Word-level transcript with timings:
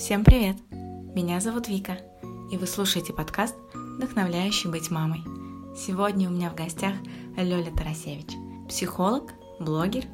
Всем 0.00 0.24
привет! 0.24 0.56
Меня 0.70 1.40
зовут 1.40 1.68
Вика, 1.68 1.98
и 2.50 2.56
вы 2.56 2.66
слушаете 2.66 3.12
подкаст 3.12 3.54
«Вдохновляющий 3.74 4.70
быть 4.70 4.90
мамой». 4.90 5.22
Сегодня 5.76 6.30
у 6.30 6.32
меня 6.32 6.48
в 6.48 6.54
гостях 6.54 6.94
Лёля 7.36 7.70
Тарасевич, 7.70 8.34
психолог, 8.66 9.34
блогер 9.58 10.04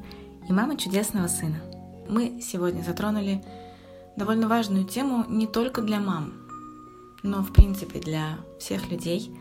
и 0.49 0.51
мама 0.51 0.75
чудесного 0.75 1.27
сына. 1.27 1.61
Мы 2.09 2.41
сегодня 2.41 2.81
затронули 2.81 3.41
довольно 4.17 4.49
важную 4.49 4.83
тему 4.83 5.23
не 5.29 5.47
только 5.47 5.81
для 5.81 6.01
мам, 6.01 6.33
но 7.23 7.41
в 7.41 7.53
принципе 7.53 7.99
для 8.01 8.39
всех 8.59 8.91
людей 8.91 9.33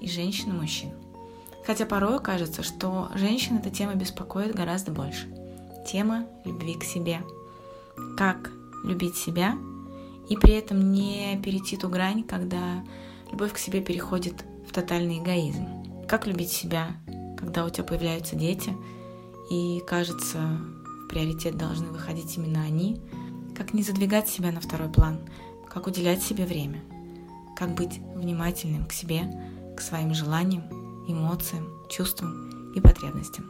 и 0.00 0.08
женщин 0.08 0.50
и 0.50 0.60
мужчин. 0.60 0.90
Хотя 1.66 1.86
порой 1.86 2.22
кажется, 2.22 2.62
что 2.62 3.10
женщин 3.16 3.56
эта 3.56 3.70
тема 3.70 3.96
беспокоит 3.96 4.54
гораздо 4.54 4.92
больше. 4.92 5.26
Тема 5.90 6.24
любви 6.44 6.74
к 6.74 6.84
себе. 6.84 7.20
Как 8.16 8.52
любить 8.84 9.16
себя 9.16 9.58
и 10.28 10.36
при 10.36 10.54
этом 10.54 10.92
не 10.92 11.40
перейти 11.42 11.76
ту 11.76 11.88
грань, 11.88 12.22
когда 12.22 12.84
любовь 13.30 13.52
к 13.52 13.58
себе 13.58 13.80
переходит 13.80 14.44
в 14.68 14.72
тотальный 14.72 15.18
эгоизм. 15.18 15.66
Как 16.06 16.26
любить 16.26 16.50
себя, 16.50 16.96
когда 17.38 17.64
у 17.64 17.70
тебя 17.70 17.84
появляются 17.84 18.36
дети, 18.36 18.74
и 19.50 19.82
кажется, 19.86 20.58
в 20.84 21.08
приоритет 21.08 21.56
должны 21.56 21.86
выходить 21.88 22.36
именно 22.36 22.62
они, 22.62 23.00
как 23.56 23.74
не 23.74 23.82
задвигать 23.82 24.28
себя 24.28 24.52
на 24.52 24.60
второй 24.60 24.88
план, 24.88 25.20
как 25.68 25.86
уделять 25.86 26.22
себе 26.22 26.44
время, 26.44 26.80
как 27.56 27.74
быть 27.74 27.98
внимательным 28.14 28.86
к 28.86 28.92
себе, 28.92 29.22
к 29.76 29.80
своим 29.80 30.14
желаниям, 30.14 30.64
эмоциям, 31.08 31.68
чувствам 31.88 32.72
и 32.72 32.80
потребностям. 32.80 33.46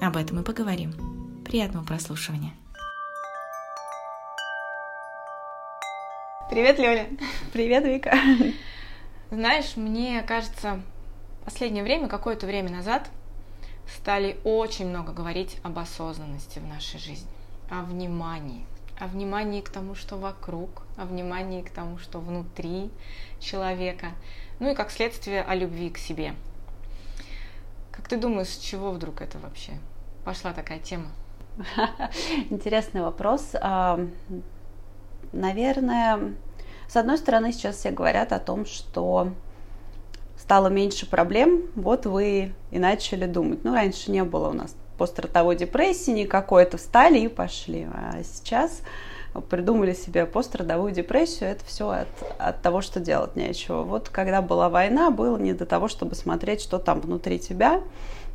Об 0.00 0.16
этом 0.16 0.40
и 0.40 0.44
поговорим. 0.44 0.92
Приятного 1.44 1.84
прослушивания. 1.84 2.54
Привет, 6.52 6.78
Лёля. 6.78 7.06
Привет, 7.54 7.82
Вика. 7.86 8.14
Знаешь, 9.30 9.74
мне 9.76 10.20
кажется, 10.20 10.82
в 11.40 11.44
последнее 11.46 11.82
время, 11.82 12.08
какое-то 12.08 12.44
время 12.44 12.68
назад, 12.68 13.08
стали 13.88 14.36
очень 14.44 14.86
много 14.86 15.14
говорить 15.14 15.56
об 15.62 15.78
осознанности 15.78 16.58
в 16.58 16.66
нашей 16.66 17.00
жизни, 17.00 17.30
о 17.70 17.80
внимании, 17.80 18.66
о 18.98 19.06
внимании 19.06 19.62
к 19.62 19.70
тому, 19.70 19.94
что 19.94 20.18
вокруг, 20.18 20.82
о 20.98 21.06
внимании 21.06 21.62
к 21.62 21.70
тому, 21.70 21.96
что 21.96 22.20
внутри 22.20 22.90
человека, 23.40 24.08
ну 24.60 24.72
и 24.72 24.74
как 24.74 24.90
следствие 24.90 25.40
о 25.40 25.54
любви 25.54 25.88
к 25.88 25.96
себе. 25.96 26.34
Как 27.90 28.08
ты 28.08 28.18
думаешь, 28.18 28.48
с 28.48 28.58
чего 28.58 28.90
вдруг 28.90 29.22
это 29.22 29.38
вообще 29.38 29.72
пошла 30.26 30.52
такая 30.52 30.80
тема? 30.80 31.08
Интересный 32.50 33.00
вопрос. 33.00 33.54
Наверное, 35.32 36.34
с 36.88 36.96
одной 36.96 37.18
стороны, 37.18 37.52
сейчас 37.52 37.76
все 37.76 37.90
говорят 37.90 38.32
о 38.32 38.38
том, 38.38 38.66
что 38.66 39.30
стало 40.38 40.68
меньше 40.68 41.08
проблем, 41.08 41.62
вот 41.74 42.04
вы 42.06 42.52
и 42.70 42.78
начали 42.78 43.26
думать. 43.26 43.64
Ну, 43.64 43.72
раньше 43.74 44.10
не 44.10 44.24
было 44.24 44.48
у 44.48 44.52
нас 44.52 44.74
постратовой 44.98 45.56
депрессии 45.56 46.10
никакой, 46.10 46.64
это 46.64 46.76
встали 46.76 47.18
и 47.18 47.28
пошли. 47.28 47.88
А 47.92 48.22
сейчас 48.22 48.82
придумали 49.48 49.94
себе 49.94 50.26
пострадовую 50.26 50.92
депрессию, 50.92 51.50
это 51.50 51.64
все 51.64 51.88
от, 51.88 52.08
от 52.38 52.60
того, 52.62 52.82
что 52.82 53.00
делать 53.00 53.34
нечего. 53.34 53.82
Вот 53.82 54.10
когда 54.10 54.42
была 54.42 54.68
война, 54.68 55.10
было 55.10 55.38
не 55.38 55.54
до 55.54 55.64
того, 55.64 55.88
чтобы 55.88 56.14
смотреть, 56.14 56.60
что 56.60 56.78
там 56.78 57.00
внутри 57.00 57.38
тебя, 57.38 57.80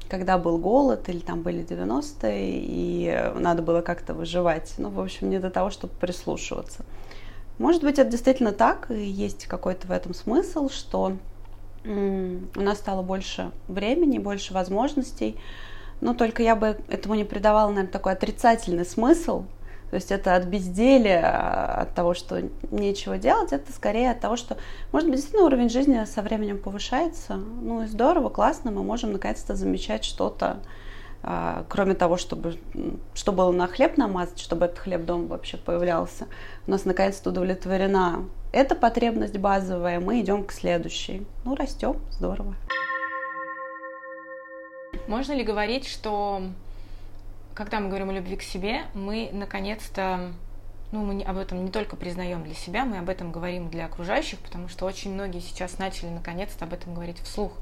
когда 0.07 0.37
был 0.37 0.57
голод 0.57 1.09
или 1.09 1.19
там 1.19 1.41
были 1.41 1.63
90-е, 1.63 2.59
и 2.61 3.31
надо 3.35 3.61
было 3.61 3.81
как-то 3.81 4.13
выживать. 4.13 4.73
Ну, 4.77 4.89
в 4.89 4.99
общем, 4.99 5.29
не 5.29 5.39
до 5.39 5.49
того, 5.49 5.69
чтобы 5.69 5.93
прислушиваться. 5.93 6.85
Может 7.57 7.81
быть, 7.81 7.97
это 7.99 8.09
действительно 8.09 8.51
так, 8.51 8.91
и 8.91 9.03
есть 9.03 9.45
какой-то 9.45 9.87
в 9.87 9.91
этом 9.91 10.13
смысл, 10.13 10.69
что 10.69 11.13
у 11.85 12.61
нас 12.61 12.77
стало 12.77 13.01
больше 13.01 13.51
времени, 13.67 14.19
больше 14.19 14.53
возможностей, 14.53 15.37
но 16.01 16.13
только 16.13 16.43
я 16.43 16.55
бы 16.55 16.77
этому 16.89 17.15
не 17.15 17.23
придавала, 17.23 17.69
наверное, 17.69 17.91
такой 17.91 18.13
отрицательный 18.13 18.85
смысл, 18.85 19.45
то 19.89 19.95
есть 19.95 20.11
это 20.11 20.35
от 20.35 20.45
безделия, 20.45 21.81
от 21.81 21.93
того, 21.93 22.13
что 22.13 22.41
нечего 22.71 23.17
делать, 23.17 23.53
это 23.53 23.71
скорее 23.71 24.11
от 24.11 24.19
того, 24.19 24.35
что, 24.35 24.57
может 24.91 25.07
быть, 25.07 25.17
действительно 25.17 25.45
уровень 25.45 25.69
жизни 25.69 26.03
со 26.05 26.21
временем 26.21 26.57
повышается. 26.57 27.35
Ну 27.35 27.83
и 27.83 27.87
здорово, 27.87 28.29
классно, 28.29 28.71
мы 28.71 28.83
можем 28.83 29.13
наконец-то 29.13 29.55
замечать 29.55 30.03
что-то, 30.03 30.59
а, 31.23 31.65
кроме 31.69 31.93
того, 31.93 32.17
чтобы 32.17 32.57
что 33.13 33.31
было 33.31 33.51
на 33.51 33.67
хлеб 33.67 33.97
намазать, 33.97 34.39
чтобы 34.39 34.65
этот 34.65 34.79
хлеб 34.79 35.05
дома 35.05 35.27
вообще 35.27 35.55
появлялся. 35.55 36.27
У 36.67 36.71
нас 36.71 36.83
наконец-то 36.83 37.29
удовлетворена 37.29 38.25
эта 38.51 38.75
потребность 38.75 39.37
базовая, 39.37 39.99
мы 39.99 40.19
идем 40.21 40.43
к 40.43 40.51
следующей. 40.51 41.25
Ну, 41.45 41.55
растем, 41.55 41.97
здорово. 42.11 42.55
Можно 45.07 45.33
ли 45.33 45.43
говорить, 45.43 45.87
что 45.87 46.43
когда 47.57 47.79
мы 47.79 47.87
говорим 47.87 48.11
о 48.11 48.13
любви 48.13 48.35
к 48.35 48.43
себе, 48.43 48.83
мы 48.93 49.31
наконец-то, 49.33 50.31
ну, 50.91 51.03
мы 51.03 51.23
об 51.23 51.37
этом 51.37 51.65
не 51.65 51.71
только 51.71 51.95
признаем 51.95 52.43
для 52.43 52.53
себя, 52.53 52.85
мы 52.85 52.99
об 52.99 53.09
этом 53.09 53.31
говорим 53.31 53.71
для 53.71 53.87
окружающих, 53.87 54.37
потому 54.41 54.67
что 54.67 54.85
очень 54.85 55.11
многие 55.11 55.39
сейчас 55.39 55.79
начали 55.79 56.09
наконец-то 56.09 56.65
об 56.65 56.73
этом 56.73 56.93
говорить 56.93 57.19
вслух, 57.19 57.53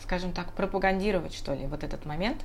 скажем 0.00 0.32
так, 0.32 0.54
пропагандировать, 0.54 1.34
что 1.34 1.52
ли, 1.52 1.66
вот 1.66 1.84
этот 1.84 2.06
момент. 2.06 2.42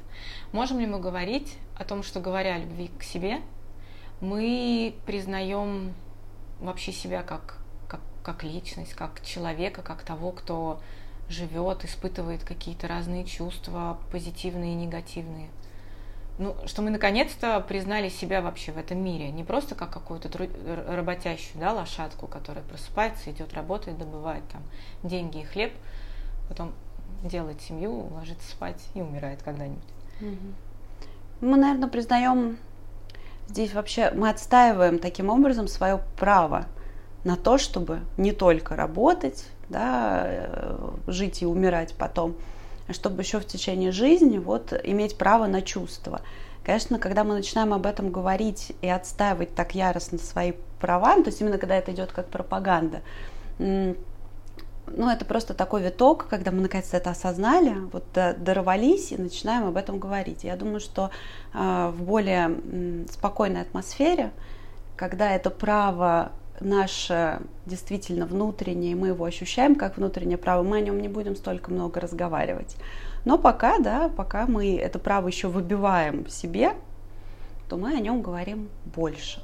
Можем 0.52 0.80
ли 0.80 0.88
мы 0.88 1.00
говорить 1.00 1.56
о 1.78 1.86
том, 1.86 2.04
что 2.04 2.20
говоря 2.20 2.56
о 2.56 2.58
любви 2.58 2.92
к 3.00 3.04
себе, 3.04 3.38
мы 4.20 4.94
признаем 5.06 5.94
вообще 6.60 6.92
себя 6.92 7.24
как, 7.24 7.60
как, 7.88 8.02
как 8.24 8.44
личность, 8.44 8.94
как 8.94 9.24
человека, 9.24 9.84
как 9.84 10.02
того, 10.02 10.34
кто 10.34 10.82
живет, 11.30 11.86
испытывает 11.86 12.44
какие-то 12.44 12.90
разные 12.90 13.24
чувства, 13.24 14.00
позитивные 14.12 14.74
и 14.74 14.76
негативные 14.76 15.48
ну, 16.38 16.56
что 16.66 16.82
мы 16.82 16.92
наконец-то 16.92 17.60
признали 17.62 18.10
себя 18.10 18.42
вообще 18.42 18.72
в 18.72 18.78
этом 18.78 19.04
мире, 19.04 19.32
не 19.32 19.44
просто 19.44 19.76
как 19.76 19.90
какую-то 19.90 20.30
труд... 20.30 20.50
работящую 20.88 21.60
да, 21.60 21.74
лошадку, 21.74 22.28
которая 22.28 22.64
просыпается, 22.64 23.32
идет 23.32 23.54
работает, 23.54 23.98
добывает 23.98 24.44
там 24.50 24.62
деньги 25.04 25.40
и 25.40 25.44
хлеб, 25.44 25.74
потом 26.48 26.74
делает 27.24 27.62
семью, 27.62 28.10
ложится 28.14 28.50
спать 28.50 28.82
и 28.94 29.02
умирает 29.02 29.42
когда-нибудь. 29.42 29.84
Мы, 31.42 31.58
наверное, 31.58 31.90
признаем 31.90 32.58
здесь 33.48 33.74
вообще, 33.74 34.12
мы 34.12 34.30
отстаиваем 34.30 35.00
таким 35.00 35.30
образом 35.30 35.68
свое 35.68 36.02
право 36.18 36.66
на 37.24 37.36
то, 37.36 37.58
чтобы 37.58 38.02
не 38.18 38.32
только 38.32 38.76
работать, 38.76 39.46
да, 39.70 40.24
э, 40.26 40.90
жить 41.08 41.42
и 41.42 41.46
умирать 41.46 41.94
потом, 41.96 42.36
чтобы 42.90 43.22
еще 43.22 43.40
в 43.40 43.46
течение 43.46 43.92
жизни 43.92 44.38
вот 44.38 44.74
иметь 44.84 45.18
право 45.18 45.48
на 45.48 45.62
чувства. 45.62 46.22
Конечно, 46.64 47.00
когда 47.00 47.24
мы 47.24 47.34
начинаем 47.34 47.74
об 47.74 47.86
этом 47.86 48.12
говорить 48.12 48.74
и 48.82 48.90
отстаивать 48.90 49.56
так 49.56 49.74
яростно 49.74 50.18
свои 50.18 50.54
права, 50.80 51.16
ну, 51.16 51.24
то 51.24 51.30
есть 51.30 51.40
именно 51.42 51.58
когда 51.58 51.76
это 51.76 51.94
идет 51.94 52.12
как 52.12 52.28
пропаганда, 52.28 53.02
ну, 53.60 55.10
это 55.10 55.26
просто 55.26 55.54
такой 55.54 55.82
виток, 55.82 56.28
когда 56.30 56.52
мы 56.52 56.62
наконец-то 56.62 56.98
это 56.98 57.10
осознали, 57.10 57.76
вот 57.92 58.06
дорвались 58.14 59.12
и 59.12 59.18
начинаем 59.18 59.68
об 59.68 59.76
этом 59.76 60.00
говорить. 60.00 60.44
Я 60.44 60.56
думаю, 60.56 60.80
что 60.80 61.10
э, 61.54 61.92
в 61.94 62.04
более 62.04 63.06
спокойной 63.12 63.62
атмосфере, 63.62 64.32
когда 64.96 65.32
это 65.32 65.50
право 65.50 66.32
наше 66.62 67.42
действительно 67.66 68.26
внутреннее, 68.26 68.96
мы 68.96 69.10
его 69.10 69.26
ощущаем 69.26 69.76
как 69.76 69.98
внутреннее 69.98 70.38
право, 70.38 70.64
мы 70.64 70.78
о 70.78 70.82
нем 70.82 71.02
не 71.02 71.08
будем 71.08 71.36
столько 71.36 71.72
много 71.72 72.00
разговаривать. 72.00 72.78
Но 73.26 73.38
пока, 73.38 73.80
да, 73.80 74.10
пока 74.10 74.48
мы 74.48 74.78
это 74.78 75.00
право 75.00 75.28
еще 75.28 75.48
выбиваем 75.48 76.28
себе, 76.28 76.74
то 77.70 77.78
мы 77.78 77.96
о 77.96 78.00
нем 78.00 78.22
говорим 78.22 78.70
больше. 78.86 79.42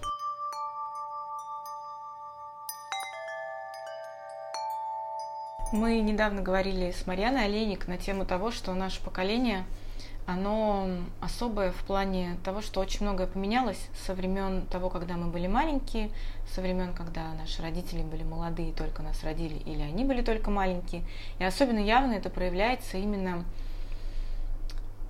Мы 5.72 6.02
недавно 6.02 6.42
говорили 6.42 6.92
с 6.92 7.08
Марьяной 7.08 7.46
Олейник 7.46 7.88
на 7.88 7.98
тему 7.98 8.26
того, 8.26 8.52
что 8.52 8.74
наше 8.74 9.04
поколение– 9.04 9.66
оно 10.26 10.88
особое 11.20 11.72
в 11.72 11.84
плане 11.84 12.38
того, 12.44 12.62
что 12.62 12.80
очень 12.80 13.02
многое 13.02 13.28
поменялось 13.28 13.90
со 14.06 14.14
времен 14.14 14.66
того, 14.68 14.90
когда 14.90 15.16
мы 15.16 15.28
были 15.28 15.48
маленькие, 15.48 16.12
со 16.54 16.62
времен, 16.62 16.94
когда 16.94 17.34
наши 17.34 17.62
родители 17.62 18.02
были 18.02 18.24
молодые, 18.24 18.72
только 18.74 19.02
нас 19.02 19.24
родили, 19.24 19.58
или 19.66 19.82
они 19.82 20.06
были 20.06 20.22
только 20.22 20.50
маленькие. 20.50 21.04
И 21.40 21.44
особенно 21.44 21.80
явно 21.80 22.14
это 22.14 22.30
проявляется 22.30 22.98
именно 22.98 23.44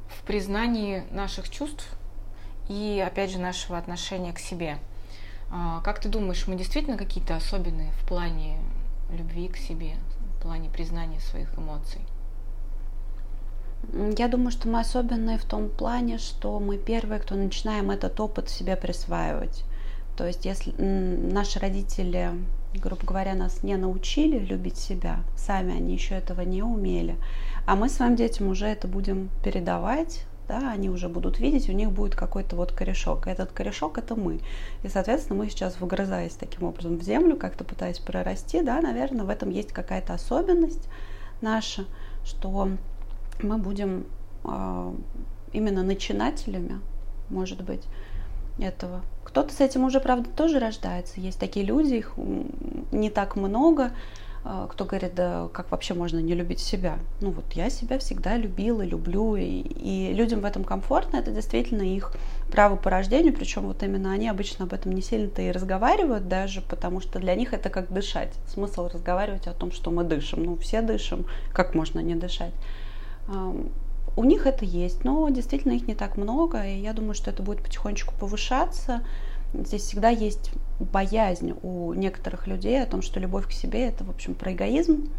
в 0.08 0.24
признании 0.24 1.04
наших 1.12 1.50
чувств 1.50 1.88
и, 2.70 3.04
опять 3.06 3.30
же, 3.30 3.40
нашего 3.40 3.78
отношения 3.78 4.34
к 4.34 4.40
себе. 4.40 4.80
А, 5.52 5.82
как 5.82 6.00
ты 6.00 6.10
думаешь, 6.10 6.48
мы 6.48 6.56
действительно 6.56 6.98
какие-то 6.98 7.36
особенные 7.36 7.92
в 7.92 8.08
плане 8.08 8.58
любви 9.12 9.48
к 9.48 9.58
себе, 9.58 9.96
в 10.38 10.42
плане 10.42 10.70
признания 10.70 11.20
своих 11.20 11.56
эмоций? 11.58 12.02
Я 14.18 14.28
думаю, 14.28 14.52
что 14.52 14.68
мы 14.68 14.80
особенные 14.80 15.38
в 15.38 15.46
том 15.46 15.70
плане, 15.70 16.18
что 16.18 16.60
мы 16.60 16.78
первые, 16.78 17.20
кто 17.20 17.36
начинаем 17.36 17.92
этот 17.92 18.20
опыт 18.20 18.50
себе 18.50 18.76
присваивать. 18.76 19.64
То 20.16 20.26
есть 20.26 20.46
если 20.46 20.72
наши 20.80 21.60
родители, 21.60 22.32
грубо 22.76 23.06
говоря, 23.06 23.34
нас 23.34 23.64
не 23.64 23.76
научили 23.76 24.38
любить 24.40 24.78
себя, 24.78 25.20
сами 25.36 25.76
они 25.76 25.94
еще 25.94 26.16
этого 26.16 26.42
не 26.42 26.62
умели, 26.64 27.18
а 27.66 27.76
мы 27.76 27.90
своим 27.90 28.16
детям 28.16 28.48
уже 28.48 28.68
это 28.68 28.88
будем 28.88 29.30
передавать, 29.44 30.26
да, 30.48 30.72
они 30.72 30.90
уже 30.90 31.10
будут 31.10 31.40
видеть, 31.40 31.70
у 31.70 31.72
них 31.72 31.92
будет 31.92 32.16
какой-то 32.16 32.56
вот 32.56 32.74
корешок. 32.74 33.28
Этот 33.28 33.52
корешок 33.54 33.98
это 33.98 34.16
мы. 34.16 34.42
И, 34.84 34.90
соответственно, 34.90 35.40
мы 35.40 35.50
сейчас, 35.50 35.80
выгрызаясь 35.80 36.34
таким 36.34 36.68
образом 36.68 36.98
в 36.98 37.04
землю, 37.04 37.38
как-то 37.38 37.64
пытаясь 37.64 38.00
прорасти, 38.00 38.62
да, 38.62 38.82
наверное, 38.82 39.26
в 39.26 39.30
этом 39.30 39.50
есть 39.50 39.72
какая-то 39.72 40.14
особенность 40.14 40.90
наша, 41.42 41.86
что 42.26 42.70
мы 43.44 43.58
будем 43.58 44.06
э, 44.44 44.94
именно 45.52 45.84
начинателями, 45.84 46.80
может 47.30 47.64
быть, 47.64 47.84
этого. 48.60 49.02
Кто-то 49.24 49.54
с 49.54 49.62
этим 49.62 49.84
уже, 49.86 50.00
правда, 50.00 50.30
тоже 50.30 50.60
рождается. 50.60 51.20
Есть 51.20 51.40
такие 51.40 51.66
люди, 51.66 51.96
их 51.96 52.14
не 52.92 53.10
так 53.10 53.36
много, 53.36 53.92
а, 54.46 54.68
кто 54.68 54.84
говорит, 54.84 55.16
да 55.16 55.48
как 55.54 55.72
вообще 55.72 55.94
можно 55.94 56.20
не 56.20 56.34
любить 56.34 56.60
себя? 56.60 57.00
Ну 57.22 57.32
вот 57.32 57.46
я 57.54 57.70
себя 57.70 57.98
всегда 57.98 58.36
любила, 58.36 58.82
люблю, 58.82 59.36
и, 59.38 59.44
и 59.44 60.14
людям 60.14 60.42
в 60.42 60.46
этом 60.46 60.66
комфортно, 60.66 61.18
это 61.18 61.32
действительно 61.32 61.82
их 61.82 62.12
право 62.52 62.76
по 62.76 62.90
рождению, 62.90 63.34
причем 63.34 63.64
вот 63.68 63.82
именно 63.84 64.12
они 64.12 64.28
обычно 64.28 64.66
об 64.66 64.74
этом 64.74 64.92
не 64.92 65.02
сильно-то 65.02 65.42
и 65.42 65.52
разговаривают 65.52 66.28
даже, 66.28 66.62
потому 66.62 67.00
что 67.00 67.20
для 67.20 67.36
них 67.36 67.54
это 67.54 67.70
как 67.70 67.92
дышать. 67.92 68.34
Смысл 68.48 68.90
разговаривать 68.94 69.48
о 69.48 69.54
том, 69.54 69.72
что 69.72 69.92
мы 69.92 70.04
дышим. 70.04 70.44
Ну, 70.44 70.58
все 70.58 70.82
дышим, 70.82 71.26
как 71.54 71.74
можно 71.74 72.00
не 72.00 72.16
дышать? 72.16 72.54
У 74.16 74.24
них 74.24 74.46
это 74.46 74.64
есть, 74.64 75.04
но 75.04 75.28
действительно 75.30 75.72
их 75.74 75.88
не 75.88 75.96
так 75.96 76.18
много, 76.18 76.64
и 76.66 76.80
я 76.80 76.94
думаю, 76.94 77.16
что 77.16 77.32
это 77.32 77.42
будет 77.42 77.64
потихонечку 77.64 78.14
повышаться. 78.20 79.02
Здесь 79.54 79.84
всегда 79.84 80.10
есть 80.10 80.52
боязнь 80.80 81.56
у 81.64 81.94
некоторых 81.94 82.48
людей 82.48 82.82
о 82.82 82.86
том, 82.86 83.02
что 83.02 83.20
любовь 83.20 83.48
к 83.48 83.52
себе 83.52 83.88
это, 83.88 84.04
в 84.04 84.10
общем, 84.10 84.36
про 84.36 84.54
эгоизм, 84.54 85.10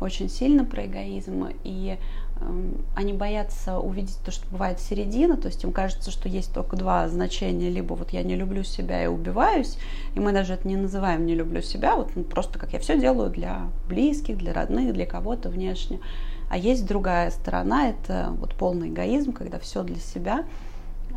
очень 0.00 0.28
сильно 0.28 0.64
про 0.64 0.86
эгоизм, 0.86 1.48
и 1.64 1.96
э, 2.40 2.70
они 2.96 3.12
боятся 3.12 3.78
увидеть 3.78 4.18
то, 4.24 4.30
что 4.30 4.44
бывает 4.50 4.80
середина, 4.80 5.36
то 5.36 5.46
есть 5.46 5.62
им 5.64 5.72
кажется, 5.72 6.10
что 6.10 6.28
есть 6.28 6.52
только 6.52 6.76
два 6.76 7.08
значения, 7.08 7.70
либо 7.70 7.94
вот 7.94 8.10
я 8.10 8.22
не 8.22 8.34
люблю 8.34 8.64
себя 8.64 9.04
и 9.04 9.06
убиваюсь, 9.06 9.78
и 10.14 10.20
мы 10.20 10.32
даже 10.32 10.54
это 10.54 10.66
не 10.66 10.76
называем 10.76 11.24
не 11.26 11.34
люблю 11.34 11.62
себя, 11.62 11.96
вот 11.96 12.10
ну, 12.16 12.24
просто 12.24 12.58
как 12.58 12.72
я 12.72 12.80
все 12.80 12.98
делаю 12.98 13.30
для 13.30 13.68
близких, 13.88 14.38
для 14.38 14.52
родных, 14.52 14.92
для 14.92 15.06
кого-то 15.06 15.48
внешне, 15.48 16.00
а 16.52 16.58
есть 16.58 16.84
другая 16.84 17.30
сторона, 17.30 17.88
это 17.88 18.34
вот 18.36 18.54
полный 18.54 18.90
эгоизм, 18.90 19.32
когда 19.32 19.58
все 19.58 19.82
для 19.82 19.96
себя, 19.96 20.44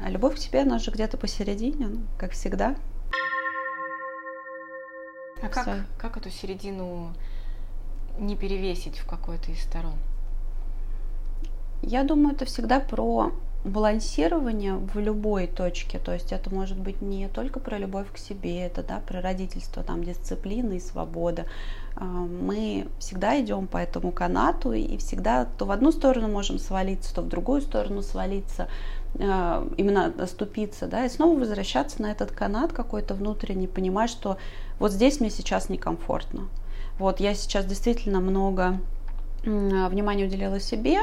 а 0.01 0.09
любовь 0.09 0.35
к 0.35 0.37
себе, 0.37 0.61
она 0.61 0.79
же 0.79 0.91
где-то 0.91 1.17
посередине, 1.17 1.87
ну, 1.87 1.99
как 2.17 2.31
всегда. 2.31 2.77
А 5.41 5.49
как, 5.49 5.67
как 5.97 6.15
эту 6.15 6.29
середину 6.29 7.13
не 8.17 8.37
перевесить 8.37 8.97
в 8.97 9.05
какой-то 9.05 9.51
из 9.51 9.61
сторон? 9.61 9.95
Я 11.81 12.05
думаю, 12.05 12.33
это 12.33 12.45
всегда 12.45 12.79
про 12.79 13.33
балансирование 13.65 14.75
в 14.75 14.97
любой 14.97 15.47
точке. 15.47 15.99
То 15.99 16.13
есть 16.13 16.31
это 16.31 16.49
может 16.49 16.79
быть 16.79 17.01
не 17.01 17.27
только 17.27 17.59
про 17.59 17.77
любовь 17.77 18.07
к 18.09 18.17
себе, 18.17 18.61
это 18.61 18.83
да, 18.83 19.01
про 19.05 19.19
родительство, 19.19 19.83
там 19.83 20.01
дисциплина 20.01 20.71
и 20.71 20.79
свобода. 20.79 21.45
А, 21.95 22.03
мы 22.03 22.87
всегда 22.99 23.39
идем 23.39 23.67
по 23.67 23.77
этому 23.77 24.11
канату 24.11 24.73
и 24.73 24.97
всегда 24.97 25.45
то 25.45 25.65
в 25.65 25.71
одну 25.71 25.91
сторону 25.91 26.27
можем 26.27 26.59
свалиться, 26.59 27.13
то 27.15 27.21
в 27.21 27.27
другую 27.27 27.61
сторону 27.61 28.01
свалиться. 28.01 28.67
Э, 29.17 29.65
именно 29.77 30.13
оступиться, 30.19 30.87
да, 30.87 31.05
и 31.05 31.09
снова 31.09 31.39
возвращаться 31.39 32.01
на 32.01 32.11
этот 32.11 32.31
канат 32.31 32.73
какой-то 32.73 33.13
внутренний, 33.13 33.67
понимать, 33.67 34.09
что 34.09 34.37
вот 34.77 34.91
здесь 34.91 35.21
мне 35.21 35.29
сейчас 35.29 35.69
некомфортно. 35.69 36.49
Вот 36.99 37.19
я 37.19 37.33
сейчас 37.33 37.65
действительно 37.65 38.19
много 38.19 38.79
внимания 39.43 40.25
уделила 40.25 40.59
себе, 40.59 40.99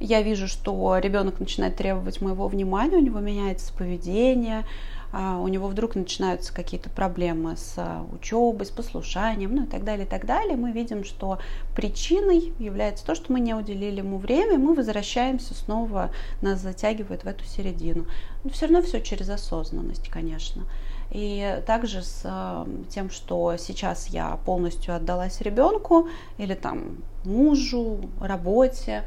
я 0.00 0.22
вижу, 0.22 0.48
что 0.48 0.98
ребенок 0.98 1.38
начинает 1.38 1.76
требовать 1.76 2.20
моего 2.20 2.48
внимания, 2.48 2.96
у 2.96 3.00
него 3.00 3.20
меняется 3.20 3.72
поведение, 3.72 4.64
у 5.14 5.46
него 5.46 5.68
вдруг 5.68 5.94
начинаются 5.94 6.52
какие-то 6.52 6.90
проблемы 6.90 7.56
с 7.56 7.74
а, 7.76 8.04
учебой, 8.12 8.66
с 8.66 8.70
послушанием, 8.70 9.54
ну 9.54 9.62
и 9.62 9.66
так 9.66 9.84
далее, 9.84 10.06
и 10.06 10.08
так 10.08 10.26
далее, 10.26 10.56
мы 10.56 10.72
видим, 10.72 11.04
что 11.04 11.38
причиной 11.76 12.52
является 12.58 13.06
то, 13.06 13.14
что 13.14 13.32
мы 13.32 13.38
не 13.38 13.54
уделили 13.54 13.98
ему 13.98 14.18
время, 14.18 14.58
мы 14.58 14.74
возвращаемся 14.74 15.54
снова, 15.54 16.10
нас 16.42 16.60
затягивает 16.60 17.22
в 17.22 17.28
эту 17.28 17.44
середину. 17.44 18.06
Но 18.42 18.50
все 18.50 18.66
равно 18.66 18.82
все 18.82 19.00
через 19.00 19.28
осознанность, 19.28 20.08
конечно. 20.08 20.64
И 21.12 21.62
также 21.64 22.02
с 22.02 22.22
а, 22.24 22.66
тем, 22.90 23.10
что 23.10 23.56
сейчас 23.56 24.08
я 24.08 24.36
полностью 24.44 24.96
отдалась 24.96 25.40
ребенку 25.40 26.08
или 26.38 26.54
там 26.54 27.04
мужу, 27.24 28.00
работе, 28.20 29.06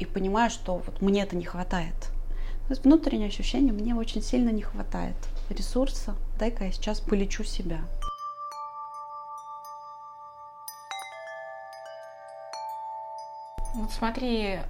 и 0.00 0.04
понимаю, 0.04 0.50
что 0.50 0.78
вот 0.84 1.00
мне 1.00 1.22
это 1.22 1.36
не 1.36 1.44
хватает– 1.44 1.94
есть 2.72 2.84
внутреннее 2.84 3.28
ощущение 3.28 3.72
мне 3.72 3.94
очень 3.94 4.22
сильно 4.22 4.48
не 4.50 4.62
хватает 4.62 5.16
ресурса. 5.50 6.14
Дай-ка 6.38 6.64
я 6.64 6.72
сейчас 6.72 7.00
полечу 7.00 7.44
себя. 7.44 7.80
Вот 13.74 13.90
смотри, 13.92 14.60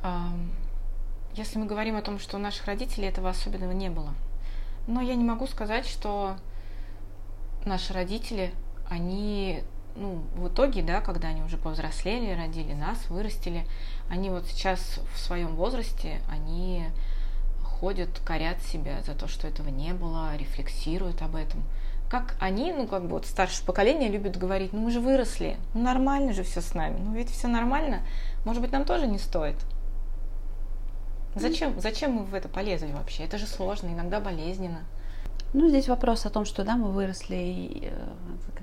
если 1.35 1.59
мы 1.59 1.67
говорим 1.67 1.97
о 1.97 2.03
том, 2.03 2.19
что 2.19 2.37
у 2.37 2.41
наших 2.41 2.67
родителей 2.67 3.09
этого 3.09 3.31
особенного 3.31 3.73
не 3.73 3.91
было, 3.91 4.15
но 4.87 5.01
я 5.01 5.15
не 5.15 5.25
могу 5.25 5.47
сказать, 5.47 5.87
что 5.87 6.37
наши 7.65 7.93
родители, 7.93 8.53
они, 8.89 9.63
ну, 9.97 10.25
в 10.35 10.49
итоге, 10.49 10.83
да, 10.83 11.01
когда 11.01 11.29
они 11.29 11.43
уже 11.43 11.57
повзрослели, 11.57 12.37
родили 12.37 12.75
нас, 12.75 13.11
вырастили, 13.11 13.67
они 14.09 14.31
вот 14.31 14.47
сейчас 14.47 15.01
в 15.15 15.19
своем 15.19 15.57
возрасте, 15.57 16.21
они 16.29 16.87
ходят, 17.83 18.21
корят 18.25 18.63
себя 18.63 19.03
за 19.05 19.13
то, 19.13 19.27
что 19.27 19.49
этого 19.49 19.69
не 19.69 19.93
было, 19.93 20.37
рефлексируют 20.37 21.21
об 21.21 21.35
этом. 21.35 21.65
Как 22.09 22.37
они, 22.39 22.73
ну 22.73 22.87
как 22.87 23.03
бы 23.03 23.09
вот 23.09 23.27
старшее 23.27 23.67
поколение 23.67 24.09
любят 24.09 24.37
говорить, 24.37 24.73
ну 24.73 24.83
мы 24.83 24.93
же 24.93 25.01
выросли, 25.01 25.57
ну 25.75 25.83
нормально 25.83 26.33
же 26.33 26.45
все 26.45 26.61
с 26.61 26.75
нами, 26.75 27.01
ну 27.01 27.13
ведь 27.13 27.29
все 27.31 27.49
нормально, 27.49 28.03
может 28.45 28.63
быть 28.63 28.71
нам 28.71 28.85
тоже 28.85 29.09
не 29.09 29.19
стоит. 29.19 29.57
Зачем, 31.35 31.81
зачем 31.81 32.13
мы 32.13 32.23
в 32.23 32.35
это 32.35 32.49
полезли 32.49 32.93
вообще? 32.93 33.25
Это 33.25 33.37
же 33.37 33.49
сложно, 33.49 33.89
иногда 33.89 34.21
болезненно. 34.21 34.85
Ну, 35.55 35.69
здесь 35.69 35.89
вопрос 35.89 36.25
о 36.25 36.31
том, 36.31 36.47
что 36.47 36.65
да, 36.65 36.77
мы 36.77 36.91
выросли, 36.91 37.83
э, 37.83 37.91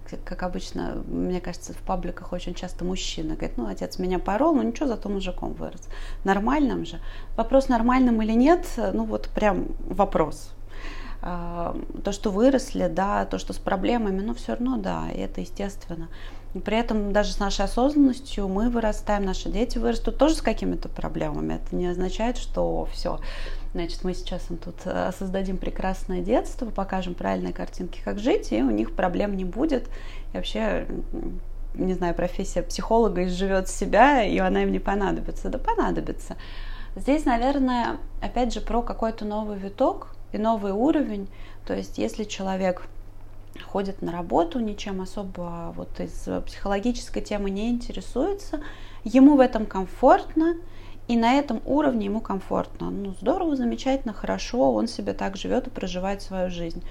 как, 0.10 0.24
как 0.24 0.44
обычно, 0.44 1.04
мне 1.08 1.40
кажется, 1.40 1.74
в 1.74 1.78
пабликах 1.78 2.34
очень 2.34 2.56
часто 2.56 2.84
мужчина 2.84 3.36
говорит, 3.36 3.58
ну, 3.58 3.68
отец 3.68 4.00
меня 4.00 4.18
порол, 4.18 4.56
ну 4.56 4.64
ничего, 4.64 4.88
зато 4.88 5.08
мужиком 5.08 5.54
вырос. 5.54 5.88
Нормальным 6.24 6.86
же. 6.86 7.00
Вопрос, 7.38 7.70
нормальным 7.70 8.22
или 8.24 8.34
нет, 8.34 8.66
ну 8.78 9.04
вот 9.04 9.30
прям 9.30 9.68
вопрос. 9.86 10.52
А, 11.22 11.76
то, 12.04 12.12
что 12.12 12.32
выросли, 12.32 12.88
да, 12.88 13.26
то, 13.26 13.38
что 13.38 13.54
с 13.54 13.58
проблемами, 13.58 14.22
ну, 14.22 14.34
все 14.34 14.54
равно, 14.54 14.78
да, 14.78 15.10
это 15.14 15.42
естественно. 15.42 16.08
При 16.64 16.78
этом 16.78 17.14
даже 17.14 17.34
с 17.34 17.40
нашей 17.40 17.66
осознанностью 17.66 18.48
мы 18.48 18.70
вырастаем, 18.70 19.26
наши 19.26 19.50
дети 19.50 19.78
вырастут 19.78 20.18
тоже 20.18 20.36
с 20.36 20.42
какими-то 20.42 20.90
проблемами. 20.90 21.56
Это 21.56 21.76
не 21.76 21.88
означает, 21.88 22.38
что 22.38 22.88
все, 22.94 23.20
значит, 23.74 24.04
мы 24.04 24.14
сейчас 24.14 24.50
им 24.50 24.58
тут 24.58 24.76
э, 24.86 25.12
создадим 25.18 25.58
прекрасное 25.58 26.22
детство, 26.22 26.66
покажем 26.68 27.14
правильные 27.14 27.54
картинки, 27.54 28.02
как 28.04 28.20
жить, 28.20 28.52
и 28.52 28.62
у 28.62 28.72
них 28.72 28.96
проблем 28.96 29.36
не 29.38 29.46
будет. 29.46 29.88
И 30.34 30.38
вообще, 30.38 30.88
не 31.74 31.94
знаю, 31.94 32.16
профессия 32.16 32.64
психолога 32.64 33.26
изживет 33.26 33.70
себя, 33.70 34.24
и 34.24 34.38
она 34.38 34.64
им 34.64 34.72
не 34.72 34.80
понадобится. 34.80 35.50
Да 35.50 35.60
понадобится. 35.60 36.36
Здесь, 36.96 37.26
наверное, 37.26 37.98
опять 38.22 38.54
же, 38.54 38.62
про 38.62 38.82
какой-то 38.82 39.26
новый 39.26 39.58
виток 39.58 40.16
и 40.32 40.38
новый 40.38 40.72
уровень. 40.72 41.28
То 41.66 41.76
есть, 41.76 41.98
если 41.98 42.24
человек 42.24 42.88
ходит 43.64 44.02
на 44.02 44.12
работу, 44.12 44.60
ничем 44.60 45.02
особо 45.02 45.74
вот 45.76 46.00
из 46.00 46.28
психологической 46.46 47.22
темы 47.22 47.50
не 47.50 47.70
интересуется, 47.70 48.62
ему 49.04 49.36
в 49.36 49.40
этом 49.40 49.66
комфортно, 49.66 50.56
и 51.10 51.18
на 51.18 51.34
этом 51.34 51.60
уровне 51.66 52.06
ему 52.06 52.22
комфортно. 52.22 52.92
Ну, 52.92 53.16
здорово, 53.20 53.56
замечательно, 53.56 54.14
хорошо, 54.14 54.72
он 54.72 54.88
себе 54.88 55.14
так 55.14 55.38
живет 55.38 55.66
и 55.66 55.72
проживает 55.72 56.22
свою 56.22 56.52
жизнь. 56.52 56.84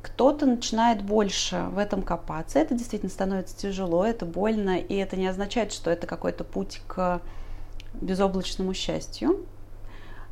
Кто-то 0.00 0.46
начинает 0.46 1.02
больше 1.02 1.66
в 1.70 1.76
этом 1.76 2.00
копаться, 2.00 2.58
это 2.58 2.74
действительно 2.74 3.10
становится 3.10 3.54
тяжело, 3.54 4.02
это 4.02 4.24
больно, 4.24 4.78
и 4.78 4.94
это 4.94 5.16
не 5.16 5.26
означает, 5.26 5.72
что 5.74 5.90
это 5.90 6.06
какой-то 6.06 6.42
путь 6.42 6.80
к 6.86 7.20
безоблачному 8.00 8.72
счастью. 8.72 9.44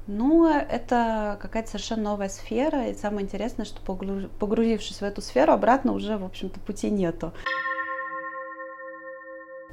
Ну, 0.07 0.49
это 0.49 1.37
какая-то 1.39 1.69
совершенно 1.69 2.05
новая 2.05 2.31
сфера, 2.31 2.89
и 2.89 2.95
самое 2.95 3.27
интересное, 3.27 3.67
что 3.67 3.83
погрузившись 3.83 5.03
в 5.03 5.05
эту 5.05 5.21
сферу, 5.21 5.53
обратно 5.53 5.93
уже, 5.93 6.17
в 6.17 6.25
общем-то, 6.25 6.61
пути 6.61 6.89
нету. 6.89 7.35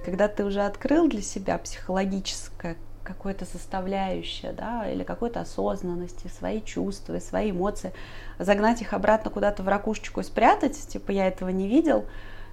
Когда 0.04 0.28
ты 0.28 0.44
уже 0.44 0.60
открыл 0.60 1.08
для 1.08 1.22
себя 1.22 1.58
психологическое 1.58 2.76
какое-то 3.06 3.46
составляющее, 3.46 4.52
да, 4.52 4.90
или 4.90 5.04
какой-то 5.04 5.42
осознанности, 5.42 6.28
свои 6.28 6.62
чувства, 6.62 7.20
свои 7.20 7.52
эмоции, 7.52 7.94
загнать 8.40 8.82
их 8.82 8.94
обратно 8.94 9.32
куда-то 9.32 9.64
в 9.64 9.68
ракушечку 9.68 10.20
и 10.20 10.24
спрятать, 10.24 10.78
типа 10.88 11.12
я 11.12 11.28
этого 11.28 11.50
не 11.50 11.68
видел, 11.68 12.06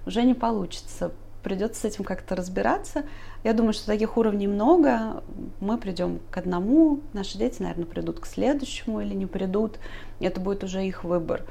уже 0.05 0.23
не 0.23 0.33
получится. 0.33 1.11
Придется 1.41 1.81
с 1.81 1.85
этим 1.85 2.05
как-то 2.05 2.37
разбираться. 2.37 3.03
Я 3.43 3.51
думаю, 3.51 3.73
что 3.73 3.87
таких 3.87 4.15
уровней 4.15 4.47
много. 4.47 5.23
Мы 5.59 5.77
придем 5.77 6.21
к 6.31 6.37
одному, 6.37 7.01
наши 7.11 7.37
дети, 7.37 7.61
наверное, 7.61 7.85
придут 7.85 8.21
к 8.21 8.25
следующему 8.25 9.01
или 9.01 9.13
не 9.13 9.25
придут. 9.25 9.77
Это 10.21 10.39
будет 10.39 10.63
уже 10.63 10.85
их 10.85 11.03
выбор 11.03 11.43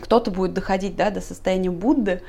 кто-то 0.00 0.30
будет 0.30 0.54
доходить 0.54 0.96
да, 0.96 1.10
до 1.10 1.20
состояния 1.20 1.70
Будды, 1.70 2.22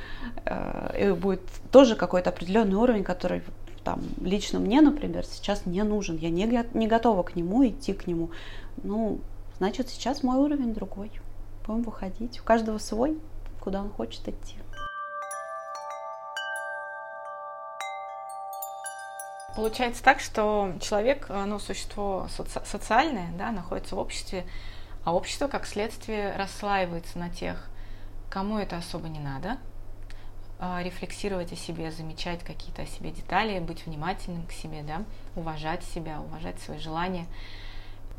э, 0.46 1.10
и 1.10 1.12
будет 1.14 1.42
тоже 1.72 1.96
какой-то 1.96 2.30
определенный 2.30 2.76
уровень, 2.76 3.04
который 3.04 3.42
там, 3.86 4.02
лично 4.20 4.60
мне, 4.60 4.82
например, 4.82 5.26
сейчас 5.26 5.66
не 5.68 5.84
нужен, 5.84 6.18
я 6.18 6.32
не, 6.32 6.46
не 6.74 6.88
готова 6.88 7.22
к 7.24 7.36
нему, 7.36 7.66
идти 7.66 7.94
к 7.94 8.08
нему. 8.08 8.32
Ну, 8.84 9.20
значит, 9.58 9.90
сейчас 9.90 10.24
мой 10.24 10.38
уровень 10.38 10.74
другой. 10.74 11.12
Будем 11.66 11.84
выходить. 11.84 12.42
У 12.42 12.44
каждого 12.44 12.80
свой, 12.80 13.18
куда 13.62 13.82
он 13.82 13.92
хочет 13.92 14.28
идти. 14.28 14.58
Получается 19.56 20.04
так, 20.04 20.20
что 20.20 20.74
человек, 20.82 21.28
ну, 21.30 21.60
существо 21.60 22.28
соци- 22.36 22.66
социальное, 22.66 23.32
да, 23.38 23.52
находится 23.52 23.96
в 23.96 24.00
обществе, 24.00 24.46
а 25.06 25.16
общество, 25.16 25.48
как 25.48 25.66
следствие, 25.66 26.36
расслаивается 26.36 27.20
на 27.20 27.30
тех, 27.30 27.70
кому 28.30 28.58
это 28.58 28.78
особо 28.78 29.08
не 29.08 29.20
надо, 29.20 29.58
рефлексировать 30.60 31.52
о 31.52 31.56
себе, 31.56 31.92
замечать 31.92 32.44
какие-то 32.44 32.84
о 32.84 32.86
себе 32.86 33.12
детали, 33.12 33.60
быть 33.60 33.86
внимательным 33.86 34.46
к 34.48 34.52
себе, 34.52 34.84
да, 34.84 35.04
уважать 35.36 35.84
себя, 35.84 36.22
уважать 36.22 36.60
свои 36.60 36.80
желания. 36.80 37.26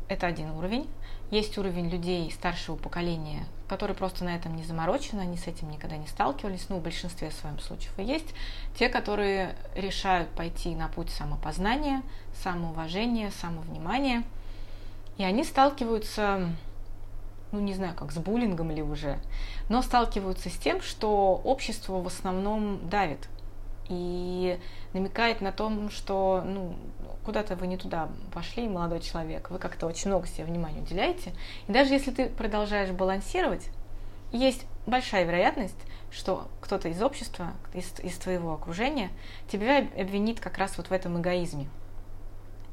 Это 0.07 0.27
один 0.27 0.51
уровень. 0.51 0.87
Есть 1.31 1.57
уровень 1.57 1.89
людей 1.89 2.31
старшего 2.31 2.77
поколения, 2.77 3.45
которые 3.67 3.97
просто 3.97 4.23
на 4.23 4.33
этом 4.33 4.55
не 4.55 4.63
заморочены, 4.63 5.19
они 5.19 5.35
с 5.35 5.47
этим 5.47 5.69
никогда 5.69 5.97
не 5.97 6.07
сталкивались, 6.07 6.67
ну, 6.69 6.77
в 6.77 6.81
большинстве 6.81 7.31
своем 7.31 7.59
случаев. 7.59 7.91
И 7.97 8.03
есть 8.03 8.33
те, 8.79 8.87
которые 8.87 9.55
решают 9.75 10.29
пойти 10.29 10.73
на 10.73 10.87
путь 10.87 11.09
самопознания, 11.09 12.01
самоуважения, 12.41 13.31
самовнимания, 13.31 14.23
и 15.17 15.23
они 15.23 15.43
сталкиваются 15.43 16.49
ну 17.51 17.59
не 17.59 17.73
знаю, 17.73 17.95
как 17.95 18.11
с 18.11 18.17
буллингом 18.17 18.71
ли 18.71 18.81
уже, 18.81 19.19
но 19.69 19.81
сталкиваются 19.81 20.49
с 20.49 20.57
тем, 20.57 20.81
что 20.81 21.41
общество 21.43 22.01
в 22.01 22.07
основном 22.07 22.89
давит 22.89 23.29
и 23.89 24.59
намекает 24.93 25.41
на 25.41 25.51
том, 25.51 25.89
что 25.89 26.43
ну, 26.45 26.75
куда-то 27.23 27.55
вы 27.55 27.67
не 27.67 27.77
туда 27.77 28.09
пошли, 28.33 28.67
молодой 28.67 28.99
человек, 28.99 29.49
вы 29.49 29.59
как-то 29.59 29.87
очень 29.87 30.09
много 30.09 30.27
себе 30.27 30.45
внимания 30.45 30.81
уделяете. 30.81 31.33
И 31.67 31.71
даже 31.71 31.93
если 31.93 32.11
ты 32.11 32.29
продолжаешь 32.29 32.91
балансировать, 32.91 33.69
есть 34.31 34.65
большая 34.85 35.23
вероятность, 35.23 35.77
что 36.11 36.47
кто-то 36.61 36.89
из 36.89 37.01
общества, 37.01 37.53
из, 37.73 37.99
из 38.01 38.17
твоего 38.17 38.53
окружения 38.53 39.09
тебя 39.49 39.79
обвинит 39.97 40.39
как 40.39 40.57
раз 40.57 40.77
вот 40.77 40.87
в 40.87 40.91
этом 40.91 41.19
эгоизме. 41.19 41.69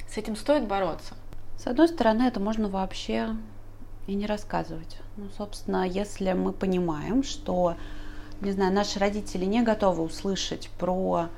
С 0.09 0.17
этим 0.17 0.37
стоит 0.37 0.67
бороться. 0.67 1.15
С 1.59 1.67
одной 1.67 1.89
стороны, 1.89 2.23
это 2.25 2.41
можно 2.41 2.69
вообще 2.69 3.37
и 4.07 4.15
не 4.15 4.27
рассказывать. 4.27 4.99
Ну, 5.17 5.27
собственно, 5.37 5.87
если 5.87 6.33
мы 6.33 6.53
понимаем, 6.53 7.23
что, 7.23 7.77
не 8.41 8.53
знаю, 8.53 8.73
наши 8.73 8.99
родители 8.99 9.45
не 9.45 9.63
готовы 9.63 10.03
услышать 10.03 10.71
про, 10.79 11.29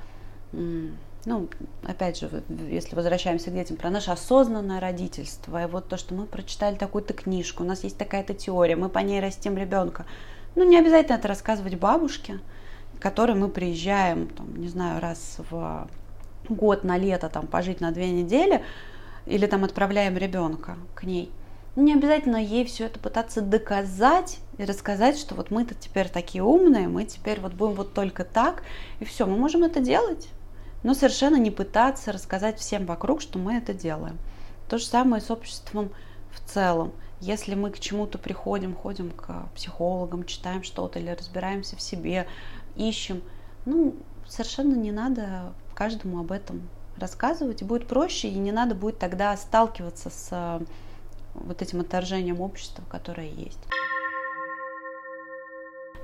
ну, 0.52 1.48
опять 1.84 2.18
же, 2.18 2.42
если 2.70 2.96
возвращаемся 2.96 3.50
к 3.50 3.54
детям, 3.54 3.76
про 3.76 3.90
наше 3.90 4.10
осознанное 4.10 4.80
родительство, 4.80 5.62
и 5.62 5.66
вот 5.66 5.88
то, 5.88 5.96
что 5.96 6.14
мы 6.14 6.26
прочитали 6.26 6.76
такую-то 6.76 7.14
книжку, 7.14 7.62
у 7.62 7.66
нас 7.66 7.84
есть 7.84 7.98
такая-то 7.98 8.34
теория, 8.34 8.76
мы 8.76 8.88
по 8.88 8.98
ней 8.98 9.20
растим 9.20 9.56
ребенка. 9.56 10.06
Ну, 10.54 10.64
не 10.64 10.78
обязательно 10.78 11.16
это 11.16 11.28
рассказывать 11.28 11.76
бабушке, 11.76 12.40
к 12.98 13.02
которой 13.02 13.36
мы 13.36 13.48
приезжаем, 13.48 14.28
там, 14.28 14.56
не 14.56 14.68
знаю, 14.68 15.00
раз 15.00 15.36
в 15.50 15.88
год 16.48 16.82
на 16.82 16.96
лето 16.96 17.28
там 17.28 17.46
пожить 17.46 17.80
на 17.80 17.90
две 17.90 18.10
недели, 18.10 18.64
или 19.26 19.46
там 19.46 19.64
отправляем 19.64 20.16
ребенка 20.16 20.76
к 20.94 21.04
ней– 21.04 21.30
не 21.76 21.92
обязательно 21.92 22.36
ей 22.38 22.64
все 22.64 22.86
это 22.86 22.98
пытаться 22.98 23.42
доказать 23.42 24.38
и 24.56 24.64
рассказать, 24.64 25.18
что 25.18 25.34
вот 25.34 25.50
мы-то 25.50 25.74
теперь 25.74 26.08
такие 26.08 26.42
умные, 26.42 26.88
мы 26.88 27.04
теперь 27.04 27.40
вот 27.40 27.52
будем 27.52 27.74
вот 27.74 27.92
только 27.92 28.24
так, 28.24 28.62
и 28.98 29.04
все, 29.04 29.26
мы 29.26 29.36
можем 29.36 29.62
это 29.62 29.80
делать, 29.80 30.28
но 30.82 30.94
совершенно 30.94 31.36
не 31.36 31.50
пытаться 31.50 32.12
рассказать 32.12 32.58
всем 32.58 32.86
вокруг, 32.86 33.20
что 33.20 33.38
мы 33.38 33.58
это 33.58 33.74
делаем. 33.74 34.18
То 34.68 34.78
же 34.78 34.86
самое 34.86 35.22
с 35.22 35.30
обществом 35.30 35.90
в 36.32 36.40
целом. 36.48 36.92
Если 37.20 37.54
мы 37.54 37.70
к 37.70 37.78
чему-то 37.78 38.18
приходим, 38.18 38.74
ходим 38.74 39.10
к 39.10 39.48
психологам, 39.54 40.24
читаем 40.24 40.62
что-то 40.62 40.98
или 40.98 41.10
разбираемся 41.10 41.76
в 41.76 41.80
себе, 41.80 42.26
ищем, 42.74 43.22
ну, 43.64 43.96
совершенно 44.26 44.74
не 44.74 44.92
надо 44.92 45.52
каждому 45.74 46.20
об 46.20 46.32
этом 46.32 46.68
рассказывать, 46.96 47.62
и 47.62 47.64
будет 47.64 47.86
проще, 47.86 48.28
и 48.28 48.38
не 48.38 48.52
надо 48.52 48.74
будет 48.74 48.98
тогда 48.98 49.36
сталкиваться 49.36 50.10
с 50.10 50.60
вот 51.44 51.62
этим 51.62 51.80
отторжением 51.80 52.40
общества, 52.40 52.84
которое 52.88 53.28
есть. 53.28 53.58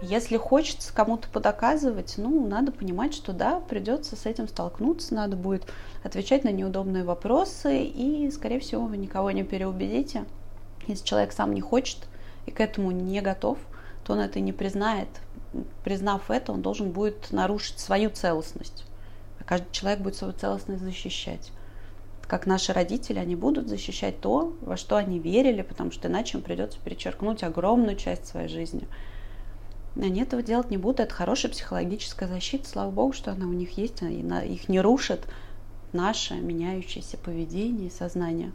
Если 0.03 0.37
хочется 0.37 0.93
кому-то 0.93 1.29
подоказывать, 1.29 2.15
ну, 2.17 2.45
надо 2.49 2.73
понимать, 2.73 3.15
что 3.15 3.33
да, 3.33 3.61
придется 3.61 4.17
с 4.17 4.27
этим 4.27 4.49
столкнуться, 4.49 5.15
надо 5.15 5.37
будет 5.37 5.65
отвечать 6.03 6.43
на 6.43 6.51
неудобные 6.51 7.05
вопросы, 7.05 7.85
и, 7.85 8.29
скорее 8.33 8.59
всего, 8.59 8.87
вы 8.87 8.97
никого 8.97 9.31
не 9.31 9.45
переубедите. 9.45 10.25
Если 10.89 11.05
человек 11.05 11.33
сам 11.33 11.55
не 11.55 11.61
хочет 11.61 11.99
и 12.47 12.51
к 12.51 12.61
этому 12.61 12.91
не 12.91 13.21
готов, 13.21 13.59
то 14.05 14.15
он 14.15 14.19
это 14.19 14.41
не 14.41 14.53
признает. 14.53 15.09
Признав 15.85 16.33
это, 16.33 16.51
он 16.51 16.63
должен 16.63 16.91
будет 16.91 17.31
нарушить 17.31 17.79
свою 17.79 18.11
целостность. 18.11 18.85
А 19.39 19.45
каждый 19.45 19.71
человек 19.71 20.01
будет 20.01 20.17
свою 20.17 20.33
целостность 20.33 20.83
защищать 20.83 21.53
как 22.33 22.47
наши 22.47 22.73
родители, 22.73 23.19
они 23.19 23.37
будут 23.37 23.69
защищать 23.69 24.19
то, 24.23 24.57
во 24.63 24.79
что 24.79 24.97
они 24.97 25.19
верили, 25.19 25.61
потому 25.61 25.91
что 25.91 26.09
иначе 26.09 26.39
им 26.39 26.43
придется 26.43 26.79
перечеркнуть 26.83 27.43
огромную 27.43 27.95
часть 27.95 28.27
своей 28.27 28.49
жизни. 28.49 28.89
Они 29.97 30.23
этого 30.23 30.43
делать 30.43 30.71
не 30.71 30.79
будут. 30.79 31.01
Это 31.01 31.15
хорошая 31.15 31.53
психологическая 31.53 32.27
защита. 32.27 32.67
Слава 32.67 32.91
богу, 32.91 33.13
что 33.13 33.33
она 33.33 33.45
у 33.45 33.53
них 33.53 33.77
есть. 33.77 34.01
И 34.01 34.25
их 34.51 34.71
не 34.71 34.81
рушит 34.81 35.29
наше 35.93 36.33
меняющееся 36.37 37.19
поведение 37.19 37.89
и 37.89 37.91
сознание. 37.91 38.53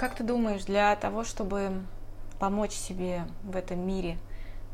Как 0.00 0.16
ты 0.16 0.24
думаешь, 0.24 0.64
для 0.64 0.96
того, 0.96 1.22
чтобы 1.22 1.84
помочь 2.40 2.72
себе 2.72 3.22
в 3.44 3.54
этом 3.54 3.86
мире 3.86 4.18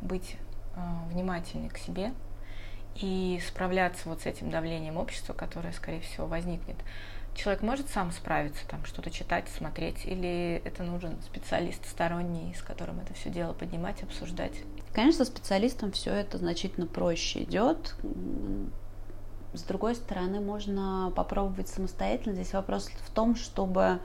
быть 0.00 0.36
э, 0.74 0.80
внимательнее 1.12 1.68
к 1.68 1.76
себе, 1.76 2.14
и 2.96 3.40
справляться 3.46 4.08
вот 4.08 4.22
с 4.22 4.26
этим 4.26 4.50
давлением 4.50 4.96
общества, 4.96 5.32
которое, 5.32 5.72
скорее 5.72 6.00
всего, 6.00 6.26
возникнет. 6.26 6.76
Человек 7.34 7.62
может 7.62 7.88
сам 7.88 8.12
справиться, 8.12 8.66
там 8.68 8.84
что-то 8.84 9.10
читать, 9.10 9.48
смотреть, 9.48 10.06
или 10.06 10.62
это 10.64 10.84
нужен 10.84 11.20
специалист 11.22 11.84
сторонний, 11.88 12.54
с 12.54 12.62
которым 12.62 13.00
это 13.00 13.12
все 13.14 13.28
дело 13.28 13.52
поднимать, 13.52 14.02
обсуждать? 14.04 14.52
Конечно, 14.92 15.24
специалистам 15.24 15.90
все 15.90 16.12
это 16.12 16.38
значительно 16.38 16.86
проще 16.86 17.42
идет. 17.42 17.96
С 19.52 19.62
другой 19.62 19.96
стороны, 19.96 20.40
можно 20.40 21.12
попробовать 21.16 21.68
самостоятельно. 21.68 22.34
Здесь 22.34 22.52
вопрос 22.52 22.88
в 23.04 23.10
том, 23.10 23.34
чтобы 23.34 23.98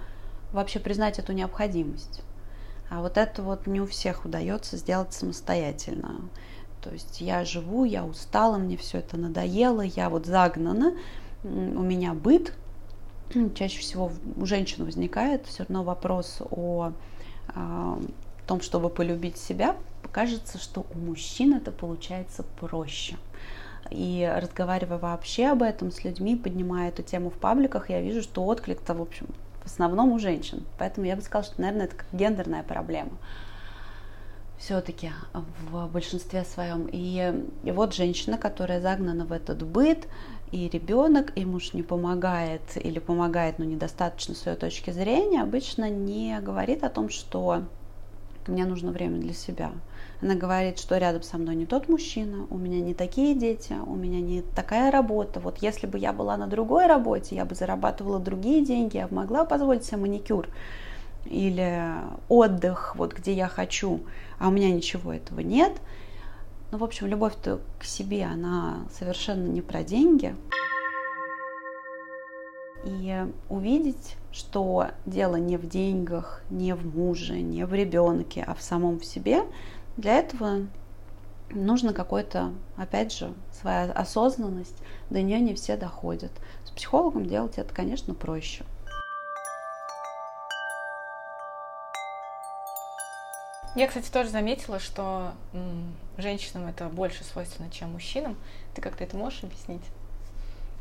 вообще 0.51 0.79
признать 0.79 1.19
эту 1.19 1.34
необходимость. 1.34 2.24
А 2.89 3.01
вот 3.01 3.17
это 3.17 3.43
вот 3.43 3.67
не 3.67 3.81
у 3.81 3.86
всех 3.86 4.25
удается 4.25 4.77
сделать 4.77 5.13
самостоятельно. 5.13 6.22
То 6.81 6.91
есть 6.91 7.21
я 7.21 7.43
живу, 7.43 7.83
я 7.83 8.05
устала, 8.05 8.57
мне 8.57 8.77
все 8.77 9.00
это 9.00 9.17
надоело, 9.17 9.81
я 9.81 10.09
вот 10.09 10.25
загнана, 10.25 10.93
у 11.43 11.48
меня 11.81 12.13
быт. 12.13 12.53
Чаще 13.55 13.79
всего 13.79 14.12
у 14.38 14.45
женщин 14.45 14.86
возникает 14.86 15.45
все 15.45 15.63
равно 15.63 15.83
вопрос 15.83 16.41
о, 16.50 16.93
о 17.50 18.00
том, 18.48 18.62
чтобы 18.62 18.89
полюбить 18.89 19.38
себя. 19.38 19.75
Кажется, 20.12 20.57
что 20.57 20.86
у 20.95 20.98
мужчин 20.98 21.53
это 21.53 21.71
получается 21.71 22.43
проще. 22.59 23.17
И 23.91 24.31
разговаривая 24.36 24.98
вообще 24.98 25.48
об 25.48 25.62
этом 25.62 25.91
с 25.91 26.03
людьми, 26.03 26.36
поднимая 26.36 26.89
эту 26.89 27.03
тему 27.03 27.29
в 27.29 27.36
пабликах, 27.36 27.89
я 27.89 28.01
вижу, 28.01 28.21
что 28.21 28.45
отклик-то, 28.45 28.93
в 28.93 29.01
общем, 29.01 29.27
в 29.63 29.67
основном 29.67 30.12
у 30.12 30.19
женщин. 30.19 30.63
Поэтому 30.77 31.05
я 31.05 31.15
бы 31.15 31.21
сказала, 31.21 31.43
что, 31.43 31.62
наверное, 31.62 31.86
это 31.86 31.95
как 31.98 32.07
гендерная 32.12 32.63
проблема 32.63 33.12
все-таки 34.60 35.12
в 35.72 35.88
большинстве 35.88 36.44
своем. 36.44 36.88
И, 36.92 37.46
и 37.63 37.72
вот 37.72 37.94
женщина, 37.94 38.38
которая 38.38 38.82
загнана 38.82 39.25
в 39.25 39.32
этот 39.32 39.63
быт, 39.63 40.08
и 40.51 40.68
ребенок, 40.68 41.32
и 41.36 41.46
муж 41.46 41.74
не 41.74 41.84
помогает 41.84 42.62
или 42.75 43.00
помогает, 43.00 43.60
но 43.60 43.66
недостаточно 43.66 44.36
с 44.36 44.46
ее 44.46 44.56
точки 44.56 44.92
зрения, 44.92 45.42
обычно 45.42 45.89
не 45.89 46.39
говорит 46.42 46.84
о 46.84 46.89
том, 46.89 47.10
что 47.10 47.63
мне 48.48 48.66
нужно 48.66 48.92
время 48.92 49.20
для 49.20 49.34
себя. 49.34 49.72
Она 50.22 50.36
говорит, 50.36 50.80
что 50.80 50.98
рядом 50.98 51.22
со 51.22 51.38
мной 51.38 51.56
не 51.56 51.66
тот 51.66 51.88
мужчина, 51.88 52.48
у 52.50 52.58
меня 52.58 52.82
не 52.82 52.94
такие 52.94 53.36
дети, 53.36 53.74
у 53.86 53.96
меня 53.96 54.20
не 54.20 54.42
такая 54.42 54.92
работа. 54.92 55.39
Вот 55.39 55.60
если 55.60 55.88
бы 55.88 55.98
я 55.98 56.12
была 56.12 56.36
на 56.36 56.48
другой 56.48 56.88
работе, 56.88 57.36
я 57.36 57.46
бы 57.46 57.56
зарабатывала 57.56 58.20
другие 58.20 58.66
деньги, 58.66 58.98
я 58.98 59.08
бы 59.08 59.16
могла 59.16 59.46
позволить 59.46 59.86
себе 59.86 59.98
маникюр 59.98 60.50
или 61.25 61.94
отдых, 62.28 62.96
вот 62.96 63.13
где 63.13 63.34
я 63.34 63.48
хочу, 63.48 64.01
а 64.39 64.48
у 64.48 64.51
меня 64.51 64.72
ничего 64.72 65.13
этого 65.13 65.41
нет. 65.41 65.74
Ну, 66.72 66.77
в 66.77 66.84
общем, 66.84 67.08
любовь-то 67.08 67.60
к 67.79 67.84
себе, 67.84 68.25
она 68.25 68.86
совершенно 68.91 69.48
не 69.48 69.62
про 69.62 69.84
деньги. 69.84 70.36
И 72.86 73.25
увидеть, 73.50 74.15
что 74.31 74.88
дело 75.05 75.36
не 75.36 75.58
в 75.58 75.67
деньгах, 75.67 76.41
не 76.50 76.74
в 76.74 76.96
муже, 76.96 77.41
не 77.41 77.65
в 77.65 77.74
ребенке, 77.74 78.43
а 78.48 78.53
в 78.53 78.62
самом 78.62 79.00
в 79.00 79.05
себе, 79.05 79.43
для 79.98 80.19
этого 80.19 80.67
нужно 81.51 81.93
какой-то, 81.93 82.53
опять 82.77 83.12
же, 83.12 83.34
своя 83.51 83.91
осознанность, 83.91 84.77
до 85.10 85.22
нее 85.22 85.39
не 85.39 85.55
все 85.55 85.75
доходят. 85.75 86.31
С 86.63 86.72
психологом 86.72 87.25
делать 87.25 87.58
это, 87.58 87.74
конечно, 87.74 88.13
проще. 88.13 88.63
Я, 93.76 93.88
кстати, 93.88 94.10
тоже 94.10 94.30
заметила, 94.30 94.80
что 94.80 95.34
женщинам 96.18 96.68
это 96.68 96.90
больше 96.90 97.24
свойственно, 97.24 97.70
чем 97.70 97.92
мужчинам. 97.94 98.36
Ты 98.76 98.82
как-то 98.82 99.04
это 99.04 99.16
можешь 99.16 99.44
объяснить? 99.44 99.84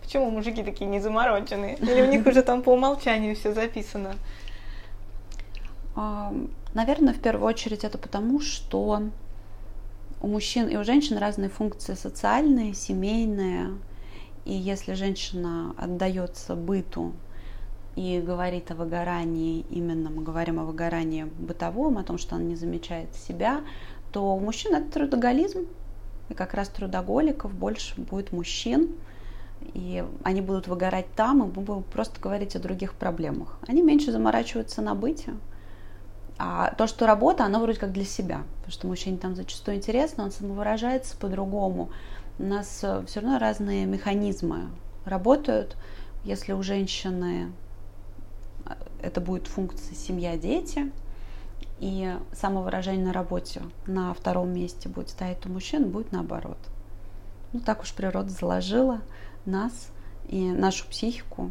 Почему 0.02 0.30
мужики 0.30 0.62
такие 0.62 0.86
незамороченные? 0.86 1.76
Или 1.76 2.02
у 2.02 2.06
них 2.06 2.26
уже 2.26 2.42
там 2.42 2.62
по 2.62 2.70
умолчанию 2.70 3.36
все 3.36 3.52
записано? 3.52 4.14
Наверное, 6.74 7.12
в 7.12 7.20
первую 7.20 7.46
очередь 7.46 7.84
это 7.84 7.98
потому, 7.98 8.40
что 8.40 9.02
у 10.20 10.26
мужчин 10.26 10.66
и 10.68 10.76
у 10.76 10.84
женщин 10.84 11.18
разные 11.18 11.50
функции 11.50 11.94
социальные, 11.94 12.74
семейные. 12.74 13.78
И 14.44 14.54
если 14.54 14.94
женщина 14.94 15.74
отдается 15.76 16.56
быту 16.56 17.12
и 17.98 18.20
говорит 18.20 18.70
о 18.70 18.76
выгорании, 18.76 19.66
именно 19.70 20.08
мы 20.08 20.22
говорим 20.22 20.60
о 20.60 20.64
выгорании 20.64 21.24
бытовом, 21.24 21.98
о 21.98 22.04
том, 22.04 22.16
что 22.16 22.36
она 22.36 22.44
не 22.44 22.54
замечает 22.54 23.12
себя, 23.16 23.62
то 24.12 24.36
у 24.36 24.38
мужчин 24.38 24.72
это 24.76 24.88
трудоголизм, 24.88 25.66
и 26.28 26.34
как 26.34 26.54
раз 26.54 26.68
трудоголиков 26.68 27.52
больше 27.52 28.00
будет 28.00 28.30
мужчин, 28.30 28.90
и 29.74 30.04
они 30.22 30.40
будут 30.42 30.68
выгорать 30.68 31.12
там, 31.16 31.42
и 31.42 31.46
мы 31.46 31.50
будем 31.50 31.82
просто 31.82 32.20
говорить 32.20 32.54
о 32.54 32.60
других 32.60 32.94
проблемах. 32.94 33.58
Они 33.66 33.82
меньше 33.82 34.12
заморачиваются 34.12 34.80
на 34.80 34.94
быте. 34.94 35.32
А 36.38 36.72
то, 36.78 36.86
что 36.86 37.04
работа, 37.04 37.44
она 37.46 37.58
вроде 37.58 37.80
как 37.80 37.90
для 37.90 38.04
себя, 38.04 38.42
потому 38.58 38.70
что 38.70 38.86
мужчине 38.86 39.18
там 39.18 39.34
зачастую 39.34 39.76
интересно, 39.76 40.22
он 40.22 40.30
самовыражается 40.30 41.16
по-другому. 41.16 41.90
У 42.38 42.44
нас 42.44 42.68
все 42.68 43.20
равно 43.20 43.40
разные 43.40 43.86
механизмы 43.86 44.68
работают. 45.04 45.76
Если 46.22 46.52
у 46.52 46.62
женщины 46.62 47.50
это 49.02 49.20
будет 49.20 49.46
функция 49.46 49.94
семья, 49.94 50.36
дети, 50.36 50.90
и 51.80 52.16
самовыражение 52.32 53.06
на 53.06 53.12
работе 53.12 53.62
на 53.86 54.12
втором 54.12 54.52
месте 54.52 54.88
будет 54.88 55.10
стоять 55.10 55.44
у 55.46 55.48
мужчин, 55.48 55.90
будет 55.90 56.12
наоборот. 56.12 56.58
Ну 57.52 57.60
так 57.60 57.82
уж 57.82 57.92
природа 57.92 58.30
заложила 58.30 59.00
нас 59.46 59.90
и 60.28 60.50
нашу 60.50 60.86
психику, 60.88 61.50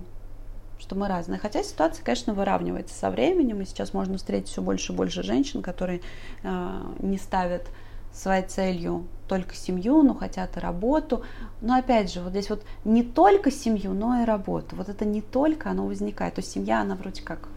что 0.79 0.95
мы 0.95 1.07
разные. 1.07 1.39
Хотя 1.39 1.63
ситуация, 1.63 2.03
конечно, 2.03 2.33
выравнивается 2.33 2.93
со 2.93 3.09
временем, 3.09 3.61
и 3.61 3.65
сейчас 3.65 3.93
можно 3.93 4.17
встретить 4.17 4.49
все 4.49 4.61
больше 4.61 4.93
и 4.93 4.95
больше 4.95 5.23
женщин, 5.23 5.61
которые 5.61 6.01
э, 6.43 6.81
не 6.99 7.17
ставят 7.17 7.67
своей 8.13 8.43
целью 8.43 9.05
только 9.27 9.55
семью, 9.55 10.01
но 10.03 10.13
хотят 10.13 10.57
и 10.57 10.59
работу. 10.59 11.23
Но 11.61 11.75
опять 11.75 12.11
же, 12.11 12.21
вот 12.21 12.31
здесь 12.31 12.49
вот 12.49 12.63
не 12.85 13.03
только 13.03 13.51
семью, 13.51 13.93
но 13.93 14.21
и 14.21 14.25
работу. 14.25 14.75
Вот 14.75 14.89
это 14.89 15.05
не 15.05 15.21
только, 15.21 15.69
оно 15.69 15.86
возникает. 15.86 16.36
То 16.36 16.39
есть 16.39 16.51
семья, 16.51 16.82
она 16.82 16.95
вроде 16.95 17.21
как 17.21 17.49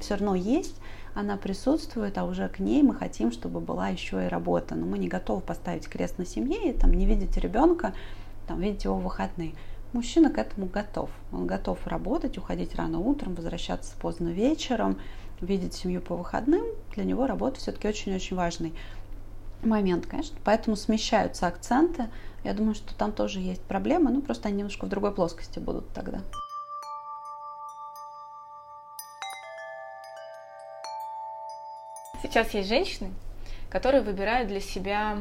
все 0.00 0.14
равно 0.14 0.34
есть, 0.34 0.76
она 1.14 1.36
присутствует, 1.36 2.18
а 2.18 2.24
уже 2.24 2.48
к 2.48 2.58
ней 2.58 2.82
мы 2.82 2.94
хотим, 2.94 3.32
чтобы 3.32 3.60
была 3.60 3.88
еще 3.88 4.24
и 4.24 4.28
работа. 4.28 4.74
Но 4.74 4.86
мы 4.86 4.98
не 4.98 5.08
готовы 5.08 5.40
поставить 5.40 5.88
крест 5.88 6.18
на 6.18 6.26
семье 6.26 6.70
и 6.70 6.72
там 6.72 6.92
не 6.92 7.06
видеть 7.06 7.36
ребенка, 7.36 7.94
там, 8.46 8.60
видеть 8.60 8.84
его 8.84 8.94
в 8.96 9.02
выходные. 9.02 9.54
Мужчина 9.92 10.30
к 10.30 10.38
этому 10.38 10.66
готов. 10.66 11.10
Он 11.32 11.46
готов 11.46 11.86
работать, 11.86 12.36
уходить 12.36 12.74
рано 12.74 12.98
утром, 12.98 13.34
возвращаться 13.34 13.94
поздно 13.98 14.28
вечером, 14.28 14.98
видеть 15.40 15.74
семью 15.74 16.02
по 16.02 16.14
выходным. 16.14 16.62
Для 16.94 17.04
него 17.04 17.26
работа 17.26 17.58
все-таки 17.58 17.88
очень-очень 17.88 18.36
важный 18.36 18.74
момент, 19.62 20.06
конечно. 20.06 20.38
Поэтому 20.44 20.76
смещаются 20.76 21.46
акценты. 21.46 22.08
Я 22.44 22.54
думаю, 22.54 22.74
что 22.74 22.94
там 22.94 23.12
тоже 23.12 23.40
есть 23.40 23.62
проблемы, 23.62 24.10
ну 24.10 24.22
просто 24.22 24.48
они 24.48 24.58
немножко 24.58 24.86
в 24.86 24.88
другой 24.88 25.12
плоскости 25.12 25.58
будут 25.58 25.88
тогда. 25.92 26.20
Сейчас 32.22 32.52
есть 32.54 32.68
женщины, 32.68 33.12
которые 33.70 34.02
выбирают 34.02 34.48
для 34.48 34.60
себя 34.60 35.18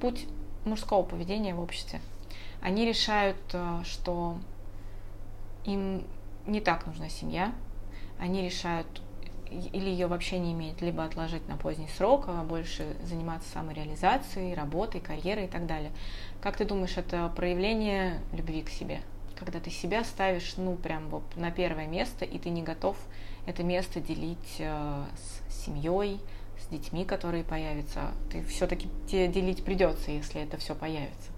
путь 0.00 0.26
мужского 0.64 1.02
поведения 1.02 1.54
в 1.54 1.60
обществе 1.60 2.00
они 2.62 2.86
решают, 2.86 3.36
э, 3.52 3.82
что 3.84 4.36
им 5.64 6.04
не 6.46 6.60
так 6.60 6.86
нужна 6.86 7.08
семья, 7.08 7.52
они 8.18 8.42
решают 8.42 8.86
или 9.72 9.88
ее 9.88 10.06
вообще 10.06 10.38
не 10.38 10.52
иметь, 10.52 10.80
либо 10.80 11.04
отложить 11.04 11.46
на 11.48 11.56
поздний 11.56 11.88
срок, 11.88 12.24
а 12.28 12.42
больше 12.42 12.96
заниматься 13.04 13.48
самореализацией, 13.50 14.54
работой, 14.54 15.00
карьерой 15.00 15.44
и 15.44 15.48
так 15.48 15.66
далее. 15.66 15.90
Как 16.40 16.56
ты 16.56 16.64
думаешь, 16.64 16.96
это 16.96 17.30
проявление 17.34 18.20
любви 18.32 18.62
к 18.62 18.70
себе? 18.70 19.00
Когда 19.36 19.60
ты 19.60 19.70
себя 19.70 20.04
ставишь, 20.04 20.54
ну, 20.56 20.76
прям 20.76 21.08
вот 21.08 21.24
на 21.36 21.50
первое 21.50 21.86
место, 21.86 22.24
и 22.24 22.38
ты 22.38 22.50
не 22.50 22.62
готов 22.62 22.96
это 23.46 23.64
место 23.64 24.00
делить 24.00 24.56
э, 24.58 25.04
с 25.48 25.64
семьей, 25.64 26.20
с 26.60 26.66
детьми, 26.68 27.04
которые 27.04 27.44
появятся. 27.44 28.12
Ты 28.30 28.44
все-таки 28.44 28.88
тебе 29.08 29.28
делить 29.28 29.64
придется, 29.64 30.10
если 30.10 30.42
это 30.42 30.56
все 30.58 30.74
появится. 30.74 31.30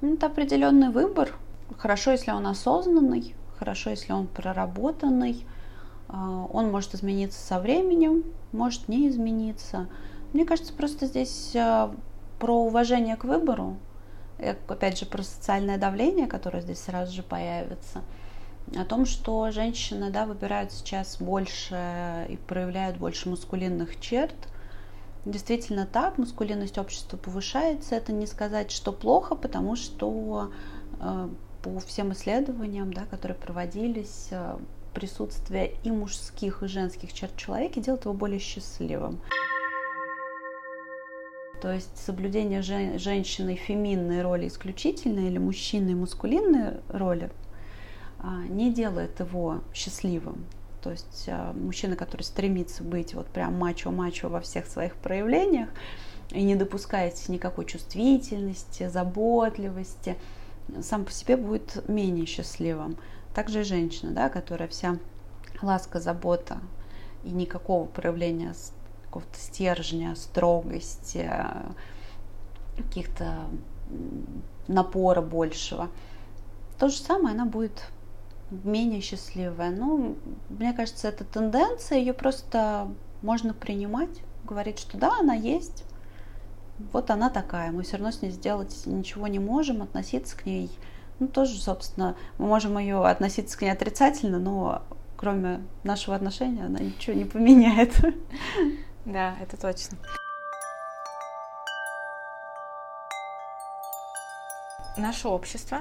Ну, 0.00 0.14
это 0.14 0.26
определенный 0.26 0.90
выбор. 0.90 1.34
Хорошо, 1.76 2.12
если 2.12 2.30
он 2.30 2.46
осознанный, 2.46 3.34
хорошо, 3.58 3.90
если 3.90 4.12
он 4.12 4.26
проработанный. 4.26 5.44
А, 6.08 6.46
он 6.52 6.70
может 6.70 6.94
измениться 6.94 7.38
со 7.40 7.60
временем, 7.60 8.24
может 8.52 8.88
не 8.88 9.08
измениться. 9.08 9.88
Мне 10.32 10.44
кажется, 10.44 10.72
просто 10.72 11.06
здесь 11.06 11.54
а, 11.56 11.94
про 12.38 12.54
уважение 12.54 13.16
к 13.16 13.24
выбору, 13.24 13.76
опять 14.68 14.98
же, 14.98 15.06
про 15.06 15.22
социальное 15.22 15.78
давление, 15.78 16.26
которое 16.26 16.60
здесь 16.62 16.80
сразу 16.80 17.12
же 17.14 17.22
появится, 17.22 18.02
о 18.76 18.84
том, 18.84 19.06
что 19.06 19.50
женщины 19.50 20.10
да, 20.10 20.26
выбирают 20.26 20.72
сейчас 20.72 21.20
больше 21.20 22.26
и 22.28 22.36
проявляют 22.36 22.98
больше 22.98 23.28
маскулинных 23.28 24.00
черт– 24.00 24.34
Действительно 25.28 25.84
так, 25.84 26.16
маскулинность 26.16 26.78
общества 26.78 27.18
повышается. 27.18 27.94
Это 27.94 28.12
не 28.12 28.26
сказать, 28.26 28.70
что 28.70 28.92
плохо, 28.92 29.34
потому 29.34 29.76
что 29.76 30.50
э, 31.00 31.28
по 31.62 31.80
всем 31.80 32.12
исследованиям, 32.12 32.92
да, 32.94 33.04
которые 33.04 33.36
проводились, 33.36 34.28
э, 34.30 34.56
присутствие 34.98 35.74
и 35.84 35.92
мужских, 35.92 36.64
и 36.64 36.66
женских 36.66 37.12
черт 37.12 37.36
человека 37.36 37.78
делает 37.78 38.04
его 38.04 38.14
более 38.14 38.40
счастливым. 38.40 39.20
То 41.62 41.72
есть 41.72 41.96
соблюдение 41.96 42.62
жен, 42.62 42.98
женщины 42.98 43.54
феминной 43.54 44.22
роли 44.22 44.48
исключительной 44.48 45.28
или 45.28 45.38
мужчины 45.38 45.94
мускулинной 45.94 46.80
роли 46.88 47.30
а, 48.18 48.42
не 48.48 48.72
делает 48.72 49.20
его 49.20 49.60
счастливым. 49.72 50.46
То 50.82 50.90
есть 50.90 51.24
э, 51.28 51.52
мужчина, 51.52 51.94
который 51.94 52.22
стремится 52.22 52.82
быть 52.82 53.14
вот 53.14 53.26
прям 53.26 53.54
мачо-мачо 53.54 54.28
во 54.28 54.40
всех 54.40 54.66
своих 54.66 54.94
проявлениях 54.96 55.68
и 56.30 56.42
не 56.42 56.56
допускает 56.56 57.14
никакой 57.28 57.66
чувствительности, 57.66 58.88
заботливости, 58.88 60.16
сам 60.82 61.04
по 61.04 61.12
себе 61.12 61.36
будет 61.36 61.88
менее 61.88 62.26
счастливым. 62.26 62.96
Также 63.38 63.62
женщина, 63.62 64.10
да, 64.10 64.30
которая 64.30 64.68
вся 64.68 64.98
ласка, 65.62 66.00
забота 66.00 66.58
и 67.22 67.30
никакого 67.30 67.86
проявления 67.86 68.52
какого-то 69.04 69.38
стержня, 69.38 70.16
строгости, 70.16 71.30
каких-то 72.76 73.44
напора 74.66 75.22
большего. 75.22 75.88
То 76.80 76.88
же 76.88 76.96
самое 76.96 77.32
она 77.36 77.44
будет 77.44 77.84
менее 78.50 79.00
счастливая. 79.00 79.70
Ну, 79.70 80.16
мне 80.48 80.72
кажется, 80.72 81.06
это 81.06 81.22
тенденция, 81.22 81.98
ее 81.98 82.14
просто 82.14 82.88
можно 83.22 83.54
принимать, 83.54 84.20
говорить, 84.42 84.80
что 84.80 84.98
да, 84.98 85.12
она 85.20 85.34
есть, 85.34 85.84
вот 86.92 87.08
она 87.08 87.30
такая, 87.30 87.70
мы 87.70 87.84
все 87.84 87.98
равно 87.98 88.10
с 88.10 88.20
ней 88.20 88.32
сделать 88.32 88.82
ничего 88.84 89.28
не 89.28 89.38
можем, 89.38 89.80
относиться 89.80 90.36
к 90.36 90.44
ней, 90.44 90.72
ну, 91.18 91.28
тоже, 91.28 91.58
собственно, 91.58 92.16
мы 92.38 92.46
можем 92.46 92.78
ее 92.78 93.04
относиться 93.04 93.58
к 93.58 93.62
ней 93.62 93.70
отрицательно, 93.70 94.38
но 94.38 94.82
кроме 95.16 95.64
нашего 95.82 96.14
отношения, 96.14 96.64
она 96.64 96.78
ничего 96.78 97.14
не 97.14 97.24
поменяет. 97.24 97.94
Да, 99.04 99.36
это 99.40 99.56
точно. 99.56 99.96
Наше 104.98 105.28
общество 105.28 105.78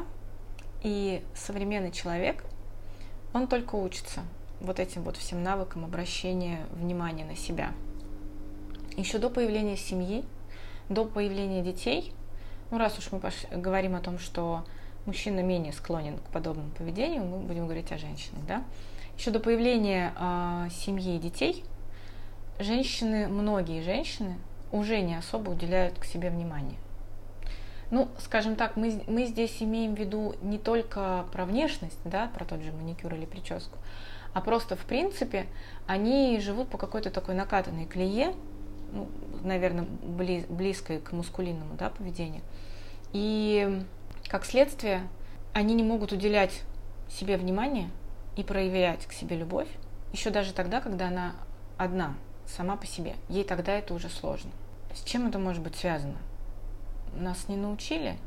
и 0.82 1.26
современный 1.36 1.92
человек, 1.92 2.46
он 3.34 3.48
только 3.48 3.76
учится 3.76 4.22
вот 4.62 4.80
этим 4.80 5.04
вот 5.04 5.18
всем 5.18 5.44
навыкам 5.44 5.84
обращения 5.84 6.66
внимания 6.72 7.26
на 7.26 7.36
себя. 7.36 7.74
Еще 8.96 9.18
до 9.18 9.30
появления 9.30 9.76
семьи, 9.76 10.24
до 10.88 11.04
появления 11.04 11.62
детей, 11.62 12.14
ну 12.72 12.78
раз 12.78 12.98
уж 12.98 13.12
мы 13.12 13.20
говорим 13.52 13.96
о 13.96 14.00
том, 14.00 14.20
что 14.20 14.64
мужчина 15.08 15.40
менее 15.40 15.74
склонен 15.74 16.18
к 16.18 16.30
подобному 16.30 16.70
поведению, 16.72 17.24
мы 17.24 17.40
будем 17.40 17.64
говорить 17.64 17.92
о 17.92 17.98
женщинах, 17.98 18.46
да? 18.48 18.64
Еще 19.18 19.32
до 19.32 19.40
появления 19.40 20.14
э, 20.20 20.68
семьи 20.70 21.16
и 21.16 21.20
детей 21.20 21.64
женщины, 22.60 23.28
многие 23.28 23.82
женщины 23.82 24.38
уже 24.72 25.02
не 25.02 25.16
особо 25.16 25.52
уделяют 25.52 25.98
к 25.98 26.06
себе 26.06 26.30
внимание. 26.30 26.78
Ну, 27.90 28.10
скажем 28.20 28.56
так, 28.56 28.76
мы, 28.76 29.02
мы 29.08 29.26
здесь 29.26 29.64
имеем 29.64 29.96
в 29.96 30.00
виду 30.00 30.36
не 30.42 30.58
только 30.58 31.26
про 31.32 31.46
внешность, 31.46 32.00
да, 32.04 32.28
про 32.28 32.44
тот 32.44 32.62
же 32.62 32.72
маникюр 32.74 33.14
или 33.16 33.26
прическу, 33.26 33.78
а 34.34 34.42
просто, 34.42 34.76
в 34.76 34.86
принципе, 34.86 35.46
они 35.88 36.40
живут 36.42 36.70
по 36.70 36.78
какой-то 36.78 37.12
такой 37.12 37.34
накатанной 37.34 37.86
клее, 37.86 38.34
ну, 38.92 39.08
наверное, 39.42 39.86
близ, 40.04 40.46
близкой 40.46 41.00
к 41.00 41.14
мускулинному 41.14 41.76
да, 41.76 41.90
поведению. 41.90 42.42
И 43.14 43.84
как 44.30 44.46
следствие, 44.46 45.08
они 45.54 45.74
не 45.74 45.84
могут 45.84 46.12
уделять 46.12 46.64
себе 47.10 47.38
внимание 47.38 47.90
и 48.36 48.44
проявлять 48.44 49.06
к 49.06 49.14
себе 49.14 49.38
любовь, 49.38 49.70
еще 50.12 50.30
даже 50.30 50.54
тогда, 50.54 50.82
когда 50.82 51.08
она 51.08 51.36
одна, 51.78 52.16
сама 52.46 52.76
по 52.76 52.86
себе. 52.86 53.16
Ей 53.30 53.44
тогда 53.44 53.74
это 53.74 53.94
уже 53.94 54.10
сложно. 54.10 54.52
С 54.94 55.04
чем 55.04 55.28
это 55.28 55.40
может 55.40 55.62
быть 55.62 55.76
связано? 55.76 56.18
Нас 57.14 57.48
не 57.48 57.56
научили? 57.56 58.18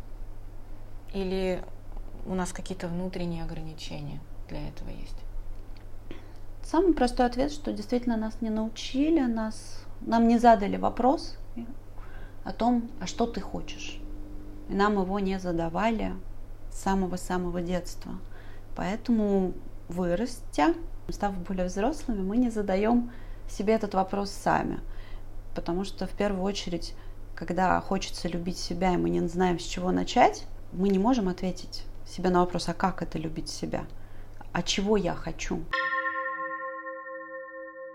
Или 1.12 1.62
у 2.26 2.34
нас 2.34 2.52
какие-то 2.52 2.88
внутренние 2.88 3.44
ограничения 3.44 4.20
для 4.48 4.68
этого 4.68 4.88
есть? 4.90 5.16
Самый 6.62 6.94
простой 6.94 7.26
ответ, 7.26 7.50
что 7.50 7.72
действительно 7.72 8.16
нас 8.16 8.40
не 8.40 8.50
научили, 8.50 9.20
нас, 9.20 9.84
нам 10.00 10.28
не 10.28 10.38
задали 10.38 10.76
вопрос 10.76 11.36
о 12.44 12.52
том, 12.52 12.90
а 13.00 13.06
что 13.06 13.26
ты 13.26 13.40
хочешь. 13.40 13.99
Нам 14.70 15.00
его 15.00 15.18
не 15.18 15.40
задавали 15.40 16.12
с 16.70 16.78
самого-самого 16.80 17.60
детства. 17.60 18.12
Поэтому 18.76 19.52
вырастя, 19.88 20.74
став 21.08 21.36
более 21.38 21.66
взрослыми, 21.66 22.22
мы 22.22 22.36
не 22.36 22.50
задаем 22.50 23.10
себе 23.48 23.74
этот 23.74 23.94
вопрос 23.94 24.30
сами. 24.30 24.78
Потому 25.56 25.84
что 25.84 26.06
в 26.06 26.10
первую 26.10 26.44
очередь, 26.44 26.94
когда 27.34 27.80
хочется 27.80 28.28
любить 28.28 28.58
себя, 28.58 28.94
и 28.94 28.96
мы 28.96 29.10
не 29.10 29.26
знаем, 29.26 29.58
с 29.58 29.64
чего 29.64 29.90
начать, 29.90 30.46
мы 30.72 30.88
не 30.88 31.00
можем 31.00 31.28
ответить 31.28 31.84
себе 32.06 32.30
на 32.30 32.40
вопрос, 32.40 32.68
а 32.68 32.74
как 32.74 33.02
это 33.02 33.18
любить 33.18 33.48
себя? 33.48 33.86
А 34.52 34.62
чего 34.62 34.96
я 34.96 35.16
хочу? 35.16 35.64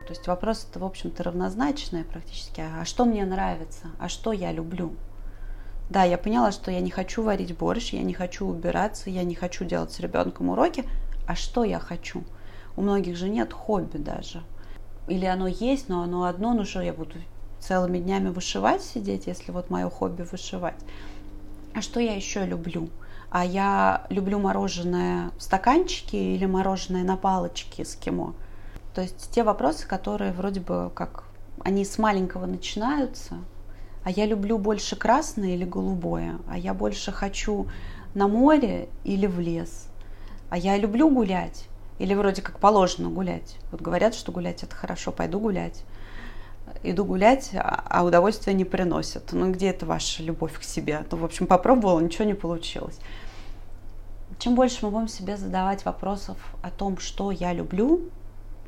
То 0.02 0.10
есть 0.10 0.28
вопрос 0.28 0.68
это, 0.70 0.80
в 0.80 0.84
общем-то, 0.84 1.24
равнозначный 1.24 2.04
практически. 2.04 2.62
А 2.62 2.84
что 2.84 3.06
мне 3.06 3.26
нравится? 3.26 3.88
А 3.98 4.10
что 4.10 4.34
я 4.34 4.52
люблю? 4.52 4.94
Да, 5.90 6.04
я 6.04 6.18
поняла, 6.18 6.52
что 6.52 6.72
я 6.72 6.82
не 6.82 6.90
хочу 6.90 7.22
варить 7.22 7.56
борщ, 7.56 7.94
я 7.94 8.02
не 8.02 8.14
хочу 8.14 8.48
убираться, 8.48 9.10
я 9.10 9.24
не 9.24 9.36
хочу 9.36 9.66
делать 9.66 9.92
с 9.92 10.00
ребенком 10.00 10.50
уроки. 10.50 10.84
А 11.28 11.36
что 11.36 11.64
я 11.64 11.80
хочу? 11.80 12.24
У 12.76 12.82
многих 12.82 13.16
же 13.16 13.30
нет 13.30 13.54
хобби 13.54 13.98
даже. 13.98 14.44
Или 15.08 15.26
оно 15.26 15.48
есть, 15.48 15.88
но 15.88 16.02
оно 16.02 16.26
одно, 16.26 16.54
ну 16.54 16.66
что 16.66 16.82
я 16.82 16.94
буду 16.94 17.16
целыми 17.60 18.00
днями 18.00 18.30
вышивать 18.30 18.84
сидеть, 18.84 19.28
если 19.28 19.52
вот 19.52 19.70
мое 19.70 19.90
хобби 19.90 20.24
вышивать. 20.24 20.76
А 21.74 21.82
что 21.82 22.00
я 22.00 22.16
еще 22.16 22.46
люблю? 22.46 22.90
А 23.30 23.44
я 23.44 24.06
люблю 24.10 24.40
мороженое 24.40 25.32
в 25.38 25.44
стаканчике 25.44 26.36
или 26.36 26.46
мороженое 26.46 27.04
на 27.04 27.18
палочке 27.18 27.86
с 27.86 27.96
кимо. 27.96 28.34
То 28.94 29.02
есть 29.02 29.30
те 29.32 29.44
вопросы, 29.44 29.88
которые 29.88 30.32
вроде 30.32 30.62
бы 30.62 30.92
как 30.96 31.26
они 31.64 31.84
с 31.84 31.98
маленького 31.98 32.46
начинаются, 32.46 33.36
а 34.06 34.12
я 34.12 34.28
люблю 34.28 34.60
больше 34.60 34.96
красное 34.96 35.56
или 35.56 35.66
голубое, 35.66 36.38
а 36.48 36.60
я 36.60 36.76
больше 36.76 37.12
хочу 37.12 37.68
на 38.14 38.28
море 38.28 38.88
или 39.04 39.26
в 39.26 39.40
лес, 39.40 39.88
а 40.52 40.58
я 40.58 40.78
люблю 40.78 41.10
гулять, 41.10 41.66
или 41.98 42.14
вроде 42.14 42.44
как 42.44 42.60
положено 42.60 43.10
гулять. 43.10 43.58
Вот 43.72 43.82
говорят, 43.82 44.14
что 44.14 44.32
гулять 44.32 44.62
это 44.62 44.76
хорошо, 44.76 45.12
пойду 45.12 45.40
гулять. 45.40 45.84
Иду 46.84 47.04
гулять, 47.04 47.50
а, 47.56 47.84
а 47.90 48.04
удовольствия 48.04 48.54
не 48.54 48.64
приносит. 48.64 49.34
Ну 49.34 49.52
где 49.52 49.70
это 49.70 49.88
ваша 49.88 50.22
любовь 50.22 50.60
к 50.60 50.64
себе? 50.64 51.04
Ну, 51.10 51.18
в 51.18 51.26
общем, 51.26 51.48
попробовала, 51.48 52.00
ничего 52.00 52.26
не 52.26 52.36
получилось. 52.36 53.00
Чем 54.38 54.54
больше 54.54 54.86
мы 54.86 54.92
будем 54.92 55.08
себе 55.08 55.36
задавать 55.36 55.84
вопросов 55.84 56.38
о 56.62 56.70
том, 56.70 57.00
что 57.00 57.32
я 57.32 57.54
люблю, 57.54 58.02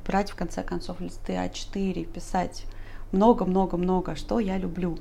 брать 0.06 0.32
в 0.32 0.36
конце 0.36 0.64
концов 0.64 1.00
листы 1.00 1.34
А4, 1.34 2.06
писать 2.06 2.66
много-много-много, 3.12 4.16
что 4.16 4.40
я 4.40 4.58
люблю. 4.58 4.98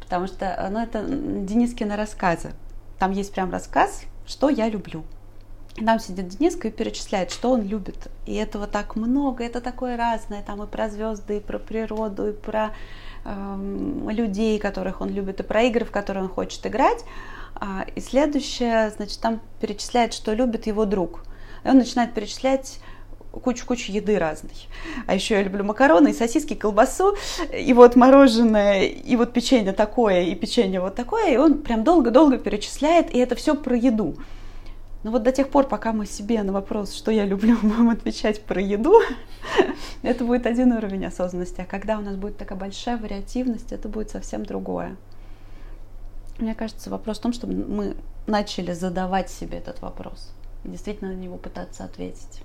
Потому 0.00 0.26
что, 0.26 0.68
ну, 0.70 0.78
это 0.78 1.04
Денискины 1.04 1.96
рассказы. 1.96 2.52
Там 2.98 3.12
есть 3.12 3.32
прям 3.32 3.50
рассказ, 3.50 4.02
что 4.26 4.48
я 4.48 4.68
люблю. 4.68 5.04
И 5.76 5.84
там 5.84 5.98
сидит 5.98 6.28
Дениска 6.28 6.68
и 6.68 6.70
перечисляет, 6.70 7.30
что 7.30 7.52
он 7.52 7.62
любит. 7.62 8.08
И 8.26 8.34
этого 8.34 8.66
так 8.66 8.94
много, 8.94 9.42
это 9.42 9.60
такое 9.60 9.96
разное. 9.96 10.42
Там 10.42 10.62
и 10.62 10.66
про 10.66 10.90
звезды, 10.90 11.38
и 11.38 11.40
про 11.40 11.58
природу, 11.58 12.28
и 12.28 12.32
про 12.32 12.72
э, 13.24 14.04
людей, 14.10 14.58
которых 14.58 15.00
он 15.00 15.08
любит, 15.08 15.40
и 15.40 15.42
про 15.42 15.62
игры, 15.62 15.86
в 15.86 15.90
которые 15.90 16.24
он 16.24 16.28
хочет 16.28 16.66
играть. 16.66 17.04
А, 17.54 17.86
и 17.94 18.00
следующее, 18.00 18.90
значит, 18.90 19.20
там 19.20 19.40
перечисляет, 19.60 20.12
что 20.12 20.34
любит 20.34 20.66
его 20.66 20.84
друг. 20.84 21.24
И 21.64 21.68
он 21.68 21.78
начинает 21.78 22.12
перечислять 22.12 22.80
кучу-кучу 23.40 23.92
еды 23.92 24.18
разной. 24.18 24.68
А 25.06 25.14
еще 25.14 25.34
я 25.34 25.42
люблю 25.42 25.64
макароны, 25.64 26.08
и 26.10 26.12
сосиски, 26.12 26.52
и 26.52 26.56
колбасу, 26.56 27.16
и 27.52 27.72
вот 27.72 27.96
мороженое, 27.96 28.82
и 28.84 29.16
вот 29.16 29.32
печенье 29.32 29.72
такое, 29.72 30.22
и 30.22 30.34
печенье 30.34 30.80
вот 30.80 30.94
такое. 30.94 31.32
И 31.32 31.36
он 31.36 31.62
прям 31.62 31.84
долго-долго 31.84 32.38
перечисляет, 32.38 33.14
и 33.14 33.18
это 33.18 33.34
все 33.34 33.54
про 33.54 33.76
еду. 33.76 34.16
Но 35.02 35.10
вот 35.10 35.24
до 35.24 35.32
тех 35.32 35.48
пор, 35.48 35.66
пока 35.66 35.92
мы 35.92 36.06
себе 36.06 36.42
на 36.42 36.52
вопрос, 36.52 36.94
что 36.94 37.10
я 37.10 37.24
люблю, 37.24 37.56
будем 37.62 37.90
отвечать 37.90 38.42
про 38.42 38.60
еду, 38.60 39.00
это 40.02 40.24
будет 40.24 40.46
один 40.46 40.72
уровень 40.72 41.06
осознанности. 41.06 41.60
А 41.60 41.64
когда 41.64 41.98
у 41.98 42.02
нас 42.02 42.16
будет 42.16 42.36
такая 42.36 42.58
большая 42.58 42.96
вариативность, 42.96 43.72
это 43.72 43.88
будет 43.88 44.10
совсем 44.10 44.44
другое. 44.44 44.96
Мне 46.38 46.54
кажется, 46.54 46.90
вопрос 46.90 47.18
в 47.18 47.22
том, 47.22 47.32
чтобы 47.32 47.54
мы 47.54 47.96
начали 48.26 48.72
задавать 48.72 49.30
себе 49.30 49.58
этот 49.58 49.82
вопрос. 49.82 50.32
Действительно 50.64 51.12
на 51.12 51.16
него 51.16 51.36
пытаться 51.36 51.84
ответить. 51.84 52.42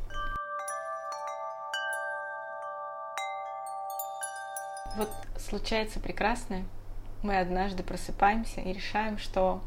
Вот 4.97 5.11
случается 5.37 5.99
прекрасное. 5.99 6.65
Мы 7.21 7.37
однажды 7.37 7.83
просыпаемся 7.83 8.61
и 8.61 8.73
решаем, 8.73 9.19
что 9.19 9.61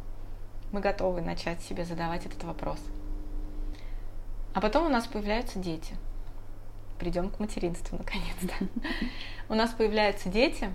мы 0.73 0.81
готовы 0.81 1.21
начать 1.21 1.61
себе 1.61 1.85
задавать 1.85 2.27
этот 2.27 2.43
вопрос. 2.43 2.81
А 4.55 4.61
потом 4.61 4.87
у 4.87 4.89
нас 4.89 5.07
появляются 5.07 5.61
дети. 5.61 5.95
Придем 6.99 7.31
к 7.31 7.39
материнству 7.39 7.97
наконец-то. 7.97 8.67
У 9.49 9.55
нас 9.55 9.71
появляются 9.71 10.29
дети, 10.29 10.69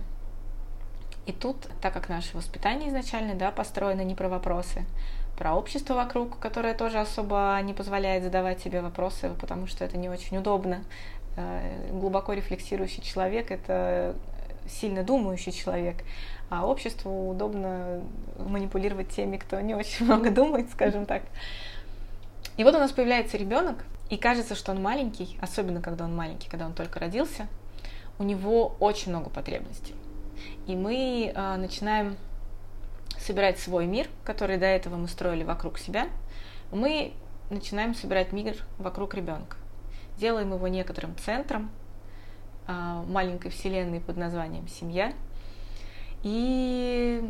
и 1.26 1.32
тут, 1.32 1.68
так 1.82 1.92
как 1.92 2.08
наше 2.08 2.34
воспитание 2.34 2.88
изначально 2.88 3.34
да, 3.34 3.50
построено 3.50 4.00
не 4.00 4.14
про 4.14 4.30
вопросы, 4.30 4.86
про 5.36 5.54
общество 5.54 5.92
вокруг, 5.92 6.38
которое 6.38 6.72
тоже 6.72 6.98
особо 6.98 7.60
не 7.62 7.74
позволяет 7.74 8.22
задавать 8.22 8.60
себе 8.60 8.80
вопросы, 8.80 9.30
потому 9.38 9.66
что 9.66 9.84
это 9.84 9.98
не 9.98 10.08
очень 10.08 10.38
удобно. 10.38 10.82
Э, 11.36 11.90
глубоко 11.90 12.32
рефлексирующий 12.32 13.02
человек– 13.02 13.50
это 13.50 14.16
сильно 14.68 15.02
думающий 15.02 15.52
человек, 15.52 15.96
а 16.50 16.66
обществу 16.66 17.30
удобно 17.30 18.02
манипулировать 18.38 19.08
теми, 19.08 19.36
кто 19.36 19.60
не 19.60 19.74
очень 19.74 20.04
много 20.06 20.30
думает, 20.30 20.70
скажем 20.70 21.06
так. 21.06 21.22
И 22.56 22.64
вот 22.64 22.74
у 22.74 22.78
нас 22.78 22.92
появляется 22.92 23.36
ребенок, 23.36 23.84
и 24.08 24.16
кажется, 24.16 24.54
что 24.54 24.72
он 24.72 24.82
маленький, 24.82 25.38
особенно 25.40 25.80
когда 25.80 26.04
он 26.04 26.14
маленький, 26.14 26.48
когда 26.48 26.66
он 26.66 26.72
только 26.72 27.00
родился, 27.00 27.48
у 28.18 28.22
него 28.22 28.76
очень 28.80 29.10
много 29.10 29.30
потребностей. 29.30 29.94
И 30.66 30.74
мы 30.74 31.32
э, 31.34 31.56
начинаем 31.56 32.16
собирать 33.18 33.58
свой 33.58 33.86
мир, 33.86 34.08
который 34.24 34.56
до 34.56 34.66
этого 34.66 34.96
мы 34.96 35.08
строили 35.08 35.42
вокруг 35.42 35.78
себя. 35.78 36.08
Мы 36.70 37.12
начинаем 37.50 37.94
собирать 37.94 38.32
мир 38.32 38.56
вокруг 38.78 39.14
ребенка. 39.14 39.56
Делаем 40.18 40.52
его 40.54 40.68
некоторым 40.68 41.16
центром, 41.18 41.70
маленькой 42.66 43.50
вселенной 43.50 44.00
под 44.00 44.16
названием 44.16 44.68
семья. 44.68 45.12
И 46.22 47.22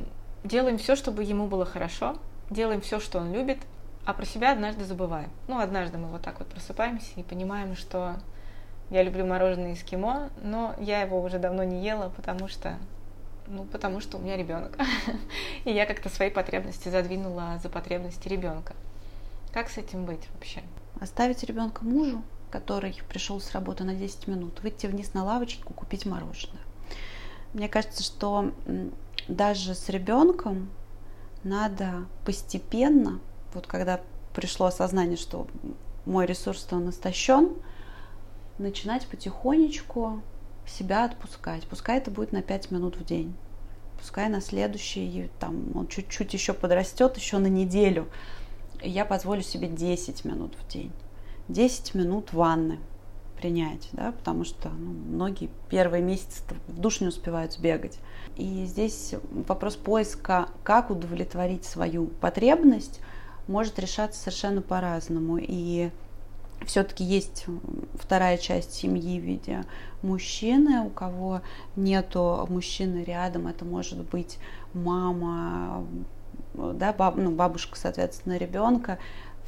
делаем 0.45 0.79
все, 0.79 0.97
чтобы 0.97 1.25
ему 1.25 1.47
было 1.47 1.65
хорошо, 1.67 2.17
делаем 2.51 2.81
все, 2.81 3.01
что 3.01 3.19
он 3.19 3.33
любит, 3.33 3.59
а 4.05 4.15
про 4.15 4.25
себя 4.25 4.53
однажды 4.53 4.85
забываем. 4.85 5.31
Ну, 5.49 5.59
однажды 5.59 5.99
мы 5.99 6.09
вот 6.09 6.23
так 6.23 6.39
вот 6.39 6.49
просыпаемся 6.49 7.13
и 7.17 7.23
понимаем, 7.23 7.77
что 7.77 8.17
Я 8.89 9.03
люблю 9.03 9.27
мороженое 9.27 9.75
эскимо, 9.75 10.31
но 10.41 10.77
я 10.79 11.01
его 11.01 11.21
уже 11.21 11.41
давно 11.41 11.65
не 11.65 11.85
ела, 11.85 12.13
потому 12.15 12.47
что 12.47 12.79
ну, 13.49 13.65
потому 13.65 14.01
что 14.01 14.19
у 14.19 14.21
меня 14.21 14.37
ребенок. 14.37 14.79
И 15.65 15.73
я 15.73 15.87
как-то 15.87 16.09
свои 16.09 16.31
потребности 16.31 16.89
задвинула 16.89 17.59
за 17.63 17.69
потребности 17.69 18.29
ребенка. 18.29 18.75
Как 19.53 19.69
с 19.69 19.79
этим 19.79 20.05
быть 20.05 20.29
вообще? 20.35 20.63
Оставить 21.01 21.43
ребенка 21.45 21.85
мужу, 21.85 22.23
который 22.57 22.97
пришел 23.07 23.39
с 23.39 23.53
работы 23.53 23.85
на 23.85 23.95
10 23.95 24.29
минут, 24.29 24.63
выйти 24.63 24.87
вниз 24.87 25.13
на 25.13 25.25
лавочку, 25.25 25.75
купить 25.75 26.07
мороженое. 26.07 26.63
Мне 27.53 27.69
кажется, 27.69 28.03
что 28.03 28.53
даже 29.29 29.75
с 29.75 29.91
ребенком 29.91 30.71
надо 31.45 32.07
постепенно, 32.25 33.21
вот 33.53 33.67
когда 33.67 34.01
пришло 34.35 34.67
осознание, 34.67 35.19
что 35.19 35.47
мой 36.07 36.25
ресурс 36.25 36.67
он 36.71 36.89
истощен, 36.89 37.57
начинать 38.57 39.07
потихонечку 39.07 40.23
себя 40.67 41.05
отпускать. 41.05 41.69
Пускай 41.69 41.99
это 41.99 42.11
будет 42.11 42.33
на 42.33 42.41
5 42.41 42.71
минут 42.71 42.97
в 42.97 43.05
день. 43.05 43.37
Пускай 43.99 44.31
на 44.31 44.41
следующий, 44.41 45.31
там, 45.39 45.77
он 45.77 45.89
чуть-чуть 45.89 46.33
еще 46.33 46.55
подрастет, 46.55 47.19
еще 47.19 47.37
на 47.37 47.49
неделю. 47.49 48.09
Я 48.83 49.05
позволю 49.05 49.43
себе 49.43 49.69
10 49.69 50.25
минут 50.25 50.55
в 50.55 50.67
день. 50.73 50.93
10 51.49 51.95
минут 51.95 52.33
ванны 52.33 52.79
принять, 53.37 53.89
да, 53.93 54.13
потому 54.13 54.45
что 54.45 54.69
ну, 54.71 54.91
многие 54.91 55.51
первые 55.69 56.03
месяцы 56.03 56.43
в 56.69 56.79
душ 56.79 57.01
не 57.01 57.09
успевают 57.09 57.53
сбегать. 57.53 57.99
И 58.37 58.65
здесь 58.67 59.15
вопрос 59.31 59.77
поиска, 59.77 60.49
как 60.63 60.91
удовлетворить 60.91 61.65
свою 61.65 62.07
потребность, 62.07 63.01
может 63.47 63.79
решаться 63.79 64.21
совершенно 64.21 64.63
по-разному. 64.63 65.39
И 65.41 65.91
все-таки 66.65 67.05
есть 67.05 67.47
вторая 67.95 68.39
часть 68.39 68.73
семьи 68.73 69.21
в 69.21 69.25
виде 69.25 69.65
мужчины, 70.03 70.81
у 70.81 70.91
кого 70.91 71.43
нету 71.77 72.47
мужчины 72.49 73.05
рядом, 73.05 73.47
это 73.47 73.65
может 73.65 74.03
быть 74.05 74.39
мама, 74.73 75.87
да, 76.55 76.93
баб, 76.93 77.17
ну, 77.17 77.31
бабушка, 77.31 77.79
соответственно, 77.79 78.37
ребенка, 78.37 78.99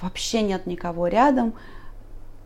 вообще 0.00 0.42
нет 0.42 0.66
никого 0.66 1.08
рядом, 1.08 1.54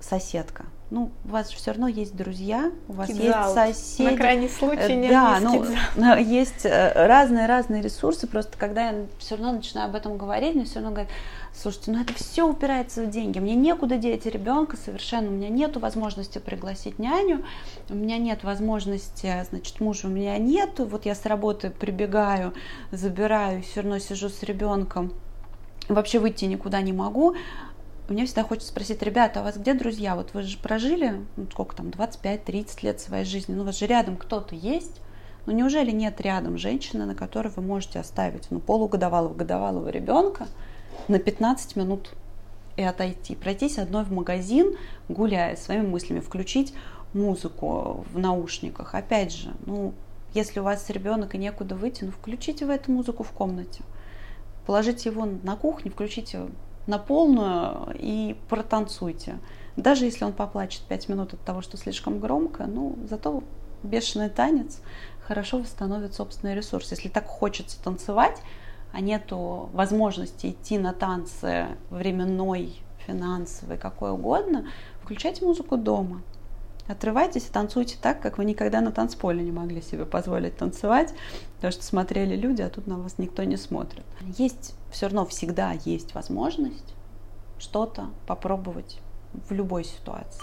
соседка. 0.03 0.65
Ну, 0.91 1.11
у 1.25 1.29
вас 1.29 1.49
все 1.49 1.71
равно 1.71 1.88
есть 1.88 2.15
друзья, 2.15 2.71
у 2.87 2.93
вас 2.93 3.09
кидзал. 3.09 3.57
есть 3.57 3.79
соседи. 3.79 4.11
На 4.11 4.17
крайний 4.17 4.51
случай 4.51 4.95
не 4.95 5.09
Да, 5.09 5.41
ну, 5.41 6.17
есть 6.19 6.67
разные-разные 6.67 7.81
ресурсы, 7.81 8.27
просто 8.27 8.59
когда 8.59 8.91
я 8.91 9.07
все 9.19 9.37
равно 9.37 9.53
начинаю 9.53 9.88
об 9.88 9.95
этом 9.95 10.19
говорить, 10.19 10.55
мне 10.55 10.65
все 10.65 10.81
равно 10.81 10.91
говорят, 10.91 11.11
слушайте, 11.55 11.93
ну 11.93 12.03
это 12.03 12.12
все 12.12 12.47
упирается 12.47 13.05
в 13.05 13.11
деньги, 13.11 13.38
мне 13.38 13.55
некуда 13.55 13.97
деть 13.97 14.27
ребенка 14.27 14.77
совершенно, 14.77 15.29
у 15.29 15.33
меня 15.33 15.49
нет 15.49 15.79
возможности 15.79 16.38
пригласить 16.38 16.99
няню, 16.99 17.43
у 17.88 17.95
меня 17.95 18.19
нет 18.19 18.45
возможности, 18.45 19.47
значит, 19.49 19.81
мужа 19.81 20.09
у 20.09 20.11
меня 20.11 20.37
нету, 20.37 20.85
вот 20.85 21.07
я 21.07 21.15
с 21.15 21.25
работы 21.25 21.71
прибегаю, 21.71 22.53
забираю, 22.91 23.62
все 23.62 23.81
равно 23.81 23.99
сижу 23.99 24.29
с 24.29 24.43
ребенком, 24.43 25.15
вообще 25.88 26.19
выйти 26.19 26.45
никуда 26.45 26.81
не 26.83 26.93
могу, 26.93 27.35
мне 28.09 28.27
всегда 28.27 28.43
хочется 28.43 28.69
спросить, 28.69 29.03
ребята, 29.03 29.41
а 29.41 29.43
у 29.43 29.45
вас 29.47 29.57
где 29.57 29.75
друзья? 29.75 30.17
Вот 30.17 30.35
вы 30.35 30.43
же 30.43 30.59
прожили, 30.59 31.25
ну, 31.37 31.47
сколько 31.51 31.77
там, 31.77 31.88
25-30 31.88 32.79
лет 32.83 33.01
своей 33.01 33.25
жизни, 33.25 33.55
ну, 33.55 33.62
у 33.62 33.67
вас 33.67 33.79
же 33.79 33.87
рядом 33.87 34.17
кто-то 34.17 34.55
есть? 34.55 35.01
Ну, 35.47 35.53
неужели 35.53 35.91
нет 35.91 36.21
рядом 36.21 36.57
женщины, 36.59 37.05
на 37.05 37.15
которой 37.15 37.49
вы 37.49 37.62
можете 37.62 37.99
оставить, 37.99 38.51
ну, 38.51 38.61
полугодовалого, 38.61 39.35
годовалого 39.35 39.88
ребенка 39.88 40.47
на 41.09 41.19
15 41.19 41.77
минут 41.77 42.15
и 42.77 42.83
отойти, 42.83 43.35
пройтись 43.35 43.79
одной 43.79 44.05
в 44.05 44.12
магазин, 44.12 44.77
гуляя 45.09 45.57
своими 45.57 45.87
мыслями, 45.87 46.21
включить 46.21 46.75
музыку 47.12 48.05
в 48.12 48.19
наушниках. 48.19 48.95
Опять 48.95 49.35
же, 49.35 49.53
ну, 49.67 49.95
если 50.35 50.61
у 50.61 50.62
вас 50.62 50.88
ребенок 50.91 51.35
и 51.35 51.38
некуда 51.38 51.75
выйти, 51.75 52.05
ну, 52.05 52.11
включите 52.11 52.65
в 52.65 52.71
эту 52.71 52.91
музыку 52.91 53.23
в 53.23 53.33
комнате. 53.33 53.83
Положите 54.65 55.11
его 55.11 55.27
на 55.27 55.57
кухне, 55.57 55.91
включите 55.91 56.47
на 56.87 56.99
полную 56.99 57.95
и 57.95 58.37
протанцуйте. 58.49 59.38
Даже 59.77 60.05
если 60.05 60.25
он 60.25 60.33
поплачет 60.33 60.83
5 60.83 61.09
минут 61.09 61.35
от 61.35 61.40
того, 61.40 61.62
что 61.62 61.77
слишком 61.77 62.21
громко, 62.21 62.66
ну, 62.66 62.99
зато 63.09 63.42
бешеный 63.83 64.29
танец 64.29 64.81
хорошо 65.27 65.59
восстановит 65.59 66.14
собственный 66.14 66.55
ресурс. 66.55 66.90
Если 66.90 67.09
так 67.09 67.27
хочется 67.27 67.83
танцевать, 67.83 68.40
а 68.92 69.01
нету 69.01 69.71
возможности 69.73 70.49
идти 70.49 70.79
на 70.79 70.92
танцы 70.92 71.68
временной, 71.90 72.77
финансовой, 73.07 73.79
какой 73.79 74.11
угодно, 74.11 74.66
включайте 75.03 75.45
музыку 75.45 75.77
дома. 75.77 76.23
Отрывайтесь 76.88 77.47
и 77.47 77.51
танцуйте 77.51 77.97
так, 78.01 78.21
как 78.21 78.38
вы 78.38 78.45
никогда 78.45 78.81
на 78.81 78.90
танцполе 78.90 79.42
не 79.42 79.53
могли 79.53 79.81
себе 79.81 80.05
позволить 80.05 80.57
танцевать, 80.57 81.14
потому 81.57 81.73
что 81.73 81.85
смотрели 81.85 82.35
люди, 82.35 82.61
а 82.61 82.68
тут 82.68 82.88
на 82.88 82.99
вас 82.99 83.18
никто 83.18 83.45
не 83.45 83.57
смотрит. 83.57 84.05
Есть 84.37 84.75
все 84.90 85.07
равно 85.07 85.25
всегда 85.27 85.73
есть 85.85 86.14
возможность 86.14 86.95
что-то 87.59 88.11
попробовать 88.27 88.99
в 89.49 89.53
любой 89.53 89.85
ситуации. 89.85 90.42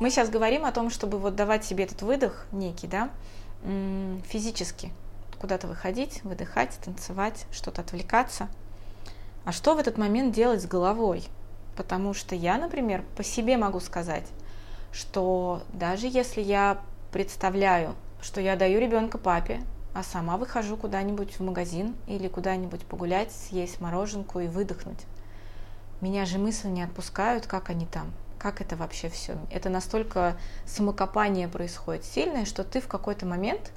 Мы 0.00 0.10
сейчас 0.10 0.30
говорим 0.30 0.64
о 0.64 0.72
том, 0.72 0.90
чтобы 0.90 1.18
вот 1.18 1.36
давать 1.36 1.64
себе 1.64 1.84
этот 1.84 2.02
выдох 2.02 2.46
некий, 2.52 2.86
да, 2.86 3.10
физически 4.24 4.90
куда-то 5.38 5.66
выходить, 5.66 6.22
выдыхать, 6.24 6.78
танцевать, 6.82 7.46
что-то 7.52 7.82
отвлекаться– 7.82 8.48
а 9.46 9.52
что 9.52 9.76
в 9.76 9.78
этот 9.78 9.96
момент 9.96 10.34
делать 10.34 10.60
с 10.60 10.66
головой? 10.66 11.22
Потому 11.76 12.14
что 12.14 12.34
я, 12.34 12.58
например, 12.58 13.04
по 13.16 13.22
себе 13.22 13.56
могу 13.56 13.78
сказать, 13.78 14.26
что 14.90 15.62
даже 15.72 16.08
если 16.08 16.40
я 16.40 16.80
представляю, 17.12 17.94
что 18.20 18.40
я 18.40 18.56
даю 18.56 18.80
ребенка 18.80 19.18
папе, 19.18 19.60
а 19.94 20.02
сама 20.02 20.36
выхожу 20.36 20.76
куда-нибудь 20.76 21.38
в 21.38 21.42
магазин 21.44 21.94
или 22.08 22.26
куда-нибудь 22.26 22.84
погулять, 22.86 23.30
съесть 23.30 23.80
мороженку 23.80 24.40
и 24.40 24.48
выдохнуть. 24.48 25.06
Меня 26.00 26.26
же 26.26 26.38
мысли 26.38 26.66
не 26.66 26.82
отпускают, 26.82 27.46
как 27.46 27.70
они 27.70 27.86
там, 27.86 28.12
как 28.40 28.60
это 28.60 28.74
вообще 28.74 29.08
все. 29.08 29.36
Это 29.52 29.70
настолько 29.70 30.36
самокопание 30.66 31.46
происходит 31.46 32.04
сильное, 32.04 32.46
что 32.46 32.64
ты 32.64 32.80
в 32.80 32.88
какой-то 32.88 33.26
момент 33.26 33.70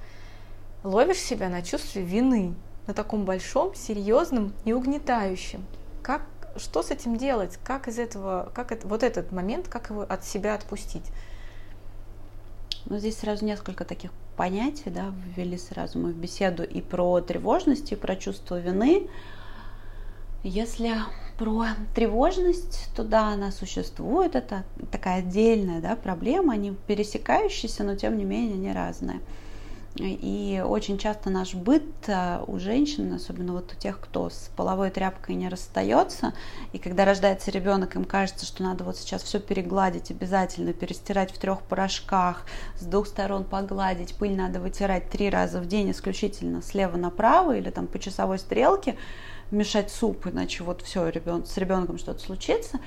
ловишь 0.83 1.19
себя 1.19 1.47
на 1.47 1.61
чувстве 1.61 2.01
вины 2.01 2.55
на 2.87 2.93
таком 2.93 3.25
большом, 3.25 3.75
серьезном 3.75 4.53
и 4.65 4.73
угнетающем. 4.73 5.65
Как, 6.01 6.23
что 6.57 6.81
с 6.81 6.91
этим 6.91 7.17
делать? 7.17 7.59
Как 7.63 7.87
из 7.87 7.99
этого, 7.99 8.51
как 8.55 8.71
это, 8.71 8.87
вот 8.87 9.03
этот 9.03 9.31
момент, 9.31 9.67
как 9.67 9.89
его 9.89 10.01
от 10.01 10.25
себя 10.25 10.55
отпустить? 10.55 11.05
Ну, 12.85 12.97
здесь 12.97 13.17
сразу 13.17 13.45
несколько 13.45 13.85
таких 13.85 14.11
понятий, 14.35 14.89
да, 14.89 15.13
ввели 15.35 15.57
сразу 15.57 15.99
мы 15.99 16.11
в 16.11 16.15
беседу 16.15 16.63
и 16.63 16.81
про 16.81 17.19
тревожность, 17.19 17.91
и 17.91 17.95
про 17.95 18.15
чувство 18.15 18.59
вины. 18.59 19.09
Если 20.43 20.93
про 21.37 21.65
тревожность, 21.93 22.89
то 22.95 23.03
да, 23.03 23.29
она 23.29 23.51
существует, 23.51 24.35
это 24.35 24.63
такая 24.91 25.19
отдельная 25.19 25.81
да, 25.81 25.95
проблема, 25.95 26.53
они 26.53 26.75
пересекающиеся, 26.87 27.83
но 27.83 27.95
тем 27.95 28.17
не 28.17 28.23
менее 28.23 28.55
они 28.55 28.73
разные. 28.73 29.19
И 29.99 30.63
очень 30.65 30.97
часто 30.97 31.29
наш 31.29 31.53
быт 31.53 31.83
э, 32.07 32.41
у 32.47 32.57
женщин, 32.57 33.13
особенно 33.13 33.53
вот 33.53 33.73
у 33.73 33.75
тех, 33.75 33.99
кто 33.99 34.29
с 34.29 34.49
половой 34.55 34.91
тряпкой 34.91 35.35
не 35.35 35.49
расстается, 35.49 36.33
и 36.71 36.77
когда 36.77 37.03
рождается 37.03 37.51
ребенок, 37.51 37.95
им 37.95 38.05
кажется, 38.05 38.45
что 38.45 38.63
надо 38.63 38.85
вот 38.85 38.97
сейчас 38.97 39.23
все 39.23 39.39
перегладить 39.39 40.09
обязательно, 40.09 40.71
перестирать 40.71 41.31
в 41.31 41.37
трех 41.37 41.61
порошках, 41.63 42.45
с 42.79 42.85
двух 42.85 43.07
сторон 43.07 43.43
погладить, 43.43 44.15
пыль 44.15 44.35
надо 44.35 44.61
вытирать 44.61 45.09
три 45.09 45.29
раза 45.29 45.59
в 45.59 45.67
день 45.67 45.91
исключительно 45.91 46.61
слева 46.61 46.95
направо 46.95 47.57
или 47.57 47.69
там 47.69 47.85
по 47.87 47.99
часовой 47.99 48.39
стрелке, 48.39 48.95
мешать 49.51 49.91
суп, 49.91 50.27
иначе 50.27 50.63
вот 50.63 50.81
все, 50.81 51.09
ребен, 51.09 51.45
с 51.45 51.57
ребенком 51.57 51.97
что-то 51.97 52.19
случится. 52.19 52.79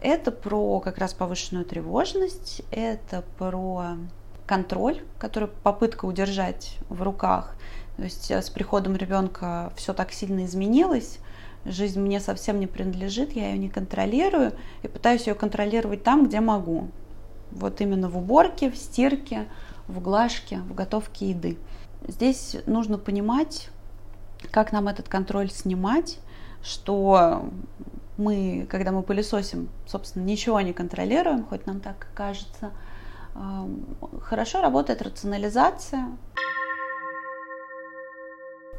Это 0.00 0.30
про 0.30 0.80
как 0.80 0.98
раз 0.98 1.14
повышенную 1.14 1.64
тревожность, 1.64 2.62
это 2.70 3.24
про 3.38 3.96
контроль, 4.46 5.02
который 5.18 5.48
попытка 5.48 6.04
удержать 6.04 6.78
в 6.88 7.02
руках. 7.02 7.56
То 7.96 8.02
есть 8.02 8.30
э, 8.30 8.42
с 8.42 8.50
приходом 8.50 8.96
ребенка 8.96 9.72
все 9.76 9.92
так 9.92 10.12
сильно 10.12 10.44
изменилось, 10.44 11.18
жизнь 11.64 12.00
мне 12.00 12.20
совсем 12.20 12.60
не 12.60 12.66
принадлежит, 12.66 13.32
я 13.32 13.50
ее 13.50 13.58
не 13.58 13.68
контролирую 13.68 14.52
и 14.82 14.88
пытаюсь 14.88 15.26
ее 15.26 15.34
контролировать 15.34 16.02
там, 16.02 16.26
где 16.26 16.40
могу. 16.40 16.88
Вот 17.52 17.80
именно 17.80 18.08
в 18.08 18.18
уборке, 18.18 18.70
в 18.70 18.76
стирке, 18.76 19.46
в 19.86 20.00
глажке, 20.00 20.58
в 20.58 20.74
готовке 20.74 21.30
еды. 21.30 21.56
Здесь 22.06 22.56
нужно 22.66 22.98
понимать, 22.98 23.70
как 24.50 24.72
нам 24.72 24.88
этот 24.88 25.08
контроль 25.08 25.50
снимать, 25.50 26.18
что 26.62 27.48
мы, 28.16 28.66
когда 28.68 28.92
мы 28.92 29.02
пылесосим, 29.02 29.68
собственно, 29.86 30.24
ничего 30.24 30.60
не 30.60 30.72
контролируем, 30.72 31.44
хоть 31.44 31.66
нам 31.66 31.80
так 31.80 32.08
кажется– 32.14 32.72
Хорошо 34.22 34.60
работает 34.60 35.02
рационализация, 35.02 36.16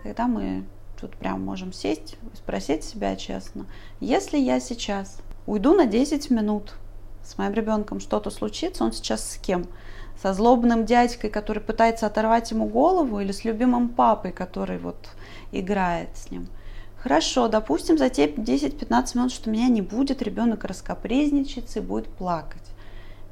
когда 0.03 0.27
мы 0.27 0.65
вот 1.01 1.15
прям 1.17 1.43
можем 1.43 1.73
сесть, 1.73 2.17
спросить 2.33 2.83
себя 2.83 3.15
честно, 3.15 3.65
если 3.99 4.37
я 4.37 4.59
сейчас 4.59 5.19
уйду 5.45 5.73
на 5.73 5.85
10 5.85 6.29
минут 6.29 6.75
с 7.23 7.37
моим 7.37 7.53
ребенком, 7.53 7.99
что-то 7.99 8.29
случится, 8.29 8.83
он 8.83 8.93
сейчас 8.93 9.31
с 9.31 9.37
кем? 9.37 9.65
Со 10.21 10.33
злобным 10.33 10.85
дядькой, 10.85 11.29
который 11.29 11.61
пытается 11.61 12.05
оторвать 12.07 12.51
ему 12.51 12.67
голову, 12.67 13.19
или 13.19 13.31
с 13.31 13.43
любимым 13.43 13.89
папой, 13.89 14.31
который 14.31 14.77
вот 14.77 15.09
играет 15.51 16.09
с 16.15 16.31
ним. 16.31 16.47
Хорошо, 16.97 17.47
допустим, 17.49 17.97
за 17.97 18.09
те 18.09 18.27
10-15 18.27 19.17
минут, 19.17 19.31
что 19.31 19.49
меня 19.49 19.67
не 19.67 19.81
будет, 19.81 20.21
ребенок 20.21 20.63
раскопризничается 20.63 21.79
и 21.79 21.81
будет 21.81 22.07
плакать. 22.07 22.74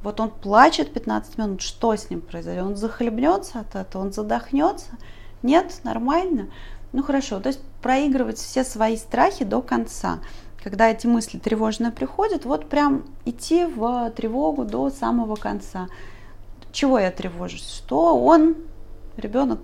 Вот 0.03 0.19
он 0.19 0.29
плачет 0.29 0.93
15 0.93 1.37
минут, 1.37 1.61
что 1.61 1.95
с 1.95 2.09
ним 2.09 2.21
произойдет? 2.21 2.63
Он 2.65 2.75
захлебнется 2.75 3.61
от 3.61 3.75
этого, 3.75 4.01
он 4.01 4.11
задохнется? 4.11 4.91
Нет, 5.41 5.79
нормально. 5.83 6.49
Ну 6.91 7.03
хорошо, 7.03 7.39
то 7.39 7.47
есть 7.47 7.61
проигрывать 7.81 8.37
все 8.37 8.63
свои 8.63 8.97
страхи 8.97 9.45
до 9.45 9.61
конца. 9.61 10.19
Когда 10.61 10.89
эти 10.89 11.07
мысли 11.07 11.39
тревожные 11.39 11.91
приходят, 11.91 12.45
вот 12.45 12.69
прям 12.69 13.05
идти 13.25 13.65
в 13.65 14.11
тревогу 14.11 14.65
до 14.65 14.89
самого 14.89 15.35
конца. 15.35 15.87
Чего 16.71 16.99
я 16.99 17.11
тревожусь? 17.11 17.67
Что 17.69 18.17
он, 18.17 18.55
ребенок, 19.17 19.59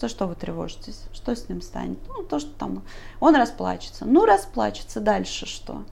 за 0.00 0.08
что 0.08 0.26
вы 0.26 0.34
тревожитесь? 0.34 1.04
Что 1.12 1.36
с 1.36 1.48
ним 1.48 1.62
станет? 1.62 1.98
Ну, 2.08 2.22
то, 2.22 2.38
что 2.38 2.50
там 2.50 2.82
он 3.20 3.36
расплачется. 3.36 4.04
Ну, 4.04 4.24
расплачется, 4.24 5.00
дальше 5.00 5.46
что? 5.46 5.84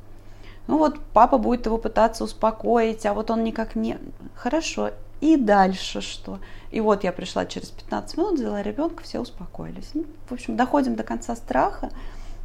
Ну 0.70 0.78
вот 0.78 1.00
папа 1.12 1.36
будет 1.36 1.66
его 1.66 1.78
пытаться 1.78 2.22
успокоить, 2.22 3.04
а 3.04 3.12
вот 3.12 3.32
он 3.32 3.42
никак 3.42 3.74
не... 3.74 3.98
Хорошо, 4.36 4.92
и 5.20 5.36
дальше 5.36 6.00
что? 6.00 6.38
И 6.70 6.80
вот 6.80 7.02
я 7.02 7.10
пришла 7.10 7.44
через 7.44 7.70
15 7.70 8.16
минут, 8.16 8.34
взяла 8.34 8.62
ребенка, 8.62 9.02
все 9.02 9.18
успокоились. 9.18 9.90
Ну, 9.94 10.04
в 10.28 10.32
общем, 10.32 10.56
доходим 10.56 10.94
до 10.94 11.02
конца 11.02 11.34
страха, 11.34 11.90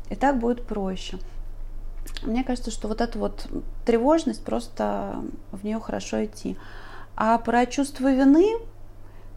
и 0.10 0.16
так 0.16 0.40
будет 0.40 0.66
проще. 0.66 1.20
Мне 2.24 2.44
кажется, 2.44 2.72
что 2.72 2.88
вот 2.88 3.00
эта 3.00 3.20
вот 3.20 3.48
тревожность, 3.86 4.44
просто 4.44 5.24
в 5.52 5.64
нее 5.64 5.80
хорошо 5.80 6.26
идти. 6.26 6.58
А 7.16 7.38
про 7.38 7.68
чувство 7.68 8.12
вины, 8.12 8.58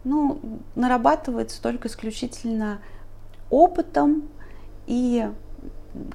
ну, 0.03 0.41
нарабатывается 0.73 1.61
только 1.61 1.89
исключительно 1.89 2.79
опытом 3.51 4.23
и 4.87 5.29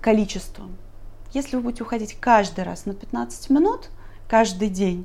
количеством. 0.00 0.76
Если 1.34 1.56
вы 1.56 1.62
будете 1.62 1.82
уходить 1.82 2.14
каждый 2.14 2.62
раз 2.64 2.86
на 2.86 2.94
15 2.94 3.50
минут, 3.50 3.90
каждый 4.28 4.68
день, 4.68 5.04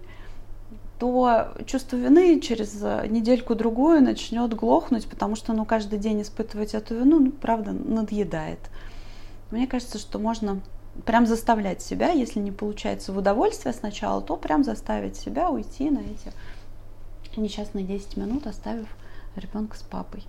то 1.00 1.54
чувство 1.66 1.96
вины 1.96 2.40
через 2.40 2.74
недельку-другую 2.82 4.04
начнет 4.04 4.54
глохнуть, 4.54 5.08
потому 5.08 5.36
что 5.36 5.54
ну, 5.54 5.66
каждый 5.66 5.98
день 5.98 6.22
испытывать 6.22 6.76
эту 6.76 6.96
вину, 6.96 7.20
ну, 7.20 7.32
правда, 7.32 7.72
надъедает. 7.72 8.60
Мне 9.50 9.66
кажется, 9.66 9.98
что 9.98 10.20
можно 10.20 10.62
прям 11.06 11.26
заставлять 11.26 11.82
себя, 11.82 12.12
если 12.12 12.40
не 12.40 12.52
получается 12.52 13.12
в 13.12 13.18
удовольствие 13.18 13.74
сначала, 13.74 14.22
то 14.22 14.36
прям 14.36 14.64
заставить 14.64 15.16
себя 15.16 15.50
уйти 15.50 15.90
на 15.90 16.00
эти 16.00 16.32
несчастные 17.38 17.86
10 17.86 18.18
минут, 18.18 18.46
оставив 18.46 18.88
ребенка 19.36 19.78
с 19.78 19.82
папой. 19.82 20.24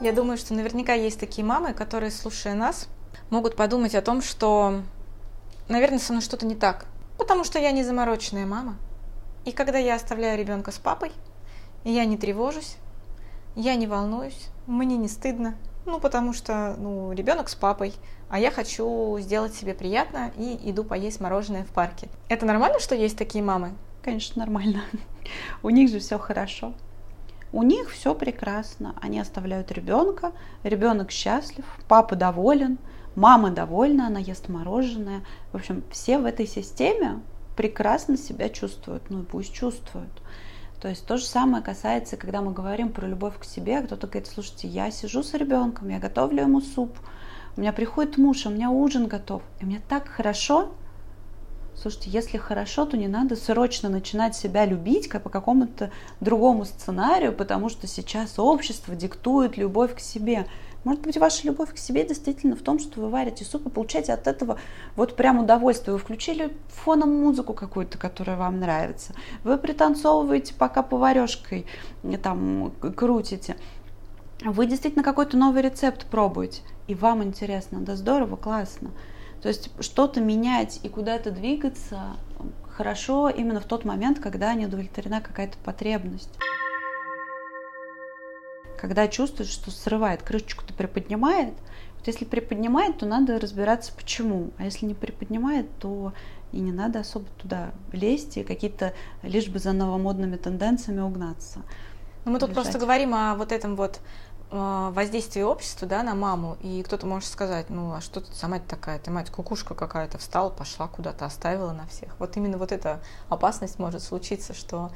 Я 0.00 0.12
думаю, 0.12 0.38
что 0.38 0.54
наверняка 0.54 0.94
есть 0.94 1.18
такие 1.18 1.44
мамы, 1.44 1.74
которые, 1.74 2.12
слушая 2.12 2.54
нас, 2.54 2.88
могут 3.30 3.56
подумать 3.56 3.96
о 3.96 4.02
том, 4.02 4.22
что, 4.22 4.82
наверное, 5.68 5.98
со 5.98 6.12
мной 6.12 6.22
что-то 6.22 6.46
не 6.46 6.54
так, 6.54 6.86
потому 7.18 7.42
что 7.42 7.58
я 7.58 7.72
не 7.72 7.82
замороченная 7.82 8.46
мама. 8.46 8.76
И 9.44 9.50
когда 9.50 9.78
я 9.78 9.96
оставляю 9.96 10.38
ребенка 10.38 10.70
с 10.70 10.78
папой, 10.78 11.10
я 11.82 12.04
не 12.04 12.16
тревожусь, 12.16 12.76
я 13.56 13.74
не 13.74 13.88
волнуюсь, 13.88 14.50
мне 14.68 14.96
не 14.96 15.08
стыдно, 15.08 15.56
ну, 15.84 15.98
потому 15.98 16.32
что, 16.32 16.76
ну, 16.78 17.12
ребенок 17.12 17.48
с 17.48 17.56
папой, 17.56 17.92
а 18.30 18.38
я 18.38 18.52
хочу 18.52 19.18
сделать 19.20 19.54
себе 19.54 19.74
приятно 19.74 20.30
и 20.36 20.70
иду 20.70 20.84
поесть 20.84 21.20
мороженое 21.20 21.64
в 21.64 21.72
парке. 21.72 22.08
Это 22.28 22.46
нормально, 22.46 22.78
что 22.78 22.94
есть 22.94 23.18
такие 23.18 23.42
мамы? 23.42 23.72
Конечно, 24.04 24.38
нормально. 24.40 24.84
У 25.64 25.70
них 25.70 25.90
же 25.90 25.98
все 25.98 26.20
хорошо. 26.20 26.72
У 27.52 27.62
них 27.62 27.90
все 27.90 28.14
прекрасно. 28.14 28.94
Они 29.00 29.18
оставляют 29.18 29.72
ребенка, 29.72 30.32
ребенок 30.62 31.10
счастлив, 31.10 31.64
папа 31.88 32.14
доволен, 32.14 32.78
мама 33.14 33.50
довольна, 33.50 34.06
она 34.06 34.18
ест 34.18 34.48
мороженое. 34.48 35.22
В 35.52 35.56
общем, 35.56 35.82
все 35.90 36.18
в 36.18 36.26
этой 36.26 36.46
системе 36.46 37.20
прекрасно 37.56 38.16
себя 38.16 38.48
чувствуют. 38.48 39.10
Ну 39.10 39.22
и 39.22 39.24
пусть 39.24 39.54
чувствуют. 39.54 40.10
То 40.80 40.88
есть 40.88 41.06
то 41.06 41.16
же 41.16 41.24
самое 41.24 41.62
касается, 41.62 42.16
когда 42.16 42.40
мы 42.40 42.52
говорим 42.52 42.92
про 42.92 43.06
любовь 43.06 43.38
к 43.38 43.44
себе, 43.44 43.80
кто-то 43.80 44.06
говорит, 44.06 44.28
слушайте, 44.28 44.68
я 44.68 44.90
сижу 44.90 45.24
с 45.24 45.34
ребенком, 45.34 45.88
я 45.88 45.98
готовлю 45.98 46.42
ему 46.42 46.60
суп, 46.60 46.96
у 47.56 47.60
меня 47.60 47.72
приходит 47.72 48.16
муж, 48.16 48.46
у 48.46 48.50
меня 48.50 48.70
ужин 48.70 49.08
готов, 49.08 49.42
и 49.60 49.64
мне 49.64 49.82
так 49.88 50.06
хорошо, 50.06 50.70
Слушайте, 51.80 52.10
если 52.10 52.38
хорошо, 52.38 52.86
то 52.86 52.96
не 52.96 53.06
надо 53.06 53.36
срочно 53.36 53.88
начинать 53.88 54.34
себя 54.34 54.64
любить 54.64 55.06
как 55.06 55.22
по 55.22 55.30
какому-то 55.30 55.92
другому 56.20 56.64
сценарию, 56.64 57.32
потому 57.32 57.68
что 57.68 57.86
сейчас 57.86 58.40
общество 58.40 58.96
диктует 58.96 59.56
любовь 59.56 59.94
к 59.94 60.00
себе. 60.00 60.46
Может 60.82 61.02
быть, 61.02 61.16
ваша 61.18 61.46
любовь 61.46 61.72
к 61.72 61.78
себе 61.78 62.04
действительно 62.04 62.56
в 62.56 62.62
том, 62.62 62.80
что 62.80 63.00
вы 63.00 63.08
варите 63.10 63.44
суп 63.44 63.66
и 63.66 63.70
получаете 63.70 64.12
от 64.12 64.26
этого 64.26 64.58
вот 64.96 65.14
прям 65.14 65.38
удовольствие. 65.38 65.92
Вы 65.92 66.00
включили 66.00 66.52
фоном 66.66 67.14
музыку 67.14 67.54
какую-то, 67.54 67.96
которая 67.96 68.36
вам 68.36 68.58
нравится. 68.58 69.12
Вы 69.44 69.56
пританцовываете, 69.56 70.54
пока 70.54 70.82
поварешкой 70.82 71.64
там 72.24 72.72
крутите. 72.96 73.56
Вы 74.44 74.66
действительно 74.66 75.04
какой-то 75.04 75.36
новый 75.36 75.62
рецепт 75.62 76.06
пробуете. 76.06 76.62
И 76.88 76.96
вам 76.96 77.22
интересно. 77.22 77.78
Да 77.80 77.94
здорово, 77.94 78.34
классно. 78.34 78.90
То 79.42 79.48
есть 79.48 79.70
что-то 79.80 80.20
менять 80.20 80.80
и 80.82 80.88
куда-то 80.88 81.30
двигаться 81.30 82.16
хорошо 82.68 83.28
именно 83.28 83.60
в 83.60 83.64
тот 83.64 83.84
момент, 83.84 84.18
когда 84.20 84.54
не 84.54 84.66
удовлетворена 84.66 85.20
какая-то 85.20 85.58
потребность. 85.64 86.30
Когда 88.78 89.08
чувствуешь, 89.08 89.50
что 89.50 89.70
срывает, 89.70 90.22
крышечку-то 90.22 90.72
приподнимает, 90.72 91.54
вот 91.96 92.06
если 92.06 92.24
приподнимает, 92.24 92.98
то 92.98 93.06
надо 93.06 93.40
разбираться 93.40 93.92
почему. 93.92 94.50
А 94.58 94.64
если 94.64 94.86
не 94.86 94.94
приподнимает, 94.94 95.66
то 95.80 96.12
и 96.52 96.60
не 96.60 96.72
надо 96.72 97.00
особо 97.00 97.26
туда 97.36 97.72
лезть 97.92 98.36
и 98.36 98.44
какие-то 98.44 98.94
лишь 99.22 99.48
бы 99.48 99.58
за 99.58 99.72
новомодными 99.72 100.36
тенденциями 100.36 101.00
угнаться. 101.00 101.62
Ну, 102.24 102.32
мы 102.32 102.38
тут 102.38 102.50
Бежать. 102.50 102.64
просто 102.64 102.78
говорим 102.78 103.14
о 103.14 103.34
вот 103.34 103.52
этом 103.52 103.74
вот 103.74 104.00
воздействие 104.50 105.44
общества 105.44 105.86
да, 105.86 106.02
на 106.02 106.14
маму, 106.14 106.56
и 106.62 106.82
кто-то 106.82 107.06
может 107.06 107.28
сказать, 107.28 107.68
ну 107.68 107.92
а 107.92 108.00
что 108.00 108.20
ты 108.20 108.32
за 108.32 108.48
мать 108.48 108.66
такая, 108.66 108.98
ты 108.98 109.10
мать 109.10 109.30
кукушка 109.30 109.74
какая-то, 109.74 110.18
встала, 110.18 110.48
пошла 110.48 110.88
куда-то, 110.88 111.26
оставила 111.26 111.72
на 111.72 111.86
всех. 111.86 112.14
Вот 112.18 112.36
именно 112.36 112.56
вот 112.56 112.72
эта 112.72 113.00
опасность 113.28 113.78
может 113.78 114.02
случиться, 114.02 114.54
что 114.54 114.90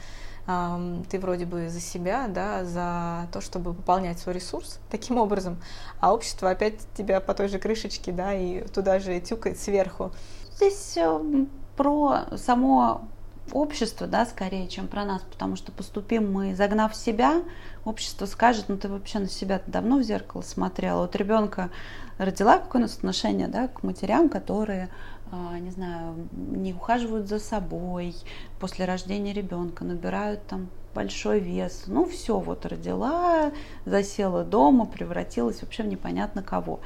э, 0.46 1.02
ты 1.10 1.18
вроде 1.20 1.44
бы 1.44 1.68
за 1.68 1.80
себя, 1.80 2.28
да, 2.28 2.64
за 2.64 3.28
то, 3.32 3.40
чтобы 3.40 3.74
пополнять 3.74 4.18
свой 4.18 4.36
ресурс 4.36 4.78
таким 4.90 5.18
образом, 5.18 5.60
а 6.00 6.14
общество 6.14 6.48
опять 6.48 6.78
тебя 6.94 7.20
по 7.20 7.34
той 7.34 7.48
же 7.48 7.58
крышечке, 7.58 8.10
да, 8.10 8.34
и 8.34 8.66
туда 8.68 9.00
же 9.00 9.20
тюкает 9.20 9.58
сверху. 9.58 10.12
Здесь 10.56 10.96
э, 10.96 11.46
про 11.76 12.24
само 12.36 13.02
общество, 13.50 14.06
да, 14.06 14.24
скорее, 14.24 14.68
чем 14.68 14.86
про 14.88 15.04
нас, 15.04 15.22
потому 15.22 15.56
что 15.56 15.72
поступим 15.72 16.32
мы, 16.32 16.54
загнав 16.54 16.94
себя, 16.94 17.42
общество 17.84 18.26
скажет, 18.26 18.66
ну 18.68 18.76
ты 18.76 18.88
вообще 18.88 19.18
на 19.18 19.28
себя 19.28 19.60
давно 19.66 19.98
в 19.98 20.02
зеркало 20.02 20.42
смотрела. 20.42 21.02
Вот 21.02 21.16
ребенка 21.16 21.70
родила, 22.18 22.58
какое 22.58 22.80
у 22.80 22.82
нас 22.82 22.96
отношение, 22.96 23.48
да, 23.48 23.68
к 23.68 23.82
матерям, 23.82 24.28
которые, 24.28 24.88
а, 25.30 25.58
не 25.58 25.70
знаю, 25.70 26.28
не 26.32 26.72
ухаживают 26.72 27.28
за 27.28 27.38
собой 27.38 28.14
после 28.60 28.84
рождения 28.84 29.32
ребенка, 29.32 29.84
набирают 29.84 30.46
там 30.46 30.68
большой 30.94 31.40
вес. 31.40 31.84
Ну 31.86 32.04
все, 32.04 32.38
вот 32.38 32.66
родила, 32.66 33.52
засела 33.84 34.44
дома, 34.44 34.86
превратилась 34.86 35.62
вообще 35.62 35.82
в 35.82 35.86
непонятно 35.86 36.42
кого 36.42 36.80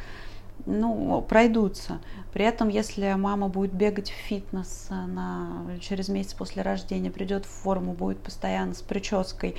ну, 0.65 1.23
пройдутся. 1.23 2.01
При 2.33 2.45
этом, 2.45 2.69
если 2.69 3.13
мама 3.15 3.49
будет 3.49 3.73
бегать 3.73 4.11
в 4.11 4.15
фитнес 4.15 4.89
на, 4.91 5.67
через 5.81 6.09
месяц 6.09 6.35
после 6.35 6.63
рождения, 6.63 7.11
придет 7.11 7.45
в 7.45 7.51
форму, 7.51 7.93
будет 7.93 8.19
постоянно 8.19 8.75
с 8.75 8.83
прической 8.83 9.55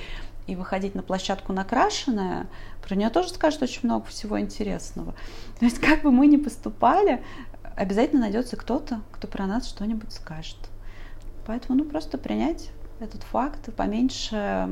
и 0.48 0.56
выходить 0.56 0.94
на 0.94 1.02
площадку 1.02 1.52
накрашенная, 1.52 2.48
про 2.82 2.96
нее 2.96 3.10
тоже 3.10 3.28
скажут 3.28 3.62
очень 3.62 3.82
много 3.84 4.06
всего 4.06 4.40
интересного. 4.40 5.14
То 5.60 5.66
есть, 5.66 5.78
как 5.78 6.02
бы 6.02 6.10
мы 6.10 6.26
ни 6.26 6.38
поступали, 6.38 7.22
обязательно 7.76 8.22
найдется 8.22 8.56
кто-то, 8.56 9.02
кто 9.12 9.28
про 9.28 9.46
нас 9.46 9.68
что-нибудь 9.68 10.12
скажет. 10.12 10.56
Поэтому, 11.46 11.78
ну, 11.78 11.84
просто 11.84 12.16
принять 12.16 12.70
этот 12.98 13.22
факт 13.24 13.68
и 13.68 13.70
поменьше 13.70 14.68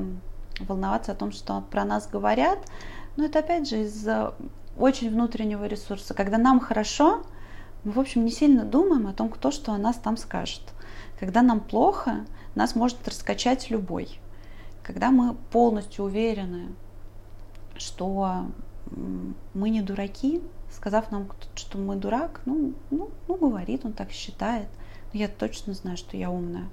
волноваться 0.61 1.13
о 1.13 1.15
том, 1.15 1.31
что 1.31 1.63
про 1.71 1.85
нас 1.85 2.09
говорят. 2.09 2.59
Но 3.17 3.25
это, 3.25 3.41
опять 3.41 3.69
же, 3.69 3.83
из-за 3.83 4.35
очень 4.79 5.11
внутреннего 5.11 5.67
ресурса. 5.67 6.15
Когда 6.15 6.39
нам 6.39 6.59
хорошо, 6.59 7.23
мы, 7.85 7.93
в 7.93 8.01
общем, 8.01 8.25
не 8.25 8.31
сильно 8.31 8.65
думаем 8.65 9.07
о 9.07 9.13
том, 9.13 9.29
кто 9.29 9.51
что 9.51 9.73
о 9.73 9.79
нас 9.79 9.97
там 9.97 10.17
скажет. 10.17 10.63
Когда 11.21 11.43
нам 11.43 11.61
плохо, 11.61 12.25
нас 12.55 12.75
может 12.75 13.07
раскачать 13.07 13.71
любой. 13.71 14.19
Когда 14.87 15.11
мы 15.11 15.35
полностью 15.51 16.05
уверены 16.05 16.69
что 17.79 18.47
мы 19.53 19.71
не 19.71 19.83
дураки, 19.83 20.41
сказав 20.71 21.11
нам, 21.11 21.29
что 21.57 21.77
мы 21.77 21.97
дурак, 21.97 22.41
ну, 22.47 22.73
ну, 22.91 23.11
ну, 23.29 23.37
говорит, 23.37 23.85
он 23.85 23.93
так 23.93 24.13
считает. 24.13 24.69
Но 25.13 25.19
я 25.19 25.29
точно 25.29 25.75
знаю, 25.75 25.97
что 25.97 26.17
я 26.17 26.31
умная. 26.31 26.69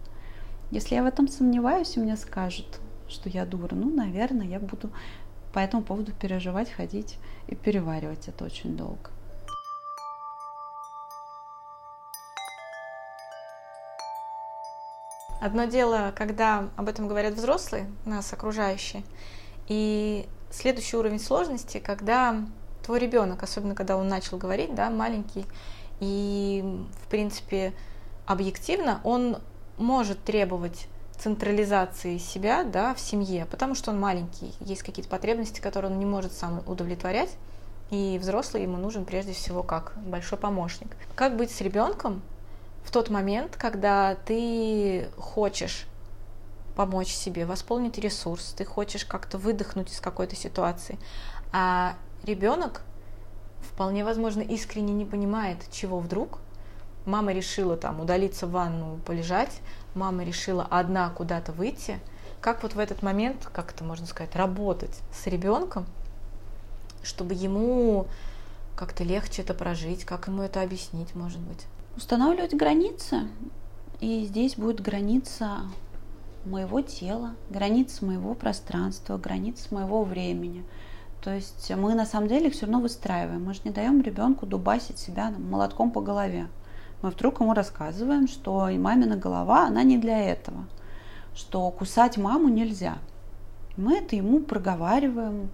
Если 0.71 0.95
я 0.95 1.03
в 1.03 1.07
этом 1.07 1.27
сомневаюсь, 1.27 1.97
и 1.97 1.99
мне 1.99 2.15
скажут, 2.15 2.79
что 3.07 3.29
я 3.29 3.45
дура, 3.45 3.75
ну, 3.75 3.89
наверное, 3.89 4.47
я 4.47 4.59
буду 4.59 4.91
по 5.51 5.59
этому 5.59 5.83
поводу 5.83 6.11
переживать, 6.13 6.71
ходить 6.71 7.17
и 7.47 7.55
переваривать 7.55 8.27
это 8.27 8.45
очень 8.45 8.77
долго. 8.77 9.09
Одно 15.43 15.65
дело, 15.65 16.13
когда 16.15 16.69
об 16.77 16.87
этом 16.87 17.09
говорят 17.09 17.33
взрослые, 17.33 17.91
нас 18.05 18.31
окружающие, 18.31 19.03
и 19.67 20.25
следующий 20.49 20.95
уровень 20.95 21.19
сложности, 21.19 21.79
когда 21.79 22.45
твой 22.81 22.99
ребенок, 22.99 23.43
особенно 23.43 23.75
когда 23.75 23.97
он 23.97 24.07
начал 24.07 24.37
говорить, 24.37 24.73
да, 24.73 24.89
маленький, 24.89 25.45
и, 25.99 26.63
в 27.03 27.09
принципе, 27.09 27.73
объективно, 28.25 29.01
он 29.03 29.39
может 29.75 30.23
требовать 30.23 30.87
централизации 31.17 32.19
себя 32.19 32.63
да, 32.63 32.93
в 32.93 33.01
семье, 33.01 33.45
потому 33.45 33.75
что 33.75 33.91
он 33.91 33.99
маленький, 33.99 34.53
есть 34.61 34.83
какие-то 34.83 35.09
потребности, 35.09 35.59
которые 35.59 35.91
он 35.91 35.99
не 35.99 36.05
может 36.05 36.31
сам 36.31 36.63
удовлетворять, 36.65 37.31
и 37.91 38.17
взрослый 38.17 38.63
ему 38.63 38.77
нужен 38.77 39.03
прежде 39.03 39.33
всего 39.33 39.61
как 39.61 39.91
большой 40.05 40.37
помощник. 40.37 40.95
Как 41.15 41.35
быть 41.35 41.51
с 41.51 41.59
ребенком, 41.59 42.21
в 42.83 42.91
тот 42.91 43.09
момент, 43.09 43.55
когда 43.57 44.15
ты 44.15 45.09
хочешь 45.17 45.85
помочь 46.75 47.09
себе, 47.09 47.45
восполнить 47.45 47.97
ресурс, 47.97 48.53
ты 48.57 48.65
хочешь 48.65 49.05
как-то 49.05 49.37
выдохнуть 49.37 49.91
из 49.91 49.99
какой-то 49.99 50.35
ситуации, 50.35 50.97
а 51.51 51.95
ребенок 52.23 52.81
вполне 53.61 54.03
возможно 54.03 54.41
искренне 54.41 54.93
не 54.93 55.05
понимает, 55.05 55.57
чего 55.71 55.99
вдруг. 55.99 56.39
Мама 57.05 57.33
решила 57.33 57.75
там 57.75 57.99
удалиться 57.99 58.47
в 58.47 58.51
ванну, 58.51 58.99
полежать, 59.05 59.59
мама 59.93 60.23
решила 60.23 60.65
одна 60.69 61.09
куда-то 61.09 61.51
выйти. 61.51 61.99
Как 62.41 62.63
вот 62.63 62.73
в 62.73 62.79
этот 62.79 63.01
момент, 63.03 63.49
как 63.51 63.73
это 63.73 63.83
можно 63.83 64.05
сказать, 64.05 64.35
работать 64.35 64.97
с 65.13 65.27
ребенком, 65.27 65.85
чтобы 67.03 67.33
ему 67.33 68.07
как-то 68.75 69.03
легче 69.03 69.41
это 69.41 69.53
прожить, 69.53 70.05
как 70.05 70.27
ему 70.27 70.41
это 70.41 70.61
объяснить, 70.61 71.13
может 71.13 71.39
быть? 71.39 71.65
Устанавливать 71.95 72.53
границы. 72.53 73.27
И 73.99 74.25
здесь 74.25 74.55
будет 74.55 74.81
граница 74.81 75.61
моего 76.45 76.81
тела, 76.81 77.35
граница 77.49 78.05
моего 78.05 78.33
пространства, 78.33 79.17
граница 79.17 79.73
моего 79.73 80.03
времени. 80.03 80.65
То 81.21 81.33
есть 81.33 81.71
мы 81.75 81.93
на 81.95 82.05
самом 82.05 82.27
деле 82.27 82.49
все 82.49 82.65
равно 82.65 82.81
выстраиваем. 82.81 83.45
Мы 83.45 83.53
же 83.53 83.61
не 83.63 83.71
даем 83.71 84.01
ребенку 84.01 84.45
дубасить 84.45 84.99
себя 84.99 85.31
молотком 85.31 85.91
по 85.91 86.01
голове. 86.01 86.47
Мы 87.01 87.11
вдруг 87.11 87.39
ему 87.39 87.53
рассказываем, 87.53 88.27
что 88.27 88.67
и 88.67 88.77
мамина 88.77 89.15
голова, 89.15 89.67
она 89.67 89.83
не 89.83 89.97
для 89.97 90.19
этого, 90.19 90.65
что 91.33 91.69
кусать 91.71 92.17
маму 92.17 92.49
нельзя. 92.49 92.97
Мы 93.77 93.97
это 93.97 94.15
ему 94.15 94.41
проговариваем, 94.41 95.49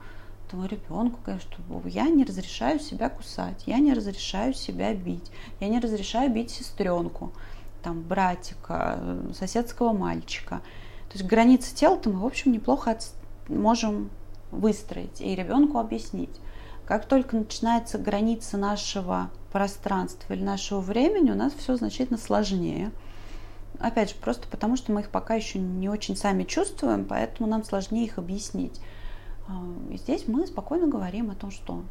этому 0.49 0.65
ребенку, 0.65 1.19
конечно, 1.23 1.47
я 1.85 2.09
не 2.09 2.23
разрешаю 2.23 2.79
себя 2.79 3.09
кусать, 3.09 3.63
я 3.67 3.77
не 3.77 3.93
разрешаю 3.93 4.53
себя 4.53 4.93
бить, 4.93 5.31
я 5.59 5.67
не 5.67 5.79
разрешаю 5.79 6.31
бить 6.31 6.49
сестренку, 6.49 7.31
там, 7.83 8.01
братика, 8.01 8.99
соседского 9.33 9.93
мальчика. 9.93 10.61
То 11.09 11.17
есть 11.17 11.25
границы 11.25 11.75
тела-то 11.75 12.09
мы, 12.09 12.19
в 12.19 12.25
общем, 12.25 12.51
неплохо 12.51 12.91
от... 12.91 13.11
можем 13.47 14.09
выстроить 14.51 15.21
и 15.21 15.35
ребенку 15.35 15.77
объяснить. 15.77 16.35
Как 16.85 17.05
только 17.05 17.37
начинается 17.37 17.99
граница 17.99 18.57
нашего 18.57 19.29
пространства 19.51 20.33
или 20.33 20.43
нашего 20.43 20.79
времени, 20.79 21.29
у 21.29 21.35
нас 21.35 21.53
все 21.53 21.75
значительно 21.75 22.17
сложнее. 22.17 22.91
Опять 23.79 24.09
же, 24.09 24.15
просто 24.15 24.47
потому 24.47 24.75
что 24.75 24.91
мы 24.91 25.01
их 25.01 25.09
пока 25.09 25.35
еще 25.35 25.59
не 25.59 25.89
очень 25.89 26.17
сами 26.17 26.43
чувствуем, 26.43 27.05
поэтому 27.05 27.47
нам 27.47 27.63
сложнее 27.63 28.05
их 28.05 28.17
объяснить. 28.17 28.81
А, 29.49 29.65
и 29.91 29.97
здесь 29.97 30.27
мы 30.27 30.45
спокойно 30.45 30.87
говорим 30.87 31.31
о 31.31 31.35
том, 31.35 31.49
что 31.51 31.83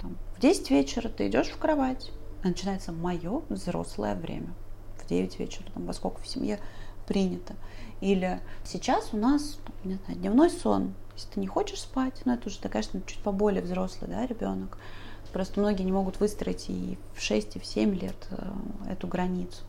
там, 0.00 0.16
в 0.36 0.40
10 0.40 0.70
вечера 0.70 1.08
ты 1.08 1.28
идешь 1.28 1.48
в 1.48 1.58
кровать, 1.58 2.10
и 2.42 2.48
начинается 2.48 2.92
мое 2.92 3.42
взрослое 3.48 4.16
время. 4.16 4.52
В 4.98 5.06
9 5.06 5.38
вечера, 5.38 5.64
там, 5.72 5.86
во 5.86 5.92
сколько 5.92 6.20
в 6.20 6.26
семье 6.26 6.58
принято. 7.06 7.54
Или 8.00 8.40
сейчас 8.64 9.10
у 9.12 9.16
нас 9.16 9.58
не 9.84 9.94
знаю, 9.94 10.18
дневной 10.18 10.50
сон. 10.50 10.94
Если 11.14 11.28
ты 11.30 11.40
не 11.40 11.46
хочешь 11.46 11.80
спать, 11.80 12.22
ну 12.24 12.32
это 12.34 12.48
уже, 12.48 12.58
конечно, 12.60 13.00
чуть 13.06 13.22
поболее 13.22 13.62
взрослый 13.62 14.10
да, 14.10 14.26
ребенок. 14.26 14.78
Просто 15.32 15.58
многие 15.60 15.82
не 15.82 15.92
могут 15.92 16.20
выстроить 16.20 16.68
и 16.68 16.96
в 17.14 17.20
6, 17.20 17.56
и 17.56 17.58
в 17.58 17.66
7 17.66 17.94
лет 17.94 18.16
э, 18.30 18.52
эту 18.92 19.08
границу. 19.08 19.62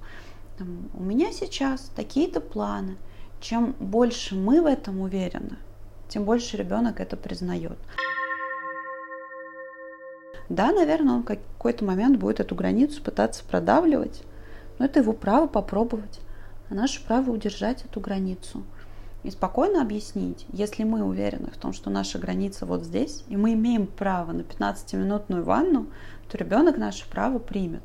Там, 0.57 0.89
у 0.93 1.01
меня 1.01 1.31
сейчас 1.31 1.91
такие-то 1.95 2.39
планы. 2.39 2.97
Чем 3.41 3.73
больше 3.79 4.35
мы 4.35 4.61
в 4.61 4.65
этом 4.65 5.01
уверены, 5.01 5.57
тем 6.15 6.23
больше 6.23 6.55
ребенок 6.55 7.01
это 7.01 7.17
признает. 7.17 7.77
Да, 10.47 10.71
наверное, 10.71 11.15
он 11.15 11.23
в 11.23 11.25
какой-то 11.25 11.83
момент 11.83 12.17
будет 12.17 12.39
эту 12.39 12.55
границу 12.55 13.03
пытаться 13.03 13.43
продавливать, 13.43 14.23
но 14.79 14.85
это 14.85 15.01
его 15.01 15.11
право 15.11 15.47
попробовать, 15.47 16.21
а 16.69 16.73
наше 16.73 17.05
право 17.05 17.31
удержать 17.31 17.83
эту 17.83 17.99
границу 17.99 18.63
и 19.23 19.29
спокойно 19.29 19.81
объяснить, 19.81 20.45
если 20.53 20.85
мы 20.85 21.03
уверены 21.03 21.51
в 21.51 21.57
том, 21.57 21.73
что 21.73 21.89
наша 21.89 22.17
граница 22.17 22.65
вот 22.65 22.85
здесь, 22.85 23.25
и 23.27 23.35
мы 23.35 23.51
имеем 23.51 23.85
право 23.85 24.31
на 24.31 24.43
15-минутную 24.43 25.43
ванну, 25.43 25.87
то 26.31 26.37
ребенок 26.37 26.77
наше 26.77 27.09
право 27.09 27.39
примет. 27.39 27.83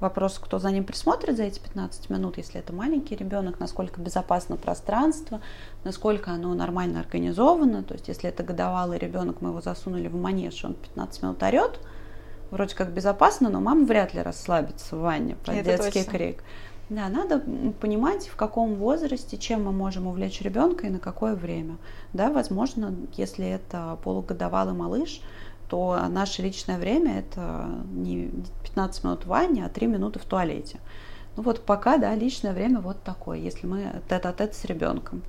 Вопрос, 0.00 0.38
кто 0.38 0.58
за 0.58 0.70
ним 0.70 0.84
присмотрит 0.84 1.36
за 1.36 1.44
эти 1.44 1.58
15 1.58 2.10
минут, 2.10 2.36
если 2.36 2.60
это 2.60 2.72
маленький 2.72 3.16
ребенок, 3.16 3.58
насколько 3.60 3.98
безопасно 3.98 4.56
пространство, 4.56 5.40
насколько 5.84 6.32
оно 6.32 6.52
нормально 6.52 7.00
организовано. 7.00 7.82
То 7.82 7.94
есть, 7.94 8.08
если 8.08 8.28
это 8.28 8.42
годовалый 8.42 8.98
ребенок, 8.98 9.40
мы 9.40 9.50
его 9.50 9.62
засунули 9.62 10.08
в 10.08 10.14
манеж, 10.14 10.64
он 10.64 10.74
15 10.74 11.22
минут 11.22 11.42
орет, 11.42 11.80
вроде 12.50 12.74
как 12.74 12.92
безопасно, 12.92 13.48
но 13.48 13.60
мама 13.60 13.86
вряд 13.86 14.12
ли 14.12 14.20
расслабится 14.20 14.96
в 14.96 15.00
ванне 15.00 15.36
под 15.36 15.54
это 15.54 15.64
детский 15.64 16.04
точно. 16.04 16.12
крик. 16.12 16.42
Да, 16.88 17.08
надо 17.08 17.42
понимать, 17.80 18.28
в 18.28 18.36
каком 18.36 18.76
возрасте, 18.76 19.38
чем 19.38 19.64
мы 19.64 19.72
можем 19.72 20.06
увлечь 20.06 20.40
ребенка 20.40 20.86
и 20.86 20.90
на 20.90 21.00
какое 21.00 21.34
время. 21.34 21.78
Да, 22.12 22.30
возможно, 22.30 22.94
если 23.16 23.44
это 23.44 23.98
полугодовалый 24.04 24.74
малыш, 24.74 25.20
то 25.68 25.98
наше 26.08 26.42
личное 26.42 26.78
время 26.78 27.20
это 27.20 27.68
не 27.92 28.30
15 28.62 29.04
минут 29.04 29.24
в 29.24 29.28
ванне, 29.28 29.64
а 29.64 29.68
3 29.68 29.86
минуты 29.86 30.18
в 30.18 30.24
туалете. 30.24 30.78
Ну 31.36 31.42
вот 31.42 31.64
пока, 31.64 31.98
да, 31.98 32.14
личное 32.14 32.52
время 32.52 32.80
вот 32.80 33.02
такое, 33.02 33.38
если 33.38 33.66
мы 33.66 34.02
тет-а-тет 34.08 34.54
с 34.54 34.64
ребенком. 34.64 35.22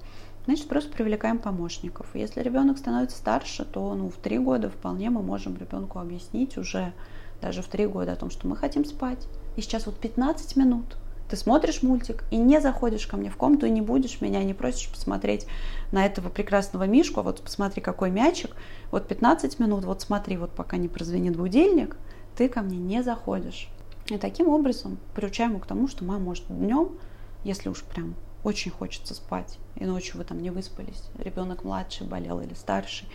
Значит, 0.45 0.67
просто 0.69 0.91
привлекаем 0.91 1.39
помощников. 1.39 2.07
Если 2.13 2.41
ребенок 2.41 2.77
становится 2.77 3.17
старше, 3.17 3.65
то 3.65 3.93
ну, 3.93 4.09
в 4.09 4.15
3 4.15 4.39
года 4.39 4.69
вполне 4.69 5.09
мы 5.09 5.21
можем 5.21 5.57
ребенку 5.57 5.99
объяснить 5.99 6.57
уже 6.57 6.93
даже 7.41 7.61
в 7.61 7.67
3 7.67 7.87
года 7.87 8.13
о 8.13 8.15
том, 8.15 8.29
что 8.29 8.47
мы 8.47 8.55
хотим 8.55 8.85
спать. 8.85 9.27
И 9.57 9.61
сейчас 9.61 9.85
вот 9.85 9.97
15 9.99 10.55
минут– 10.55 10.97
ты 11.29 11.35
смотришь 11.35 11.83
мультик 11.83 12.23
и 12.31 12.37
не 12.37 12.61
заходишь 12.61 13.07
ко 13.07 13.17
мне 13.17 13.29
в 13.29 13.37
комнату 13.37 13.65
и 13.65 13.69
не 13.69 13.81
будешь 13.81 14.21
меня, 14.21 14.43
не 14.43 14.53
просишь 14.53 14.89
посмотреть 14.89 15.45
на 15.91 16.05
этого 16.05 16.29
прекрасного 16.29 16.83
мишку, 16.85 17.19
а 17.19 17.23
вот 17.23 17.41
посмотри, 17.41 17.81
какой 17.81 18.11
мячик, 18.11 18.55
вот 18.91 19.07
15 19.07 19.59
минут, 19.59 19.85
вот 19.85 20.01
смотри, 20.01 20.37
вот 20.37 20.51
пока 20.51 20.77
не 20.77 20.87
прозвенит 20.87 21.35
будильник, 21.35 21.97
ты 22.35 22.49
ко 22.49 22.61
мне 22.61 22.77
не 22.77 23.03
заходишь. 23.03 23.69
И 24.07 24.17
таким 24.17 24.47
образом 24.47 24.97
приучаем 25.15 25.51
его 25.51 25.59
к 25.59 25.67
тому, 25.67 25.87
что 25.87 26.05
мама 26.05 26.19
может 26.19 26.47
днем, 26.47 26.97
если 27.43 27.69
уж 27.69 27.83
прям 27.83 28.15
очень 28.43 28.71
хочется 28.71 29.13
спать, 29.13 29.57
и 29.75 29.85
ночью 29.85 30.17
вы 30.17 30.23
там 30.23 30.41
не 30.41 30.51
выспались, 30.51 31.03
ребенок 31.17 31.65
младший 31.65 32.07
болел 32.07 32.39
или 32.39 32.53
старший, 32.53 33.07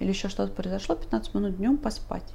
или 0.00 0.10
еще 0.10 0.28
что-то 0.28 0.52
произошло, 0.52 0.96
15 0.96 1.34
минут 1.34 1.56
днем 1.56 1.78
поспать. 1.78 2.34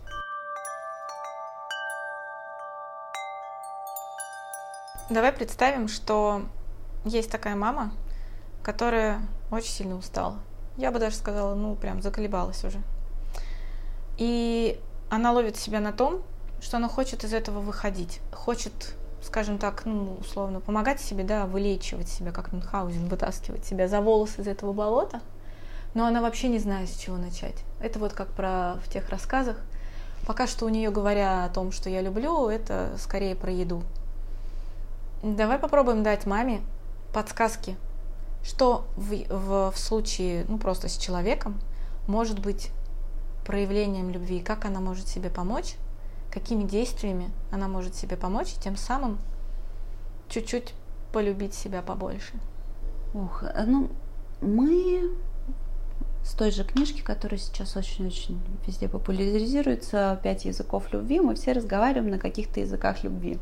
Давай 5.10 5.32
представим, 5.32 5.88
что 5.88 6.44
есть 7.04 7.32
такая 7.32 7.56
мама, 7.56 7.92
которая 8.62 9.22
очень 9.50 9.72
сильно 9.72 9.96
устала. 9.96 10.38
Я 10.78 10.92
бы 10.92 11.00
даже 11.00 11.16
сказала, 11.16 11.56
ну, 11.56 11.76
прям 11.76 12.04
заколебалась 12.04 12.64
уже. 12.64 12.80
И 14.18 14.80
она 15.10 15.32
ловит 15.32 15.58
себя 15.58 15.80
на 15.80 15.94
том, 15.94 16.22
что 16.62 16.78
она 16.78 16.88
хочет 16.88 17.24
из 17.24 17.34
этого 17.34 17.60
выходить. 17.60 18.22
Хочет, 18.32 18.96
скажем 19.24 19.58
так, 19.58 19.84
ну, 19.86 20.18
условно, 20.20 20.60
помогать 20.60 21.02
себе, 21.02 21.24
да, 21.24 21.48
вылечивать 21.48 22.08
себя, 22.08 22.32
как 22.32 22.52
Мюнхгаузен, 22.52 23.08
вытаскивать 23.08 23.66
себя 23.66 23.88
за 23.88 24.02
волосы 24.02 24.42
из 24.42 24.48
этого 24.48 24.74
болота. 24.74 25.22
Но 25.96 26.06
она 26.06 26.22
вообще 26.22 26.50
не 26.50 26.60
знает, 26.60 26.88
с 26.88 26.96
чего 26.96 27.18
начать. 27.18 27.56
Это 27.82 27.98
вот 27.98 28.14
как 28.14 28.28
про 28.28 28.76
в 28.86 28.90
тех 28.90 29.10
рассказах. 29.10 29.58
Пока 30.28 30.46
что 30.46 30.66
у 30.66 30.70
нее, 30.70 30.92
говоря 30.92 31.46
о 31.46 31.50
том, 31.50 31.72
что 31.72 31.90
я 31.90 32.02
люблю, 32.02 32.48
это 32.48 32.92
скорее 33.00 33.36
про 33.36 33.52
еду. 33.52 33.82
Давай 35.22 35.60
попробуем 35.60 36.02
дать 36.02 36.26
маме 36.26 36.62
подсказки, 37.14 37.76
что 38.44 38.86
в, 38.96 39.14
в, 39.30 39.72
в 39.72 39.78
случае, 39.78 40.46
ну 40.48 40.58
просто 40.58 40.88
с 40.88 40.98
человеком, 40.98 41.60
может 42.08 42.40
быть 42.40 42.72
проявлением 43.46 44.12
любви, 44.12 44.40
как 44.40 44.64
она 44.64 44.80
может 44.80 45.08
себе 45.08 45.30
помочь, 45.30 45.76
какими 46.32 46.64
действиями 46.64 47.32
она 47.52 47.68
может 47.68 47.96
себе 47.96 48.16
помочь, 48.16 48.54
и 48.54 48.62
тем 48.62 48.78
самым 48.78 49.18
чуть-чуть 50.30 50.74
полюбить 51.12 51.54
себя 51.54 51.82
побольше. 51.82 52.34
Ух, 53.14 53.44
ну, 53.66 53.90
мы 54.40 55.10
с 56.24 56.34
той 56.34 56.52
же 56.52 56.64
книжки, 56.64 57.02
которая 57.02 57.40
сейчас 57.40 57.76
очень-очень 57.76 58.40
везде 58.66 58.88
популяризируется, 58.88 60.20
«Пять 60.24 60.46
языков 60.46 60.94
любви», 60.94 61.20
мы 61.20 61.36
все 61.36 61.54
разговариваем 61.54 62.12
на 62.12 62.20
каких-то 62.20 62.60
языках 62.60 63.04
любви. 63.04 63.40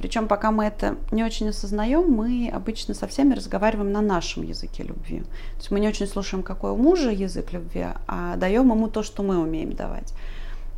Причем 0.00 0.28
пока 0.28 0.50
мы 0.50 0.64
это 0.64 0.96
не 1.12 1.22
очень 1.22 1.50
осознаем, 1.50 2.10
мы 2.10 2.50
обычно 2.50 2.94
со 2.94 3.06
всеми 3.06 3.34
разговариваем 3.34 3.92
на 3.92 4.00
нашем 4.00 4.44
языке 4.44 4.82
любви. 4.82 5.20
То 5.20 5.58
есть 5.58 5.70
мы 5.70 5.78
не 5.78 5.88
очень 5.88 6.06
слушаем, 6.06 6.42
какой 6.42 6.70
у 6.70 6.76
мужа 6.76 7.10
язык 7.10 7.52
любви, 7.52 7.88
а 8.08 8.36
даем 8.36 8.70
ему 8.70 8.88
то, 8.88 9.02
что 9.02 9.22
мы 9.22 9.36
умеем 9.38 9.74
давать. 9.74 10.14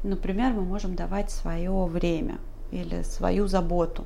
Например, 0.02 0.52
мы 0.52 0.62
можем 0.62 0.96
давать 0.96 1.30
свое 1.30 1.84
время 1.84 2.38
или 2.72 3.02
свою 3.02 3.46
заботу. 3.46 4.04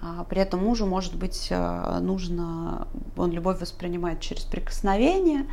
А 0.00 0.22
при 0.22 0.40
этом 0.40 0.64
мужу 0.64 0.86
может 0.86 1.16
быть 1.16 1.48
э, 1.50 1.98
нужно, 2.00 2.86
он 3.16 3.32
любовь 3.32 3.60
воспринимает 3.60 4.20
через 4.20 4.44
прикосновение 4.44 5.46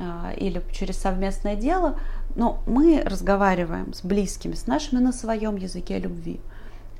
а, 0.00 0.32
или 0.36 0.62
через 0.72 0.96
совместное 0.98 1.56
дело, 1.56 1.98
но 2.36 2.62
мы 2.66 3.02
разговариваем 3.04 3.92
с 3.92 4.02
близкими, 4.02 4.54
с 4.54 4.68
нашими 4.68 5.00
на 5.00 5.12
своем 5.12 5.56
языке 5.56 5.98
любви. 5.98 6.40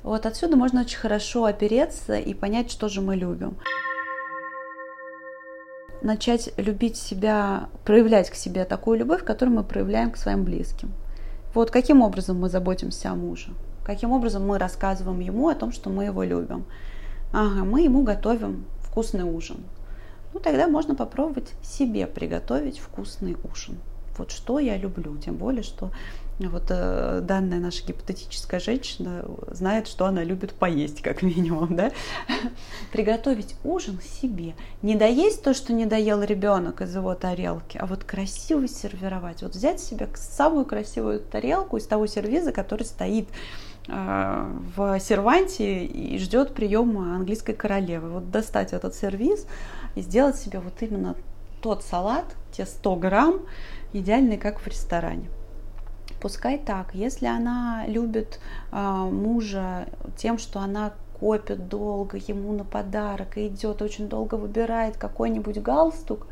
Вот 0.05 0.27
отсюда 0.27 0.55
можно 0.55 0.81
очень 0.81 0.99
хорошо 0.99 1.45
опереться 1.45 2.15
и 2.15 2.35
понять, 2.35 2.69
что 2.69 2.89
же 2.89 3.01
мы 3.01 3.15
любим. 3.15 3.57
Начать 6.03 6.53
любить 6.57 6.95
себя, 6.95 7.69
проявлять 7.85 8.29
к 8.29 8.35
себе 8.35 8.65
такую 8.65 8.99
любовь, 8.99 9.23
которую 9.23 9.57
мы 9.57 9.63
проявляем 9.63 10.11
к 10.11 10.17
своим 10.17 10.43
близким. 10.43 10.91
Вот 11.55 11.71
каким 11.71 12.03
образом 12.03 12.39
мы 12.39 12.49
заботимся 12.49 13.09
о 13.09 13.15
муже, 13.15 13.49
каким 13.83 14.11
образом 14.11 14.45
мы 14.45 14.59
рассказываем 14.59 15.21
ему 15.21 15.49
о 15.49 15.55
том, 15.55 15.71
что 15.71 15.89
мы 15.89 16.05
его 16.05 16.21
любим. 16.21 16.65
Ага, 17.33 17.63
мы 17.63 17.81
ему 17.81 18.03
готовим 18.03 18.67
вкусный 18.81 19.23
ужин. 19.23 19.57
Ну, 20.35 20.39
тогда 20.39 20.67
можно 20.67 20.93
попробовать 20.93 21.51
себе 21.63 22.05
приготовить 22.05 22.77
вкусный 22.77 23.37
ужин. 23.51 23.79
Вот 24.19 24.29
что 24.29 24.59
я 24.59 24.77
люблю, 24.77 25.17
тем 25.17 25.35
более, 25.35 25.63
что 25.63 25.89
вот 26.39 26.65
э, 26.69 27.21
данная 27.23 27.59
наша 27.59 27.85
гипотетическая 27.85 28.59
женщина 28.59 29.23
знает, 29.47 29.87
что 29.87 30.05
она 30.05 30.21
любит 30.23 30.53
поесть, 30.53 31.01
как 31.01 31.21
минимум, 31.21 31.75
да? 31.75 31.91
Приготовить 32.91 33.55
ужин 33.63 34.01
себе. 34.01 34.53
Не 34.81 34.95
доесть 34.95 35.43
то, 35.43 35.53
что 35.53 35.71
не 35.71 35.85
доел 35.85 36.21
ребенок 36.23 36.81
из 36.81 36.93
его 36.93 37.15
тарелки, 37.15 37.77
а 37.77 37.85
вот 37.85 38.03
красиво 38.03 38.67
сервировать. 38.67 39.43
Вот 39.43 39.55
взять 39.55 39.79
себе 39.79 40.09
самую 40.15 40.65
красивую 40.65 41.21
тарелку 41.21 41.77
из 41.77 41.87
того 41.87 42.05
сервиза, 42.05 42.51
который 42.51 42.83
стоит 42.83 43.29
э, 43.87 44.51
в 44.75 44.99
серванте 44.99 45.85
и 45.85 46.17
ждет 46.17 46.53
приема 46.53 47.15
английской 47.15 47.53
королевы. 47.53 48.09
Вот 48.09 48.29
достать 48.29 48.73
этот 48.73 48.93
сервиз 48.93 49.47
и 49.95 50.01
сделать 50.01 50.35
себе 50.35 50.59
вот 50.59 50.73
именно 50.81 51.15
тот 51.61 51.81
салат, 51.81 52.25
те 52.51 52.65
100 52.65 52.95
грамм, 52.97 53.41
идеальный, 53.93 54.37
как 54.37 54.59
в 54.59 54.67
ресторане 54.67 55.29
пускай 56.21 56.57
так. 56.57 56.93
Если 56.93 57.25
она 57.25 57.85
любит 57.87 58.39
э, 58.71 58.77
мужа 58.77 59.87
тем, 60.17 60.37
что 60.37 60.59
она 60.59 60.93
копит 61.19 61.69
долго 61.69 62.17
ему 62.17 62.53
на 62.53 62.63
подарок 62.63 63.37
и 63.37 63.47
идет 63.47 63.81
очень 63.81 64.09
долго 64.09 64.35
выбирает 64.35 64.97
какой-нибудь 64.97 65.61
галстук, 65.61 66.27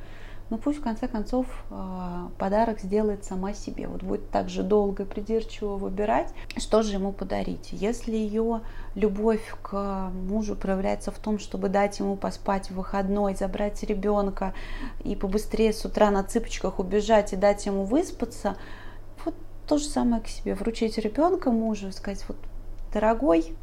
ну 0.50 0.58
пусть 0.58 0.80
в 0.80 0.84
конце 0.84 1.08
концов 1.08 1.48
э, 1.72 2.28
подарок 2.38 2.80
сделает 2.80 3.24
сама 3.24 3.54
себе. 3.54 3.88
Вот 3.88 4.04
будет 4.04 4.30
так 4.30 4.50
же 4.50 4.62
долго 4.62 5.04
и 5.04 5.06
придирчиво 5.06 5.78
выбирать, 5.78 6.34
что 6.58 6.84
же 6.84 6.94
ему 6.94 7.12
подарить. 7.12 7.70
Если 7.72 8.12
ее 8.12 8.62
любовь 8.94 9.56
к 9.62 10.12
мужу 10.14 10.56
проявляется 10.56 11.12
в 11.12 11.18
том, 11.18 11.40
чтобы 11.40 11.70
дать 11.70 11.98
ему 12.00 12.18
поспать 12.18 12.70
в 12.70 12.76
выходной, 12.76 13.36
забрать 13.36 13.82
ребенка 13.84 14.54
и 15.04 15.16
побыстрее 15.16 15.74
с 15.74 15.86
утра 15.86 16.12
на 16.12 16.24
цыпочках 16.24 16.78
убежать 16.78 17.34
и 17.34 17.36
дать 17.36 17.66
ему 17.66 17.86
выспаться, 17.86 18.58
то 19.68 19.78
же 19.78 19.86
самое 19.86 20.22
к 20.22 20.28
себе. 20.28 20.56
Вручить 20.56 20.98
ребенка 20.98 21.52
мужу, 21.52 21.92
сказать, 21.92 22.24
вот, 22.28 22.38
дорогой, 22.94 23.56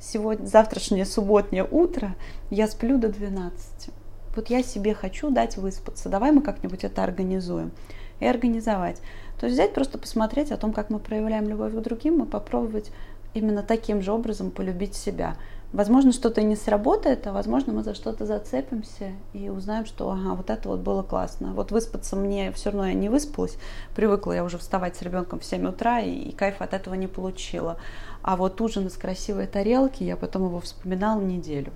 сегодня, 0.00 0.46
завтрашнее 0.46 1.04
субботнее 1.04 1.66
утро 1.70 2.14
я 2.50 2.66
сплю 2.68 2.98
до 2.98 3.08
12. 3.08 3.90
Вот 4.36 4.50
я 4.50 4.62
себе 4.62 4.94
хочу 4.94 5.30
дать 5.30 5.56
выспаться. 5.56 6.08
Давай 6.08 6.32
мы 6.32 6.42
как-нибудь 6.42 6.84
это 6.84 7.04
организуем. 7.04 7.72
И 8.20 8.26
организовать. 8.26 9.00
То 9.40 9.46
есть 9.46 9.54
взять, 9.58 9.74
просто 9.74 9.98
посмотреть 9.98 10.52
о 10.52 10.56
том, 10.56 10.72
как 10.72 10.88
мы 10.88 10.98
проявляем 10.98 11.48
любовь 11.48 11.72
к 11.72 11.80
другим, 11.80 12.22
и 12.22 12.26
попробовать 12.26 12.90
именно 13.34 13.62
таким 13.62 14.00
же 14.00 14.12
образом 14.12 14.50
полюбить 14.50 14.94
себя. 14.94 15.36
Возможно, 15.74 16.12
что-то 16.12 16.40
не 16.40 16.54
сработает, 16.54 17.26
а 17.26 17.32
возможно, 17.32 17.72
мы 17.72 17.82
за 17.82 17.94
что-то 17.94 18.26
зацепимся 18.26 19.10
и 19.32 19.48
узнаем, 19.48 19.86
что 19.86 20.08
ага, 20.08 20.36
вот 20.36 20.48
это 20.48 20.68
вот 20.68 20.78
было 20.78 21.02
классно. 21.02 21.52
Вот 21.52 21.72
выспаться 21.72 22.14
мне 22.14 22.52
все 22.52 22.70
равно 22.70 22.86
я 22.86 22.94
не 22.94 23.08
выспалась, 23.08 23.58
привыкла 23.96 24.34
я 24.34 24.44
уже 24.44 24.56
вставать 24.56 24.94
с 24.94 25.02
ребенком 25.02 25.40
в 25.40 25.44
7 25.44 25.66
утра 25.66 25.98
и, 25.98 26.12
и 26.12 26.30
кайф 26.30 26.62
от 26.62 26.74
этого 26.74 26.94
не 26.94 27.08
получила. 27.08 27.76
А 28.22 28.36
вот 28.36 28.60
ужин 28.60 28.86
из 28.86 28.96
красивой 28.96 29.48
тарелки, 29.48 30.04
я 30.04 30.16
потом 30.16 30.44
его 30.44 30.60
вспоминала 30.60 31.20
неделю. 31.20 31.72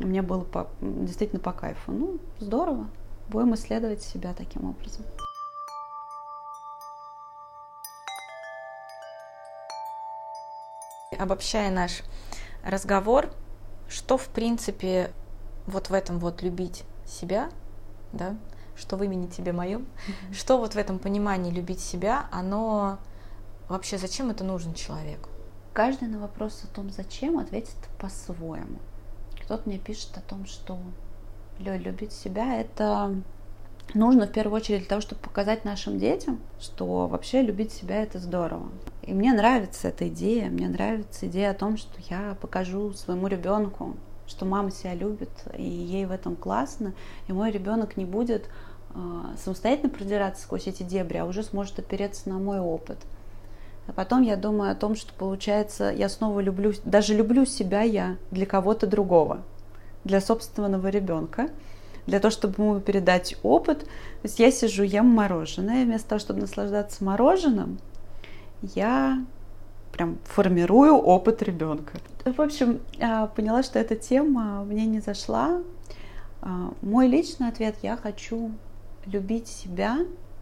Мне 0.00 0.22
было 0.22 0.44
по, 0.44 0.68
действительно 0.80 1.38
по 1.38 1.52
кайфу. 1.52 1.92
Ну, 1.92 2.18
здорово. 2.38 2.86
Будем 3.28 3.54
исследовать 3.54 4.02
себя 4.02 4.32
таким 4.32 4.70
образом. 4.70 5.04
Обобщая 11.18 11.70
наш 11.70 12.02
разговор, 12.66 13.30
что 13.88 14.18
в 14.18 14.28
принципе 14.28 15.12
вот 15.66 15.88
в 15.88 15.94
этом 15.94 16.18
вот 16.18 16.42
любить 16.42 16.84
себя, 17.06 17.50
да, 18.12 18.36
что 18.76 18.96
в 18.96 19.02
имени 19.02 19.26
тебе 19.26 19.52
моем, 19.52 19.82
mm-hmm. 19.82 20.34
что 20.34 20.58
вот 20.58 20.74
в 20.74 20.76
этом 20.76 20.98
понимании 20.98 21.50
любить 21.50 21.80
себя, 21.80 22.26
оно 22.30 22.98
вообще 23.68 23.98
зачем 23.98 24.30
это 24.30 24.44
нужно 24.44 24.74
человеку? 24.74 25.30
Каждый 25.72 26.08
на 26.08 26.18
вопрос 26.18 26.62
о 26.64 26.74
том, 26.74 26.90
зачем, 26.90 27.38
ответит 27.38 27.76
по-своему. 27.98 28.78
Кто-то 29.44 29.68
мне 29.68 29.78
пишет 29.78 30.16
о 30.16 30.20
том, 30.20 30.46
что 30.46 30.78
любить 31.58 32.12
себя 32.12 32.60
это 32.60 33.14
нужно 33.94 34.26
в 34.26 34.32
первую 34.32 34.56
очередь 34.56 34.80
для 34.80 34.88
того, 34.88 35.00
чтобы 35.00 35.20
показать 35.20 35.64
нашим 35.64 35.98
детям, 35.98 36.40
что 36.60 37.06
вообще 37.06 37.42
любить 37.42 37.72
себя 37.72 38.02
это 38.02 38.18
здорово. 38.18 38.68
И 39.02 39.12
мне 39.12 39.32
нравится 39.32 39.88
эта 39.88 40.08
идея, 40.08 40.50
мне 40.50 40.68
нравится 40.68 41.26
идея 41.26 41.50
о 41.50 41.54
том, 41.54 41.76
что 41.76 41.94
я 42.10 42.36
покажу 42.40 42.92
своему 42.92 43.28
ребенку, 43.28 43.96
что 44.26 44.44
мама 44.44 44.70
себя 44.70 44.94
любит, 44.94 45.30
и 45.56 45.62
ей 45.62 46.06
в 46.06 46.10
этом 46.10 46.36
классно, 46.36 46.94
и 47.28 47.32
мой 47.32 47.50
ребенок 47.50 47.96
не 47.96 48.04
будет 48.04 48.48
э, 48.94 48.98
самостоятельно 49.42 49.90
продираться 49.90 50.42
сквозь 50.42 50.66
эти 50.66 50.82
дебри, 50.82 51.18
а 51.18 51.24
уже 51.24 51.42
сможет 51.42 51.78
опереться 51.78 52.28
на 52.28 52.38
мой 52.38 52.58
опыт. 52.58 52.98
А 53.86 53.92
потом 53.92 54.22
я 54.22 54.36
думаю 54.36 54.72
о 54.72 54.74
том, 54.74 54.96
что 54.96 55.12
получается, 55.12 55.92
я 55.96 56.08
снова 56.08 56.40
люблю, 56.40 56.72
даже 56.84 57.14
люблю 57.14 57.44
себя 57.44 57.82
я 57.82 58.16
для 58.32 58.46
кого-то 58.46 58.88
другого, 58.88 59.42
для 60.04 60.20
собственного 60.20 60.88
ребенка 60.88 61.50
для 62.06 62.20
того, 62.20 62.30
чтобы 62.30 62.62
ему 62.62 62.80
передать 62.80 63.36
опыт. 63.42 63.80
То 63.80 63.88
есть 64.24 64.38
я 64.38 64.50
сижу, 64.50 64.82
ем 64.82 65.06
мороженое, 65.06 65.84
вместо 65.84 66.10
того, 66.10 66.18
чтобы 66.18 66.40
наслаждаться 66.40 67.04
мороженым, 67.04 67.78
я 68.62 69.24
прям 69.92 70.18
формирую 70.24 70.96
опыт 70.96 71.42
ребенка. 71.42 71.98
В 72.24 72.40
общем, 72.40 72.80
а, 73.00 73.26
поняла, 73.28 73.62
что 73.62 73.78
эта 73.78 73.96
тема 73.96 74.64
мне 74.64 74.86
не 74.86 75.00
зашла. 75.00 75.62
А, 76.42 76.72
мой 76.82 77.08
личный 77.08 77.48
ответ– 77.48 77.76
я 77.82 77.96
хочу 77.96 78.52
любить 79.06 79.48
себя 79.48 79.98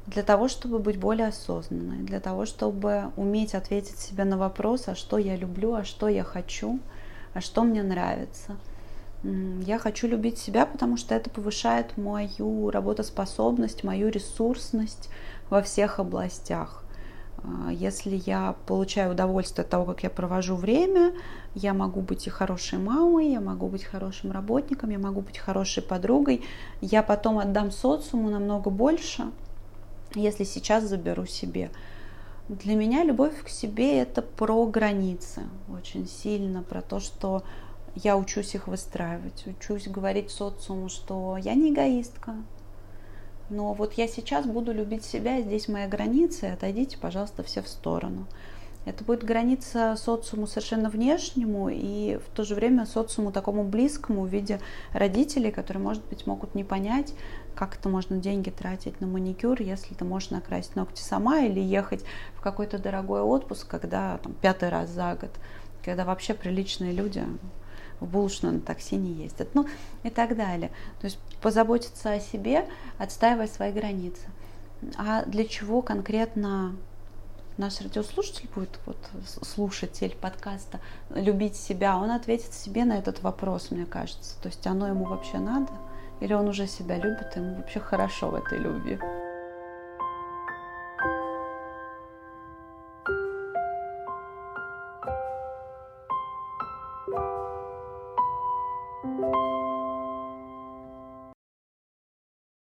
для 0.06 0.22
того, 0.22 0.48
чтобы 0.48 0.78
быть 0.78 0.98
более 0.98 1.28
осознанной, 1.28 1.98
для 1.98 2.20
того, 2.20 2.46
чтобы 2.46 3.12
уметь 3.16 3.54
ответить 3.54 3.98
себе 3.98 4.24
на 4.24 4.36
вопрос, 4.36 4.88
а 4.88 4.94
что 4.94 5.18
я 5.18 5.36
люблю, 5.36 5.74
а 5.74 5.84
что 5.84 6.08
я 6.08 6.24
хочу, 6.24 6.78
а 7.32 7.40
что 7.40 7.62
мне 7.62 7.82
нравится– 7.82 8.56
я 9.24 9.78
хочу 9.78 10.06
любить 10.06 10.38
себя, 10.38 10.66
потому 10.66 10.96
что 10.96 11.14
это 11.14 11.30
повышает 11.30 11.96
мою 11.96 12.70
работоспособность, 12.70 13.82
мою 13.82 14.08
ресурсность 14.10 15.08
во 15.48 15.62
всех 15.62 15.98
областях. 15.98 16.84
А, 17.38 17.72
если 17.72 18.20
я 18.26 18.54
получаю 18.66 19.12
удовольствие 19.12 19.64
от 19.64 19.70
того, 19.70 19.86
как 19.86 20.02
я 20.02 20.10
провожу 20.10 20.56
время, 20.56 21.14
я 21.54 21.72
могу 21.72 22.00
быть 22.00 22.26
и 22.26 22.30
хорошей 22.30 22.78
мамой, 22.78 23.30
я 23.30 23.40
могу 23.40 23.68
быть 23.68 23.84
хорошим 23.84 24.30
работником, 24.30 24.90
я 24.90 24.98
могу 24.98 25.22
быть 25.22 25.38
хорошей 25.38 25.82
подругой. 25.82 26.44
Я 26.82 27.02
потом 27.02 27.38
отдам 27.38 27.70
социуму 27.70 28.28
намного 28.28 28.68
больше, 28.68 29.30
если 30.14 30.44
сейчас 30.44 30.84
заберу 30.84 31.24
себе. 31.24 31.70
Для 32.50 32.74
меня 32.74 33.04
любовь 33.04 33.42
к 33.42 33.48
себе 33.48 34.00
это 34.00 34.20
про 34.20 34.66
границы 34.66 35.44
очень 35.72 36.06
сильно, 36.06 36.62
про 36.62 36.82
то, 36.82 37.00
что 37.00 37.42
я 37.94 38.16
учусь 38.16 38.54
их 38.54 38.66
выстраивать, 38.66 39.46
учусь 39.46 39.88
говорить 39.88 40.30
социуму, 40.30 40.88
что 40.88 41.36
я 41.36 41.54
не 41.54 41.72
эгоистка, 41.72 42.34
но 43.50 43.74
вот 43.74 43.94
я 43.94 44.08
сейчас 44.08 44.46
буду 44.46 44.72
любить 44.72 45.04
себя, 45.04 45.40
здесь 45.40 45.68
моя 45.68 45.86
граница, 45.86 46.52
отойдите, 46.52 46.98
пожалуйста, 46.98 47.42
все 47.42 47.62
в 47.62 47.68
сторону. 47.68 48.26
Это 48.84 49.02
будет 49.02 49.24
граница 49.24 49.96
социуму 49.96 50.46
совершенно 50.46 50.90
внешнему 50.90 51.70
и 51.70 52.18
в 52.18 52.34
то 52.34 52.44
же 52.44 52.54
время 52.54 52.84
социуму 52.84 53.32
такому 53.32 53.64
близкому 53.64 54.22
в 54.22 54.28
виде 54.28 54.60
родителей, 54.92 55.50
которые, 55.50 55.82
может 55.82 56.04
быть, 56.04 56.26
могут 56.26 56.54
не 56.54 56.64
понять, 56.64 57.14
как 57.54 57.76
это 57.76 57.88
можно 57.88 58.18
деньги 58.18 58.50
тратить 58.50 59.00
на 59.00 59.06
маникюр, 59.06 59.62
если 59.62 59.94
ты 59.94 60.04
можешь 60.04 60.30
накрасить 60.30 60.76
ногти 60.76 61.00
сама 61.00 61.40
или 61.40 61.60
ехать 61.60 62.04
в 62.34 62.42
какой-то 62.42 62.78
дорогой 62.78 63.22
отпуск, 63.22 63.66
когда 63.66 64.18
там, 64.18 64.34
пятый 64.34 64.68
раз 64.68 64.90
за 64.90 65.14
год, 65.14 65.30
когда 65.82 66.04
вообще 66.04 66.34
приличные 66.34 66.92
люди 66.92 67.24
в 68.04 68.10
булочную 68.10 68.54
на 68.54 68.60
такси 68.60 68.96
не 68.96 69.12
ездят, 69.12 69.54
ну 69.54 69.66
и 70.02 70.10
так 70.10 70.36
далее. 70.36 70.70
То 71.00 71.06
есть 71.06 71.18
позаботиться 71.40 72.12
о 72.12 72.20
себе, 72.20 72.66
отстаивая 72.98 73.46
свои 73.46 73.72
границы. 73.72 74.22
А 74.96 75.24
для 75.24 75.44
чего 75.44 75.82
конкретно 75.82 76.76
наш 77.56 77.80
радиослушатель 77.80 78.48
будет, 78.54 78.78
вот, 78.86 78.96
слушатель 79.42 80.16
подкаста, 80.20 80.80
любить 81.10 81.56
себя, 81.56 81.96
он 81.96 82.10
ответит 82.10 82.52
себе 82.52 82.84
на 82.84 82.98
этот 82.98 83.22
вопрос, 83.22 83.70
мне 83.70 83.86
кажется. 83.86 84.40
То 84.42 84.48
есть 84.48 84.66
оно 84.66 84.88
ему 84.88 85.04
вообще 85.04 85.38
надо? 85.38 85.72
Или 86.20 86.32
он 86.32 86.48
уже 86.48 86.66
себя 86.66 86.96
любит, 86.96 87.36
ему 87.36 87.56
вообще 87.56 87.80
хорошо 87.80 88.30
в 88.30 88.34
этой 88.34 88.58
любви? 88.58 88.98